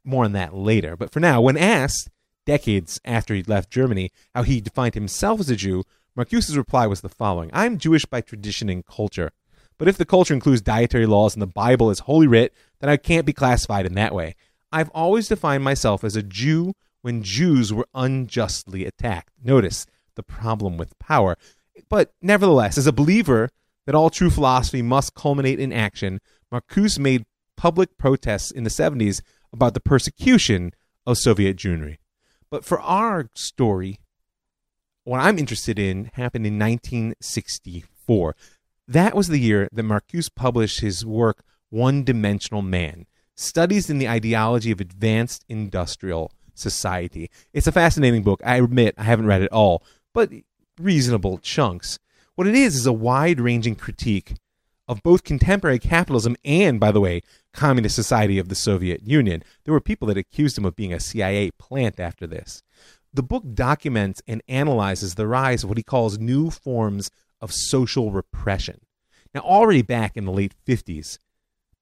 More 0.06 0.24
on 0.24 0.32
that 0.32 0.56
later. 0.56 0.96
But 0.96 1.12
for 1.12 1.20
now, 1.20 1.42
when 1.42 1.58
asked, 1.58 2.10
decades 2.46 3.00
after 3.06 3.36
he'd 3.36 3.48
left 3.48 3.70
Germany, 3.70 4.10
how 4.34 4.44
he 4.44 4.62
defined 4.62 4.96
himself 4.96 5.40
as 5.40 5.50
a 5.50 5.56
Jew, 5.56 5.84
Marcuse's 6.20 6.58
reply 6.58 6.86
was 6.86 7.00
the 7.00 7.08
following 7.08 7.50
I'm 7.54 7.78
Jewish 7.78 8.04
by 8.04 8.20
tradition 8.20 8.68
and 8.68 8.86
culture. 8.86 9.32
But 9.78 9.88
if 9.88 9.96
the 9.96 10.04
culture 10.04 10.34
includes 10.34 10.62
dietary 10.62 11.06
laws 11.06 11.34
and 11.34 11.42
the 11.42 11.48
Bible 11.48 11.90
is 11.90 12.00
holy 12.00 12.28
writ, 12.28 12.54
then 12.82 12.90
I 12.90 12.98
can't 12.98 13.26
be 13.26 13.32
classified 13.32 13.86
in 13.86 13.94
that 13.94 14.14
way. 14.14 14.36
I've 14.70 14.90
always 14.90 15.30
defined 15.30 15.64
myself 15.64 16.04
as 16.04 16.18
a 16.18 16.22
Jew 16.22 16.74
when 17.02 17.24
Jews 17.24 17.72
were 17.72 17.88
unjustly 17.96 18.86
attacked. 18.86 19.32
Notice 19.42 19.86
the 20.16 20.24
problem 20.24 20.76
with 20.76 21.00
power. 21.00 21.38
But 21.88 22.12
nevertheless, 22.22 22.78
as 22.78 22.86
a 22.86 22.92
believer 22.92 23.50
that 23.86 23.96
all 23.96 24.10
true 24.10 24.30
philosophy 24.30 24.82
must 24.82 25.16
culminate 25.16 25.62
in 25.62 25.72
action, 25.72 26.20
Marcuse 26.52 27.00
made 27.00 27.24
public 27.56 27.98
protests 27.98 28.52
in 28.52 28.66
the 28.66 28.70
70s 28.70 29.22
about 29.54 29.74
the 29.74 29.80
persecution 29.80 30.74
of 31.06 31.18
Soviet 31.18 31.56
Jewry. 31.56 31.96
But 32.52 32.66
for 32.66 32.82
our 32.82 33.30
story, 33.36 34.02
what 35.10 35.20
I'm 35.20 35.40
interested 35.40 35.80
in 35.80 36.12
happened 36.14 36.46
in 36.46 36.60
1964. 36.60 38.36
That 38.88 39.16
was 39.16 39.28
the 39.28 39.40
year 39.40 39.68
that 39.72 39.82
Marcuse 39.82 40.30
published 40.34 40.82
his 40.82 41.04
work, 41.04 41.44
One 41.72 42.04
Dimensional 42.04 42.62
Man 42.62 43.08
Studies 43.34 43.90
in 43.90 43.98
the 43.98 44.08
Ideology 44.08 44.70
of 44.70 44.80
Advanced 44.80 45.46
Industrial 45.50 46.32
Society. 46.54 47.32
It's 47.54 47.66
a 47.66 47.72
fascinating 47.72 48.22
book. 48.22 48.40
I 48.46 48.58
admit 48.58 48.94
I 49.00 49.04
haven't 49.04 49.26
read 49.26 49.42
it 49.42 49.52
all, 49.52 49.82
but 50.14 50.30
reasonable 50.80 51.40
chunks. 51.40 51.98
What 52.36 52.46
it 52.46 52.54
is 52.54 52.76
is 52.76 52.86
a 52.86 52.94
wide 52.94 53.40
ranging 53.40 53.76
critique 53.76 54.36
of 54.88 55.02
both 55.02 55.24
contemporary 55.24 55.80
capitalism 55.80 56.36
and, 56.46 56.80
by 56.80 56.92
the 56.92 57.02
way, 57.02 57.24
communist 57.52 57.96
society 57.96 58.38
of 58.38 58.50
the 58.50 58.56
Soviet 58.56 59.02
Union. 59.02 59.44
There 59.64 59.74
were 59.74 59.82
people 59.82 60.08
that 60.10 60.18
accused 60.18 60.56
him 60.56 60.66
of 60.66 60.76
being 60.76 60.94
a 60.94 61.00
CIA 61.00 61.50
plant 61.58 62.00
after 62.00 62.28
this. 62.28 62.62
The 63.20 63.24
book 63.24 63.44
documents 63.54 64.22
and 64.30 64.42
analyzes 64.48 65.16
the 65.16 65.28
rise 65.28 65.66
of 65.66 65.70
what 65.70 65.78
he 65.78 65.84
calls 65.84 66.18
new 66.18 66.50
forms 66.50 67.12
of 67.42 67.52
social 67.52 68.14
repression. 68.14 68.80
Now, 69.34 69.42
already 69.42 69.82
back 69.82 70.16
in 70.16 70.24
the 70.24 70.32
late 70.32 70.56
50s, 70.66 71.18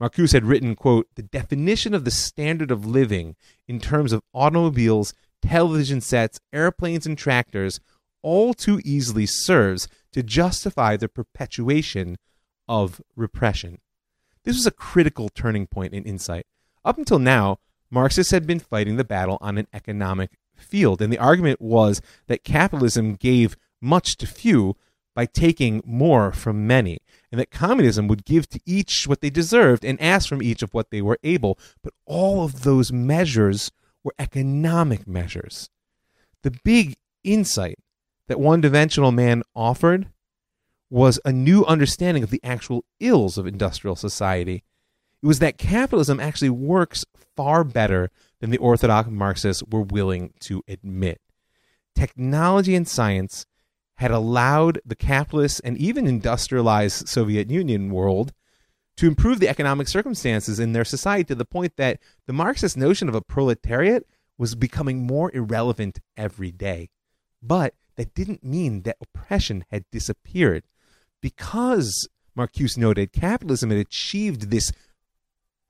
Marcuse 0.02 0.34
had 0.34 0.46
written, 0.46 0.76
quote, 0.76 1.10
the 1.14 1.22
definition 1.22 1.94
of 1.94 2.06
the 2.06 2.10
standard 2.10 2.72
of 2.72 2.88
living 2.88 3.36
in 3.68 3.80
terms 3.80 4.14
of 4.14 4.24
automobiles, 4.34 5.14
television 5.44 6.02
sets, 6.02 6.40
airplanes, 6.52 7.06
and 7.06 7.16
tractors 7.16 7.80
all 8.24 8.56
too 8.56 8.82
easily 8.84 9.28
serves 9.28 9.88
to 10.14 10.24
justify 10.24 10.98
the 10.98 11.08
perpetuation 11.08 12.18
of 12.68 13.00
repression. 13.16 13.78
This 14.44 14.56
was 14.56 14.66
a 14.66 14.72
critical 14.72 15.30
turning 15.30 15.68
point 15.68 15.94
in 15.94 16.04
insight. 16.04 16.48
Up 16.84 16.98
until 16.98 17.20
now, 17.20 17.60
Marxists 17.92 18.32
had 18.32 18.48
been 18.48 18.60
fighting 18.60 18.96
the 18.96 19.04
battle 19.04 19.38
on 19.40 19.60
an 19.60 19.68
economic 19.72 20.32
field, 20.58 21.02
and 21.02 21.12
the 21.12 21.18
argument 21.18 21.62
was 21.62 22.02
that 22.28 22.44
capitalism 22.44 23.16
gave 23.16 23.58
much 23.82 24.18
to 24.18 24.28
few 24.28 24.76
by 25.16 25.26
taking 25.26 25.82
more 25.84 26.32
from 26.32 26.68
many, 26.68 27.00
and 27.32 27.42
that 27.42 27.50
communism 27.50 28.08
would 28.08 28.24
give 28.24 28.48
to 28.50 28.60
each 28.66 29.08
what 29.08 29.22
they 29.22 29.32
deserved 29.32 29.84
and 29.84 30.00
ask 30.00 30.30
from 30.30 30.44
each 30.44 30.62
of 30.62 30.74
what 30.74 30.92
they 30.92 31.02
were 31.02 31.18
able. 31.24 31.58
But 31.82 31.94
all 32.06 32.44
of 32.44 32.62
those 32.62 32.92
measures 32.92 33.72
were 34.04 34.14
economic 34.20 35.08
measures. 35.08 35.70
The 36.44 36.52
big 36.64 36.98
insight 37.24 37.80
that 38.28 38.40
one 38.40 38.62
dimensional 38.62 39.12
man 39.12 39.42
offered 39.56 40.08
was 40.90 41.20
a 41.26 41.32
new 41.32 41.66
understanding 41.66 42.24
of 42.24 42.30
the 42.30 42.44
actual 42.44 42.86
ills 43.00 43.38
of 43.38 43.48
industrial 43.48 43.96
society. 43.96 44.64
It 45.22 45.26
was 45.26 45.40
that 45.40 45.58
capitalism 45.58 46.20
actually 46.20 46.52
works 46.52 47.06
far 47.36 47.64
better 47.64 48.12
than 48.40 48.50
the 48.50 48.58
orthodox 48.58 49.10
Marxists 49.10 49.64
were 49.70 49.82
willing 49.82 50.34
to 50.42 50.64
admit. 50.68 51.22
Technology 51.96 52.76
and 52.76 52.88
science 52.88 53.46
had 53.96 54.12
allowed 54.12 54.80
the 54.86 54.96
capitalist 54.96 55.60
and 55.64 55.78
even 55.78 56.06
industrialized 56.06 57.08
Soviet 57.08 57.50
Union 57.50 57.90
world 57.90 58.34
to 58.98 59.08
improve 59.08 59.40
the 59.40 59.50
economic 59.50 59.88
circumstances 59.88 60.60
in 60.60 60.74
their 60.74 60.86
society 60.86 61.24
to 61.24 61.36
the 61.36 61.46
point 61.46 61.76
that 61.78 62.00
the 62.26 62.34
Marxist 62.34 62.78
notion 62.78 63.10
of 63.10 63.16
a 63.16 63.22
proletariat 63.22 64.06
was 64.38 64.56
becoming 64.56 65.06
more 65.06 65.32
irrelevant 65.34 66.00
every 66.16 66.52
day. 66.52 66.90
But 67.42 67.74
that 67.96 68.14
didn't 68.14 68.44
mean 68.44 68.84
that 68.84 68.98
oppression 69.02 69.66
had 69.72 69.86
disappeared. 69.92 70.64
Because, 71.22 72.08
Marcuse 72.38 72.78
noted, 72.78 73.12
capitalism 73.12 73.72
had 73.72 73.80
achieved 73.80 74.52
this 74.52 74.72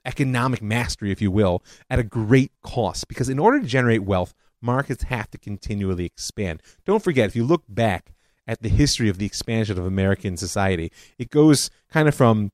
economic 0.08 0.62
mastery, 0.62 1.12
if 1.12 1.22
you 1.22 1.30
will, 1.30 1.64
at 1.90 2.00
a 2.00 2.04
great 2.04 2.52
cost. 2.64 3.08
Because 3.08 3.30
in 3.30 3.38
order 3.38 3.60
to 3.60 3.68
generate 3.68 4.04
wealth, 4.04 4.34
markets 4.62 5.04
have 5.04 5.30
to 5.32 5.38
continually 5.38 6.06
expand. 6.06 6.64
Don't 6.86 7.04
forget, 7.04 7.28
if 7.28 7.36
you 7.36 7.44
look 7.44 7.64
back 7.70 8.14
at 8.48 8.62
the 8.62 8.70
history 8.70 9.10
of 9.10 9.18
the 9.18 9.26
expansion 9.26 9.78
of 9.78 9.86
American 9.86 10.38
society. 10.38 10.92
It 11.18 11.30
goes 11.30 11.70
kind 11.92 12.08
of 12.08 12.16
from 12.16 12.52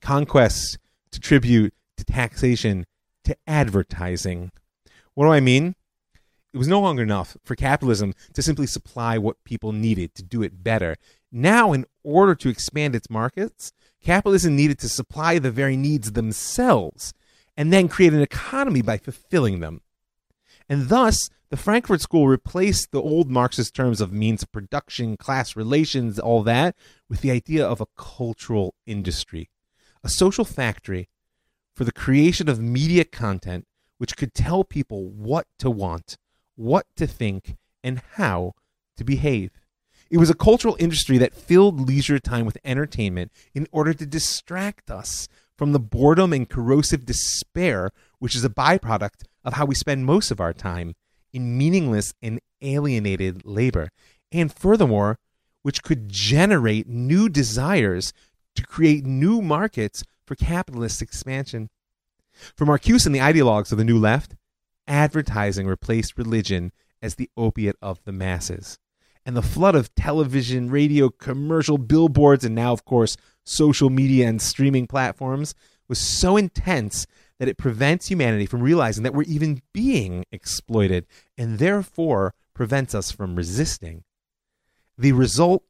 conquest 0.00 0.78
to 1.10 1.20
tribute 1.20 1.72
to 1.96 2.04
taxation 2.04 2.86
to 3.24 3.36
advertising. 3.46 4.52
What 5.14 5.24
do 5.24 5.32
I 5.32 5.40
mean? 5.40 5.74
It 6.52 6.58
was 6.58 6.68
no 6.68 6.80
longer 6.80 7.02
enough 7.02 7.36
for 7.44 7.56
capitalism 7.56 8.12
to 8.34 8.42
simply 8.42 8.66
supply 8.66 9.16
what 9.16 9.42
people 9.44 9.72
needed 9.72 10.14
to 10.16 10.22
do 10.22 10.42
it 10.42 10.62
better. 10.62 10.96
Now, 11.30 11.72
in 11.72 11.86
order 12.04 12.34
to 12.34 12.50
expand 12.50 12.94
its 12.94 13.08
markets, 13.08 13.72
capitalism 14.02 14.56
needed 14.56 14.78
to 14.80 14.88
supply 14.88 15.38
the 15.38 15.50
very 15.50 15.76
needs 15.76 16.12
themselves 16.12 17.12
and 17.56 17.72
then 17.72 17.88
create 17.88 18.12
an 18.12 18.22
economy 18.22 18.82
by 18.82 18.98
fulfilling 18.98 19.60
them. 19.60 19.80
And 20.68 20.88
thus, 20.88 21.28
the 21.50 21.56
Frankfurt 21.56 22.00
School 22.00 22.28
replaced 22.28 22.92
the 22.92 23.02
old 23.02 23.30
Marxist 23.30 23.74
terms 23.74 24.00
of 24.00 24.12
means 24.12 24.42
of 24.42 24.52
production, 24.52 25.16
class 25.16 25.54
relations, 25.54 26.18
all 26.18 26.42
that, 26.44 26.74
with 27.08 27.20
the 27.20 27.30
idea 27.30 27.66
of 27.66 27.80
a 27.80 27.86
cultural 27.96 28.74
industry, 28.86 29.50
a 30.02 30.08
social 30.08 30.44
factory 30.44 31.08
for 31.74 31.84
the 31.84 31.92
creation 31.92 32.48
of 32.48 32.60
media 32.60 33.04
content 33.04 33.66
which 33.98 34.16
could 34.16 34.34
tell 34.34 34.64
people 34.64 35.10
what 35.10 35.46
to 35.58 35.70
want, 35.70 36.16
what 36.56 36.86
to 36.96 37.06
think, 37.06 37.56
and 37.84 38.02
how 38.14 38.54
to 38.96 39.04
behave. 39.04 39.50
It 40.12 40.18
was 40.18 40.28
a 40.28 40.34
cultural 40.34 40.76
industry 40.78 41.16
that 41.16 41.32
filled 41.32 41.88
leisure 41.88 42.18
time 42.18 42.44
with 42.44 42.58
entertainment 42.66 43.32
in 43.54 43.66
order 43.72 43.94
to 43.94 44.04
distract 44.04 44.90
us 44.90 45.26
from 45.56 45.72
the 45.72 45.80
boredom 45.80 46.34
and 46.34 46.46
corrosive 46.46 47.06
despair, 47.06 47.92
which 48.18 48.36
is 48.36 48.44
a 48.44 48.50
byproduct 48.50 49.24
of 49.42 49.54
how 49.54 49.64
we 49.64 49.74
spend 49.74 50.04
most 50.04 50.30
of 50.30 50.38
our 50.38 50.52
time 50.52 50.94
in 51.32 51.56
meaningless 51.56 52.12
and 52.20 52.40
alienated 52.60 53.46
labor. 53.46 53.88
And 54.30 54.52
furthermore, 54.52 55.18
which 55.62 55.82
could 55.82 56.10
generate 56.10 56.86
new 56.86 57.30
desires 57.30 58.12
to 58.56 58.66
create 58.66 59.06
new 59.06 59.40
markets 59.40 60.04
for 60.26 60.34
capitalist 60.34 61.00
expansion. 61.00 61.70
For 62.54 62.66
Marcuse 62.66 63.06
and 63.06 63.14
the 63.14 63.20
ideologues 63.20 63.72
of 63.72 63.78
the 63.78 63.84
New 63.84 63.98
Left, 63.98 64.36
advertising 64.86 65.66
replaced 65.66 66.18
religion 66.18 66.70
as 67.00 67.14
the 67.14 67.30
opiate 67.34 67.76
of 67.80 68.04
the 68.04 68.12
masses. 68.12 68.78
And 69.24 69.36
the 69.36 69.42
flood 69.42 69.74
of 69.74 69.94
television, 69.94 70.70
radio, 70.70 71.08
commercial, 71.08 71.78
billboards, 71.78 72.44
and 72.44 72.54
now, 72.54 72.72
of 72.72 72.84
course, 72.84 73.16
social 73.44 73.90
media 73.90 74.28
and 74.28 74.42
streaming 74.42 74.86
platforms 74.86 75.54
was 75.88 75.98
so 75.98 76.36
intense 76.36 77.06
that 77.38 77.48
it 77.48 77.58
prevents 77.58 78.08
humanity 78.08 78.46
from 78.46 78.62
realizing 78.62 79.02
that 79.04 79.14
we're 79.14 79.22
even 79.22 79.62
being 79.72 80.24
exploited 80.32 81.06
and 81.36 81.58
therefore 81.58 82.34
prevents 82.54 82.94
us 82.94 83.10
from 83.10 83.36
resisting. 83.36 84.04
The 84.98 85.12
result, 85.12 85.64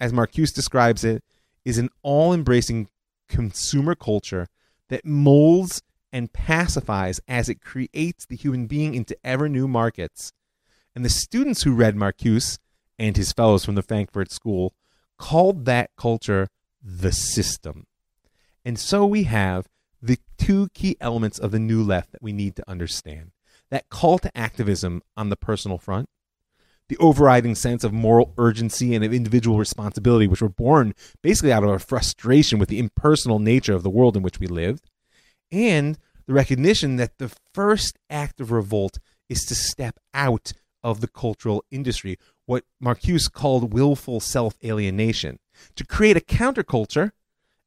as 0.00 0.12
Marcuse 0.12 0.54
describes 0.54 1.04
it, 1.04 1.22
is 1.64 1.78
an 1.78 1.88
all 2.02 2.32
embracing 2.32 2.88
consumer 3.28 3.94
culture 3.94 4.48
that 4.88 5.04
molds 5.04 5.82
and 6.12 6.32
pacifies 6.32 7.20
as 7.28 7.48
it 7.48 7.60
creates 7.60 8.24
the 8.24 8.36
human 8.36 8.66
being 8.66 8.94
into 8.94 9.16
ever 9.22 9.48
new 9.48 9.68
markets. 9.68 10.32
And 10.94 11.04
the 11.04 11.10
students 11.10 11.62
who 11.62 11.74
read 11.74 11.94
Marcuse 11.94 12.58
and 12.98 13.16
his 13.16 13.32
fellows 13.32 13.64
from 13.64 13.74
the 13.74 13.82
Frankfurt 13.82 14.30
School 14.32 14.74
called 15.18 15.64
that 15.64 15.90
culture 15.96 16.48
the 16.82 17.12
system. 17.12 17.86
And 18.64 18.78
so 18.78 19.06
we 19.06 19.24
have 19.24 19.68
the 20.00 20.18
two 20.36 20.68
key 20.74 20.96
elements 21.00 21.38
of 21.38 21.50
the 21.50 21.58
new 21.58 21.82
left 21.82 22.12
that 22.12 22.22
we 22.22 22.32
need 22.32 22.56
to 22.56 22.70
understand 22.70 23.32
that 23.70 23.88
call 23.90 24.18
to 24.18 24.36
activism 24.36 25.02
on 25.16 25.28
the 25.28 25.36
personal 25.36 25.78
front, 25.78 26.08
the 26.88 26.96
overriding 26.96 27.54
sense 27.54 27.84
of 27.84 27.92
moral 27.92 28.32
urgency 28.38 28.94
and 28.94 29.04
of 29.04 29.12
individual 29.12 29.58
responsibility, 29.58 30.26
which 30.26 30.40
were 30.40 30.48
born 30.48 30.94
basically 31.22 31.52
out 31.52 31.64
of 31.64 31.70
a 31.70 31.78
frustration 31.78 32.58
with 32.58 32.68
the 32.68 32.78
impersonal 32.78 33.38
nature 33.38 33.74
of 33.74 33.82
the 33.82 33.90
world 33.90 34.16
in 34.16 34.22
which 34.22 34.40
we 34.40 34.46
lived, 34.46 34.88
and 35.52 35.98
the 36.26 36.32
recognition 36.32 36.96
that 36.96 37.18
the 37.18 37.30
first 37.52 37.98
act 38.08 38.40
of 38.40 38.50
revolt 38.50 38.98
is 39.28 39.44
to 39.44 39.54
step 39.54 39.98
out 40.14 40.52
of 40.82 41.00
the 41.00 41.08
cultural 41.08 41.64
industry, 41.70 42.16
what 42.48 42.64
Marcuse 42.82 43.30
called 43.30 43.74
willful 43.74 44.20
self 44.20 44.56
alienation, 44.64 45.38
to 45.76 45.84
create 45.84 46.16
a 46.16 46.20
counterculture 46.20 47.10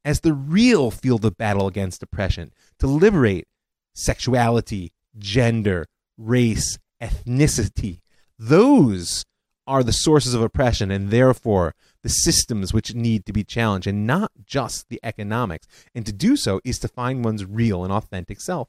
as 0.04 0.20
the 0.20 0.32
real 0.32 0.90
field 0.90 1.24
of 1.24 1.36
battle 1.36 1.68
against 1.68 2.02
oppression, 2.02 2.52
to 2.80 2.88
liberate 2.88 3.46
sexuality, 3.94 4.92
gender, 5.16 5.86
race, 6.18 6.78
ethnicity. 7.00 8.00
Those 8.36 9.24
are 9.68 9.84
the 9.84 9.92
sources 9.92 10.34
of 10.34 10.42
oppression 10.42 10.90
and 10.90 11.10
therefore 11.10 11.76
the 12.02 12.08
systems 12.08 12.74
which 12.74 12.92
need 12.92 13.24
to 13.26 13.32
be 13.32 13.44
challenged 13.44 13.86
and 13.86 14.04
not 14.04 14.32
just 14.44 14.88
the 14.88 14.98
economics. 15.04 15.68
And 15.94 16.04
to 16.06 16.12
do 16.12 16.36
so 16.36 16.60
is 16.64 16.80
to 16.80 16.88
find 16.88 17.24
one's 17.24 17.44
real 17.44 17.84
and 17.84 17.92
authentic 17.92 18.40
self. 18.40 18.68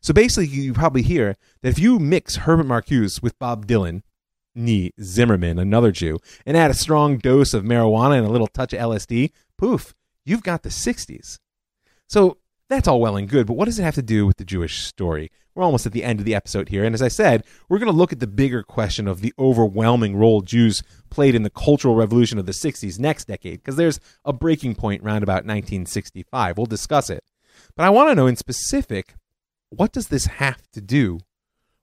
So 0.00 0.14
basically, 0.14 0.46
you 0.46 0.72
probably 0.72 1.02
hear 1.02 1.36
that 1.62 1.68
if 1.70 1.80
you 1.80 1.98
mix 1.98 2.36
Herbert 2.36 2.66
Marcuse 2.66 3.20
with 3.20 3.36
Bob 3.40 3.66
Dylan, 3.66 4.02
Nee 4.56 4.90
Zimmerman, 5.00 5.58
another 5.58 5.92
Jew, 5.92 6.18
and 6.44 6.56
add 6.56 6.70
a 6.70 6.74
strong 6.74 7.18
dose 7.18 7.54
of 7.54 7.62
marijuana 7.62 8.18
and 8.18 8.26
a 8.26 8.30
little 8.30 8.46
touch 8.46 8.72
of 8.72 8.80
LSD, 8.80 9.30
poof, 9.56 9.94
you've 10.24 10.42
got 10.42 10.62
the 10.62 10.70
60s. 10.70 11.38
So 12.08 12.38
that's 12.68 12.88
all 12.88 13.00
well 13.00 13.16
and 13.16 13.28
good, 13.28 13.46
but 13.46 13.54
what 13.54 13.66
does 13.66 13.78
it 13.78 13.84
have 13.84 13.94
to 13.94 14.02
do 14.02 14.26
with 14.26 14.38
the 14.38 14.44
Jewish 14.44 14.82
story? 14.82 15.30
We're 15.54 15.62
almost 15.62 15.86
at 15.86 15.92
the 15.92 16.04
end 16.04 16.18
of 16.18 16.26
the 16.26 16.34
episode 16.34 16.68
here, 16.68 16.84
and 16.84 16.94
as 16.94 17.02
I 17.02 17.08
said, 17.08 17.44
we're 17.68 17.78
going 17.78 17.90
to 17.90 17.96
look 17.96 18.12
at 18.12 18.20
the 18.20 18.26
bigger 18.26 18.62
question 18.62 19.06
of 19.06 19.20
the 19.20 19.32
overwhelming 19.38 20.16
role 20.16 20.40
Jews 20.40 20.82
played 21.10 21.34
in 21.34 21.44
the 21.44 21.50
cultural 21.50 21.94
revolution 21.94 22.38
of 22.38 22.46
the 22.46 22.52
60s 22.52 22.98
next 22.98 23.26
decade, 23.26 23.62
because 23.62 23.76
there's 23.76 24.00
a 24.24 24.32
breaking 24.32 24.74
point 24.74 25.02
around 25.02 25.22
about 25.22 25.44
1965. 25.44 26.56
We'll 26.56 26.66
discuss 26.66 27.08
it. 27.08 27.24
But 27.74 27.84
I 27.84 27.90
want 27.90 28.10
to 28.10 28.14
know 28.14 28.26
in 28.26 28.36
specific 28.36 29.14
what 29.70 29.92
does 29.92 30.08
this 30.08 30.26
have 30.26 30.70
to 30.72 30.80
do 30.80 31.20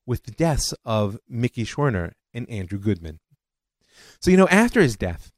with 0.06 0.24
the 0.24 0.32
deaths 0.32 0.74
of 0.86 1.18
Mickey 1.28 1.66
Schwerner 1.66 2.12
and 2.34 2.50
Andrew 2.50 2.80
Goodman? 2.80 3.20
So, 4.20 4.32
you 4.32 4.38
know, 4.38 4.48
after 4.48 4.82
his 4.82 4.96
death, 4.96 5.32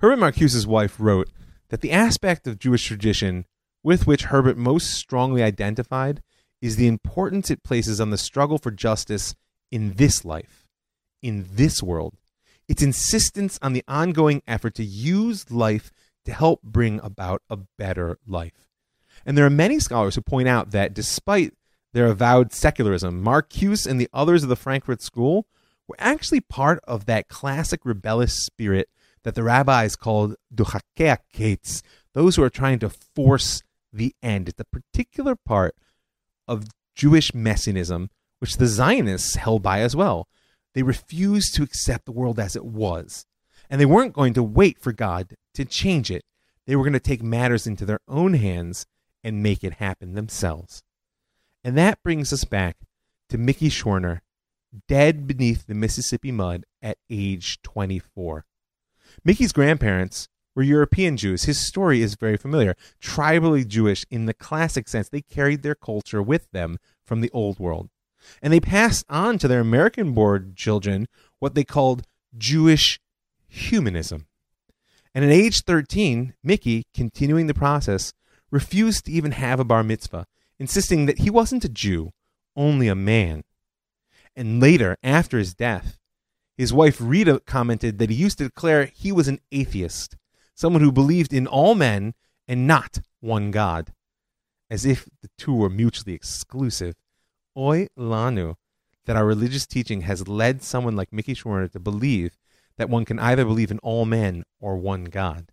Herbert 0.00 0.18
Marcuse's 0.18 0.66
wife 0.66 0.96
wrote 0.98 1.28
that 1.70 1.80
the 1.80 1.92
aspect 1.92 2.46
of 2.46 2.58
Jewish 2.58 2.84
tradition 2.84 3.44
with 3.82 4.06
which 4.06 4.24
Herbert 4.24 4.56
most 4.56 4.92
strongly 4.92 5.42
identified 5.42 6.22
is 6.60 6.76
the 6.76 6.88
importance 6.88 7.50
it 7.50 7.62
places 7.62 8.00
on 8.00 8.10
the 8.10 8.18
struggle 8.18 8.58
for 8.58 8.70
justice 8.70 9.34
in 9.70 9.94
this 9.94 10.24
life, 10.24 10.66
in 11.22 11.46
this 11.52 11.82
world. 11.82 12.14
Its 12.68 12.82
insistence 12.82 13.58
on 13.62 13.72
the 13.72 13.84
ongoing 13.88 14.42
effort 14.46 14.74
to 14.74 14.84
use 14.84 15.50
life 15.50 15.92
to 16.24 16.32
help 16.32 16.62
bring 16.62 17.00
about 17.02 17.42
a 17.48 17.58
better 17.78 18.18
life. 18.26 18.68
And 19.24 19.36
there 19.36 19.46
are 19.46 19.50
many 19.50 19.80
scholars 19.80 20.14
who 20.14 20.20
point 20.20 20.48
out 20.48 20.70
that 20.72 20.94
despite 20.94 21.54
their 21.92 22.06
avowed 22.06 22.52
secularism, 22.52 23.24
Marcuse 23.24 23.86
and 23.86 24.00
the 24.00 24.10
others 24.12 24.42
of 24.42 24.48
the 24.48 24.56
Frankfurt 24.56 25.00
School 25.00 25.46
were 25.88 25.96
actually 25.98 26.40
part 26.40 26.80
of 26.84 27.06
that 27.06 27.28
classic 27.28 27.80
rebellious 27.84 28.44
spirit 28.44 28.88
that 29.24 29.34
the 29.34 29.42
rabbis 29.42 29.96
called 29.96 30.36
dochakei 30.54 31.16
hakeitz, 31.18 31.82
those 32.14 32.36
who 32.36 32.42
are 32.42 32.50
trying 32.50 32.78
to 32.78 32.90
force 32.90 33.62
the 33.92 34.14
end. 34.22 34.48
It's 34.48 34.60
a 34.60 34.64
particular 34.64 35.34
part 35.34 35.74
of 36.46 36.66
Jewish 36.94 37.34
messianism, 37.34 38.10
which 38.38 38.56
the 38.56 38.66
Zionists 38.66 39.36
held 39.36 39.62
by 39.62 39.80
as 39.80 39.96
well. 39.96 40.28
They 40.74 40.82
refused 40.82 41.54
to 41.54 41.62
accept 41.62 42.04
the 42.04 42.12
world 42.12 42.38
as 42.38 42.54
it 42.54 42.64
was. 42.64 43.24
And 43.70 43.80
they 43.80 43.86
weren't 43.86 44.14
going 44.14 44.34
to 44.34 44.42
wait 44.42 44.78
for 44.78 44.92
God 44.92 45.34
to 45.54 45.64
change 45.64 46.10
it. 46.10 46.22
They 46.66 46.76
were 46.76 46.84
going 46.84 46.92
to 46.92 47.00
take 47.00 47.22
matters 47.22 47.66
into 47.66 47.84
their 47.84 48.00
own 48.06 48.34
hands 48.34 48.86
and 49.24 49.42
make 49.42 49.64
it 49.64 49.74
happen 49.74 50.14
themselves. 50.14 50.82
And 51.64 51.76
that 51.76 52.02
brings 52.02 52.32
us 52.32 52.44
back 52.44 52.76
to 53.28 53.38
Mickey 53.38 53.68
Schwerner, 53.68 54.20
dead 54.88 55.26
beneath 55.26 55.66
the 55.66 55.74
Mississippi 55.74 56.32
mud 56.32 56.64
at 56.82 56.98
age 57.10 57.60
24. 57.62 58.44
Mickey's 59.24 59.52
grandparents 59.52 60.28
were 60.54 60.62
European 60.62 61.16
Jews. 61.16 61.44
His 61.44 61.64
story 61.64 62.02
is 62.02 62.16
very 62.16 62.36
familiar. 62.36 62.74
Tribally 63.00 63.66
Jewish 63.66 64.04
in 64.10 64.26
the 64.26 64.34
classic 64.34 64.88
sense. 64.88 65.08
They 65.08 65.22
carried 65.22 65.62
their 65.62 65.74
culture 65.74 66.22
with 66.22 66.50
them 66.50 66.78
from 67.04 67.20
the 67.20 67.30
old 67.32 67.58
world. 67.58 67.90
And 68.42 68.52
they 68.52 68.60
passed 68.60 69.06
on 69.08 69.38
to 69.38 69.48
their 69.48 69.60
American 69.60 70.12
born 70.12 70.54
children 70.56 71.06
what 71.38 71.54
they 71.54 71.64
called 71.64 72.02
Jewish 72.36 73.00
humanism. 73.48 74.26
And 75.14 75.24
at 75.24 75.30
age 75.30 75.62
13, 75.62 76.34
Mickey, 76.42 76.84
continuing 76.94 77.46
the 77.46 77.54
process, 77.54 78.12
refused 78.50 79.06
to 79.06 79.12
even 79.12 79.32
have 79.32 79.60
a 79.60 79.64
bar 79.64 79.82
mitzvah, 79.82 80.26
insisting 80.58 81.06
that 81.06 81.20
he 81.20 81.30
wasn't 81.30 81.64
a 81.64 81.68
Jew, 81.68 82.10
only 82.56 82.88
a 82.88 82.94
man. 82.94 83.44
And 84.38 84.62
later, 84.62 84.96
after 85.02 85.36
his 85.36 85.52
death, 85.52 85.98
his 86.56 86.72
wife 86.72 86.98
Rita 87.00 87.42
commented 87.44 87.98
that 87.98 88.08
he 88.08 88.14
used 88.14 88.38
to 88.38 88.44
declare 88.44 88.86
he 88.86 89.10
was 89.10 89.26
an 89.26 89.40
atheist 89.50 90.16
someone 90.54 90.80
who 90.80 90.92
believed 90.92 91.32
in 91.32 91.46
all 91.46 91.74
men 91.74 92.14
and 92.46 92.66
not 92.66 93.00
one 93.20 93.50
God, 93.50 93.92
as 94.70 94.84
if 94.84 95.08
the 95.22 95.30
two 95.38 95.54
were 95.54 95.68
mutually 95.68 96.14
exclusive. 96.14 96.94
Oi 97.56 97.88
lanu, 97.98 98.54
that 99.06 99.16
our 99.16 99.24
religious 99.24 99.66
teaching 99.66 100.02
has 100.02 100.28
led 100.28 100.62
someone 100.62 100.94
like 100.94 101.12
Mickey 101.12 101.34
Schwerner 101.34 101.70
to 101.72 101.80
believe 101.80 102.36
that 102.76 102.88
one 102.88 103.04
can 103.04 103.18
either 103.18 103.44
believe 103.44 103.72
in 103.72 103.80
all 103.80 104.04
men 104.04 104.44
or 104.60 104.76
one 104.76 105.04
God. 105.06 105.50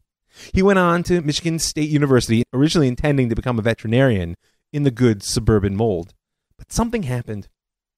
He 0.54 0.62
went 0.62 0.80
on 0.80 1.02
to 1.04 1.22
Michigan 1.22 1.58
State 1.58 1.90
University, 1.90 2.44
originally 2.54 2.88
intending 2.88 3.30
to 3.30 3.36
become 3.36 3.58
a 3.58 3.64
veterinarian 3.64 4.36
in 4.72 4.84
the 4.84 4.92
good 4.92 5.24
suburban 5.24 5.76
mold. 5.76 6.14
But 6.58 6.72
something 6.72 7.04
happened. 7.04 7.48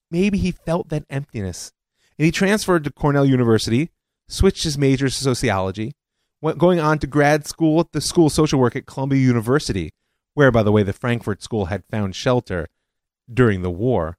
Maybe 0.09 0.37
he 0.37 0.51
felt 0.51 0.89
that 0.89 1.05
emptiness. 1.09 1.71
And 2.17 2.25
he 2.25 2.31
transferred 2.31 2.83
to 2.83 2.91
Cornell 2.91 3.25
University, 3.25 3.91
switched 4.27 4.63
his 4.63 4.77
major 4.77 5.07
to 5.07 5.13
sociology, 5.13 5.93
went 6.41 6.57
going 6.57 6.79
on 6.79 6.99
to 6.99 7.07
grad 7.07 7.45
school 7.45 7.79
at 7.79 7.91
the 7.91 8.01
School 8.01 8.27
of 8.27 8.33
Social 8.33 8.59
Work 8.59 8.75
at 8.75 8.85
Columbia 8.85 9.19
University, 9.19 9.91
where, 10.33 10.51
by 10.51 10.63
the 10.63 10.71
way, 10.71 10.83
the 10.83 10.93
Frankfurt 10.93 11.41
School 11.41 11.65
had 11.65 11.83
found 11.89 12.15
shelter 12.15 12.67
during 13.31 13.61
the 13.61 13.71
war. 13.71 14.17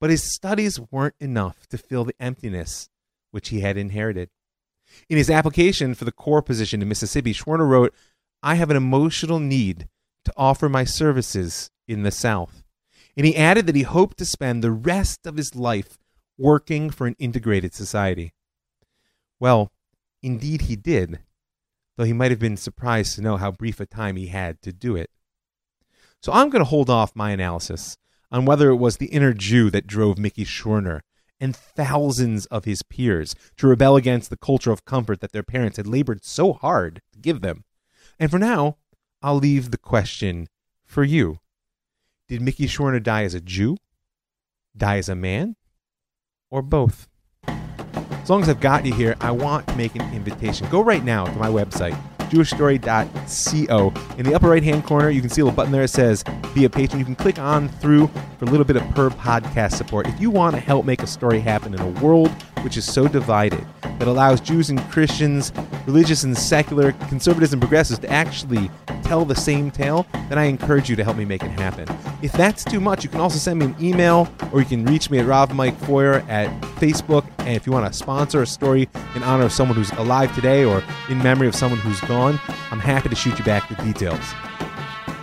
But 0.00 0.10
his 0.10 0.32
studies 0.32 0.80
weren't 0.90 1.16
enough 1.18 1.66
to 1.68 1.78
fill 1.78 2.04
the 2.04 2.14
emptiness 2.20 2.88
which 3.30 3.48
he 3.48 3.60
had 3.60 3.76
inherited. 3.76 4.30
In 5.08 5.16
his 5.16 5.30
application 5.30 5.94
for 5.94 6.04
the 6.04 6.12
CORE 6.12 6.42
position 6.42 6.80
in 6.80 6.88
Mississippi, 6.88 7.34
Schwerner 7.34 7.68
wrote, 7.68 7.94
I 8.42 8.54
have 8.54 8.70
an 8.70 8.76
emotional 8.76 9.38
need 9.38 9.88
to 10.24 10.32
offer 10.36 10.68
my 10.68 10.84
services 10.84 11.70
in 11.86 12.04
the 12.04 12.10
South. 12.10 12.62
And 13.18 13.26
he 13.26 13.34
added 13.34 13.66
that 13.66 13.74
he 13.74 13.82
hoped 13.82 14.16
to 14.18 14.24
spend 14.24 14.62
the 14.62 14.70
rest 14.70 15.26
of 15.26 15.36
his 15.36 15.56
life 15.56 15.98
working 16.38 16.88
for 16.88 17.08
an 17.08 17.16
integrated 17.18 17.74
society. 17.74 18.32
Well, 19.40 19.72
indeed 20.22 20.62
he 20.62 20.76
did, 20.76 21.18
though 21.96 22.04
he 22.04 22.12
might 22.12 22.30
have 22.30 22.38
been 22.38 22.56
surprised 22.56 23.16
to 23.16 23.20
know 23.20 23.36
how 23.36 23.50
brief 23.50 23.80
a 23.80 23.86
time 23.86 24.14
he 24.14 24.28
had 24.28 24.62
to 24.62 24.72
do 24.72 24.94
it. 24.94 25.10
So 26.22 26.32
I'm 26.32 26.48
going 26.48 26.60
to 26.60 26.68
hold 26.70 26.88
off 26.88 27.16
my 27.16 27.32
analysis 27.32 27.98
on 28.30 28.44
whether 28.44 28.70
it 28.70 28.76
was 28.76 28.98
the 28.98 29.06
inner 29.06 29.32
Jew 29.32 29.68
that 29.70 29.88
drove 29.88 30.16
Mickey 30.16 30.44
Schwerner 30.44 31.00
and 31.40 31.56
thousands 31.56 32.46
of 32.46 32.66
his 32.66 32.84
peers 32.84 33.34
to 33.56 33.66
rebel 33.66 33.96
against 33.96 34.30
the 34.30 34.36
culture 34.36 34.70
of 34.70 34.84
comfort 34.84 35.20
that 35.22 35.32
their 35.32 35.42
parents 35.42 35.76
had 35.76 35.88
labored 35.88 36.24
so 36.24 36.52
hard 36.52 37.02
to 37.12 37.18
give 37.18 37.40
them. 37.40 37.64
And 38.16 38.30
for 38.30 38.38
now, 38.38 38.76
I'll 39.22 39.38
leave 39.38 39.72
the 39.72 39.76
question 39.76 40.46
for 40.86 41.02
you. 41.02 41.40
Did 42.28 42.42
Mickey 42.42 42.66
Schwerner 42.66 43.02
die 43.02 43.24
as 43.24 43.32
a 43.32 43.40
Jew? 43.40 43.78
Die 44.76 44.98
as 44.98 45.08
a 45.08 45.14
man? 45.14 45.56
Or 46.50 46.60
both? 46.60 47.08
As 47.46 48.28
long 48.28 48.42
as 48.42 48.50
I've 48.50 48.60
got 48.60 48.84
you 48.84 48.92
here, 48.92 49.16
I 49.22 49.30
want 49.30 49.66
to 49.68 49.76
make 49.76 49.94
an 49.94 50.02
invitation. 50.12 50.68
Go 50.68 50.82
right 50.82 51.02
now 51.02 51.24
to 51.24 51.32
my 51.38 51.48
website, 51.48 51.98
jewishstory.co. 52.28 53.94
In 54.18 54.26
the 54.26 54.34
upper 54.34 54.50
right 54.50 54.62
hand 54.62 54.84
corner, 54.84 55.08
you 55.08 55.22
can 55.22 55.30
see 55.30 55.40
a 55.40 55.44
little 55.46 55.56
button 55.56 55.72
there 55.72 55.80
that 55.80 55.88
says 55.88 56.22
Be 56.54 56.66
a 56.66 56.70
Patron. 56.70 56.98
You 56.98 57.06
can 57.06 57.16
click 57.16 57.38
on 57.38 57.70
through 57.70 58.08
for 58.38 58.44
a 58.44 58.48
little 58.48 58.66
bit 58.66 58.76
of 58.76 58.82
per 58.90 59.08
podcast 59.08 59.76
support. 59.76 60.06
If 60.06 60.20
you 60.20 60.28
want 60.28 60.54
to 60.54 60.60
help 60.60 60.84
make 60.84 61.02
a 61.02 61.06
story 61.06 61.40
happen 61.40 61.72
in 61.72 61.80
a 61.80 61.88
world 62.02 62.30
which 62.62 62.76
is 62.76 62.84
so 62.84 63.08
divided 63.08 63.64
that 63.80 64.06
allows 64.06 64.42
Jews 64.42 64.68
and 64.68 64.78
Christians, 64.90 65.50
religious 65.86 66.24
and 66.24 66.36
secular, 66.36 66.92
conservatives 67.08 67.54
and 67.54 67.62
progressives 67.62 68.00
to 68.00 68.10
actually 68.10 68.70
tell 69.08 69.24
the 69.24 69.34
same 69.34 69.70
tale, 69.70 70.06
then 70.28 70.38
I 70.38 70.44
encourage 70.44 70.90
you 70.90 70.96
to 70.96 71.02
help 71.02 71.16
me 71.16 71.24
make 71.24 71.42
it 71.42 71.50
happen. 71.50 71.88
If 72.20 72.32
that's 72.32 72.62
too 72.62 72.78
much, 72.78 73.02
you 73.02 73.08
can 73.08 73.20
also 73.20 73.38
send 73.38 73.58
me 73.58 73.66
an 73.66 73.76
email 73.80 74.28
or 74.52 74.60
you 74.60 74.66
can 74.66 74.84
reach 74.84 75.10
me 75.10 75.18
at 75.18 75.26
Rav 75.26 75.54
Mike 75.54 75.78
Feuer 75.80 76.22
at 76.28 76.48
Facebook. 76.76 77.24
And 77.38 77.56
if 77.56 77.66
you 77.66 77.72
want 77.72 77.90
to 77.90 77.98
sponsor 77.98 78.42
a 78.42 78.46
story 78.46 78.86
in 79.14 79.22
honor 79.22 79.44
of 79.44 79.52
someone 79.52 79.76
who's 79.76 79.90
alive 79.92 80.34
today 80.34 80.64
or 80.64 80.84
in 81.08 81.18
memory 81.18 81.48
of 81.48 81.54
someone 81.54 81.80
who's 81.80 82.00
gone, 82.02 82.38
I'm 82.70 82.80
happy 82.80 83.08
to 83.08 83.16
shoot 83.16 83.38
you 83.38 83.44
back 83.46 83.66
the 83.70 83.82
details. 83.82 84.20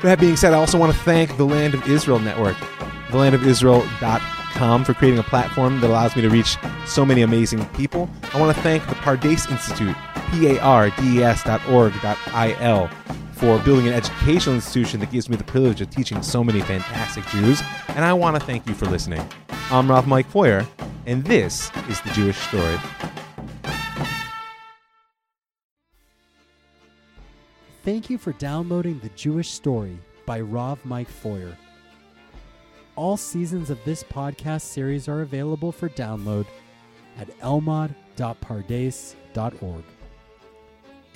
That 0.02 0.20
being 0.20 0.36
said, 0.36 0.54
I 0.54 0.58
also 0.58 0.80
want 0.80 0.92
to 0.92 1.00
thank 1.00 1.38
the 1.38 1.46
Land 1.46 1.76
of 1.76 1.88
Israel 1.88 2.20
Network, 2.20 2.58
thelandofisrael.com, 3.10 4.84
for 4.84 4.94
creating 4.96 5.20
a 5.20 5.24
platform 5.24 5.80
that 5.82 5.90
allows 5.90 6.16
me 6.16 6.24
to 6.24 6.30
reach 6.30 6.58
so 6.88 7.06
many 7.06 7.22
amazing 7.22 7.64
people. 7.70 8.10
I 8.34 8.40
want 8.40 8.56
to 8.56 8.62
thank 8.64 8.86
the 8.88 8.96
Pardes 8.96 9.50
Institute, 9.50 9.96
P-A-R-D-E-S 10.32 11.44
dot 11.44 11.68
org 11.70 11.94
dot 12.02 12.18
I-L, 12.28 12.90
for 13.36 13.60
building 13.60 13.88
an 13.88 13.94
educational 13.94 14.56
institution 14.56 15.00
that 15.02 15.12
gives 15.12 15.30
me 15.30 15.36
the 15.36 15.44
privilege 15.44 15.82
of 15.82 15.90
teaching 15.90 16.24
so 16.24 16.44
many 16.44 16.62
fantastic 16.62 17.26
Jews. 17.28 17.62
And 17.90 18.04
I 18.04 18.14
want 18.14 18.40
to 18.40 18.46
thank 18.46 18.68
you 18.68 18.74
for 18.74 18.86
listening. 18.86 19.28
I'm 19.70 19.90
Rav 19.90 20.08
Mike 20.08 20.32
Feuer, 20.32 20.66
and 21.06 21.24
this 21.24 21.70
is 21.90 22.02
The 22.02 22.12
Jewish 22.12 22.38
Story. 22.38 22.78
thank 27.86 28.10
you 28.10 28.18
for 28.18 28.34
downloading 28.34 29.00
The 29.00 29.08
Jewish 29.10 29.52
Story 29.52 30.00
by 30.26 30.42
Rav 30.42 30.84
Mike 30.84 31.08
Feuer. 31.08 31.56
All 32.96 33.16
seasons 33.16 33.70
of 33.70 33.78
this 33.86 34.04
podcast 34.04 34.62
series 34.62 35.08
are 35.08 35.22
available 35.22 35.72
for 35.72 35.90
download 35.90 36.48
at 37.20 37.30
elmad.pardes.org. 37.42 39.84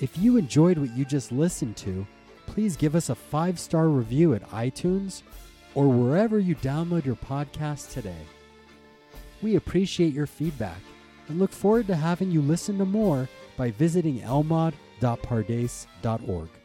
If 0.00 0.16
you 0.16 0.38
enjoyed 0.38 0.78
what 0.78 0.96
you 0.96 1.04
just 1.04 1.30
listened 1.30 1.76
to, 1.78 2.06
please 2.46 2.76
give 2.76 2.94
us 2.96 3.10
a 3.10 3.14
five 3.14 3.60
star 3.60 3.88
review 3.88 4.32
at 4.34 4.48
iTunes 4.50 5.22
or 5.74 5.88
wherever 5.88 6.38
you 6.38 6.54
download 6.56 7.04
your 7.04 7.16
podcast 7.16 7.92
today. 7.92 8.22
We 9.42 9.56
appreciate 9.56 10.14
your 10.14 10.26
feedback 10.26 10.80
and 11.28 11.38
look 11.38 11.52
forward 11.52 11.86
to 11.88 11.96
having 11.96 12.30
you 12.30 12.40
listen 12.40 12.78
to 12.78 12.86
more 12.86 13.28
by 13.56 13.72
visiting 13.72 14.20
elmad.pardes.org. 14.20 16.59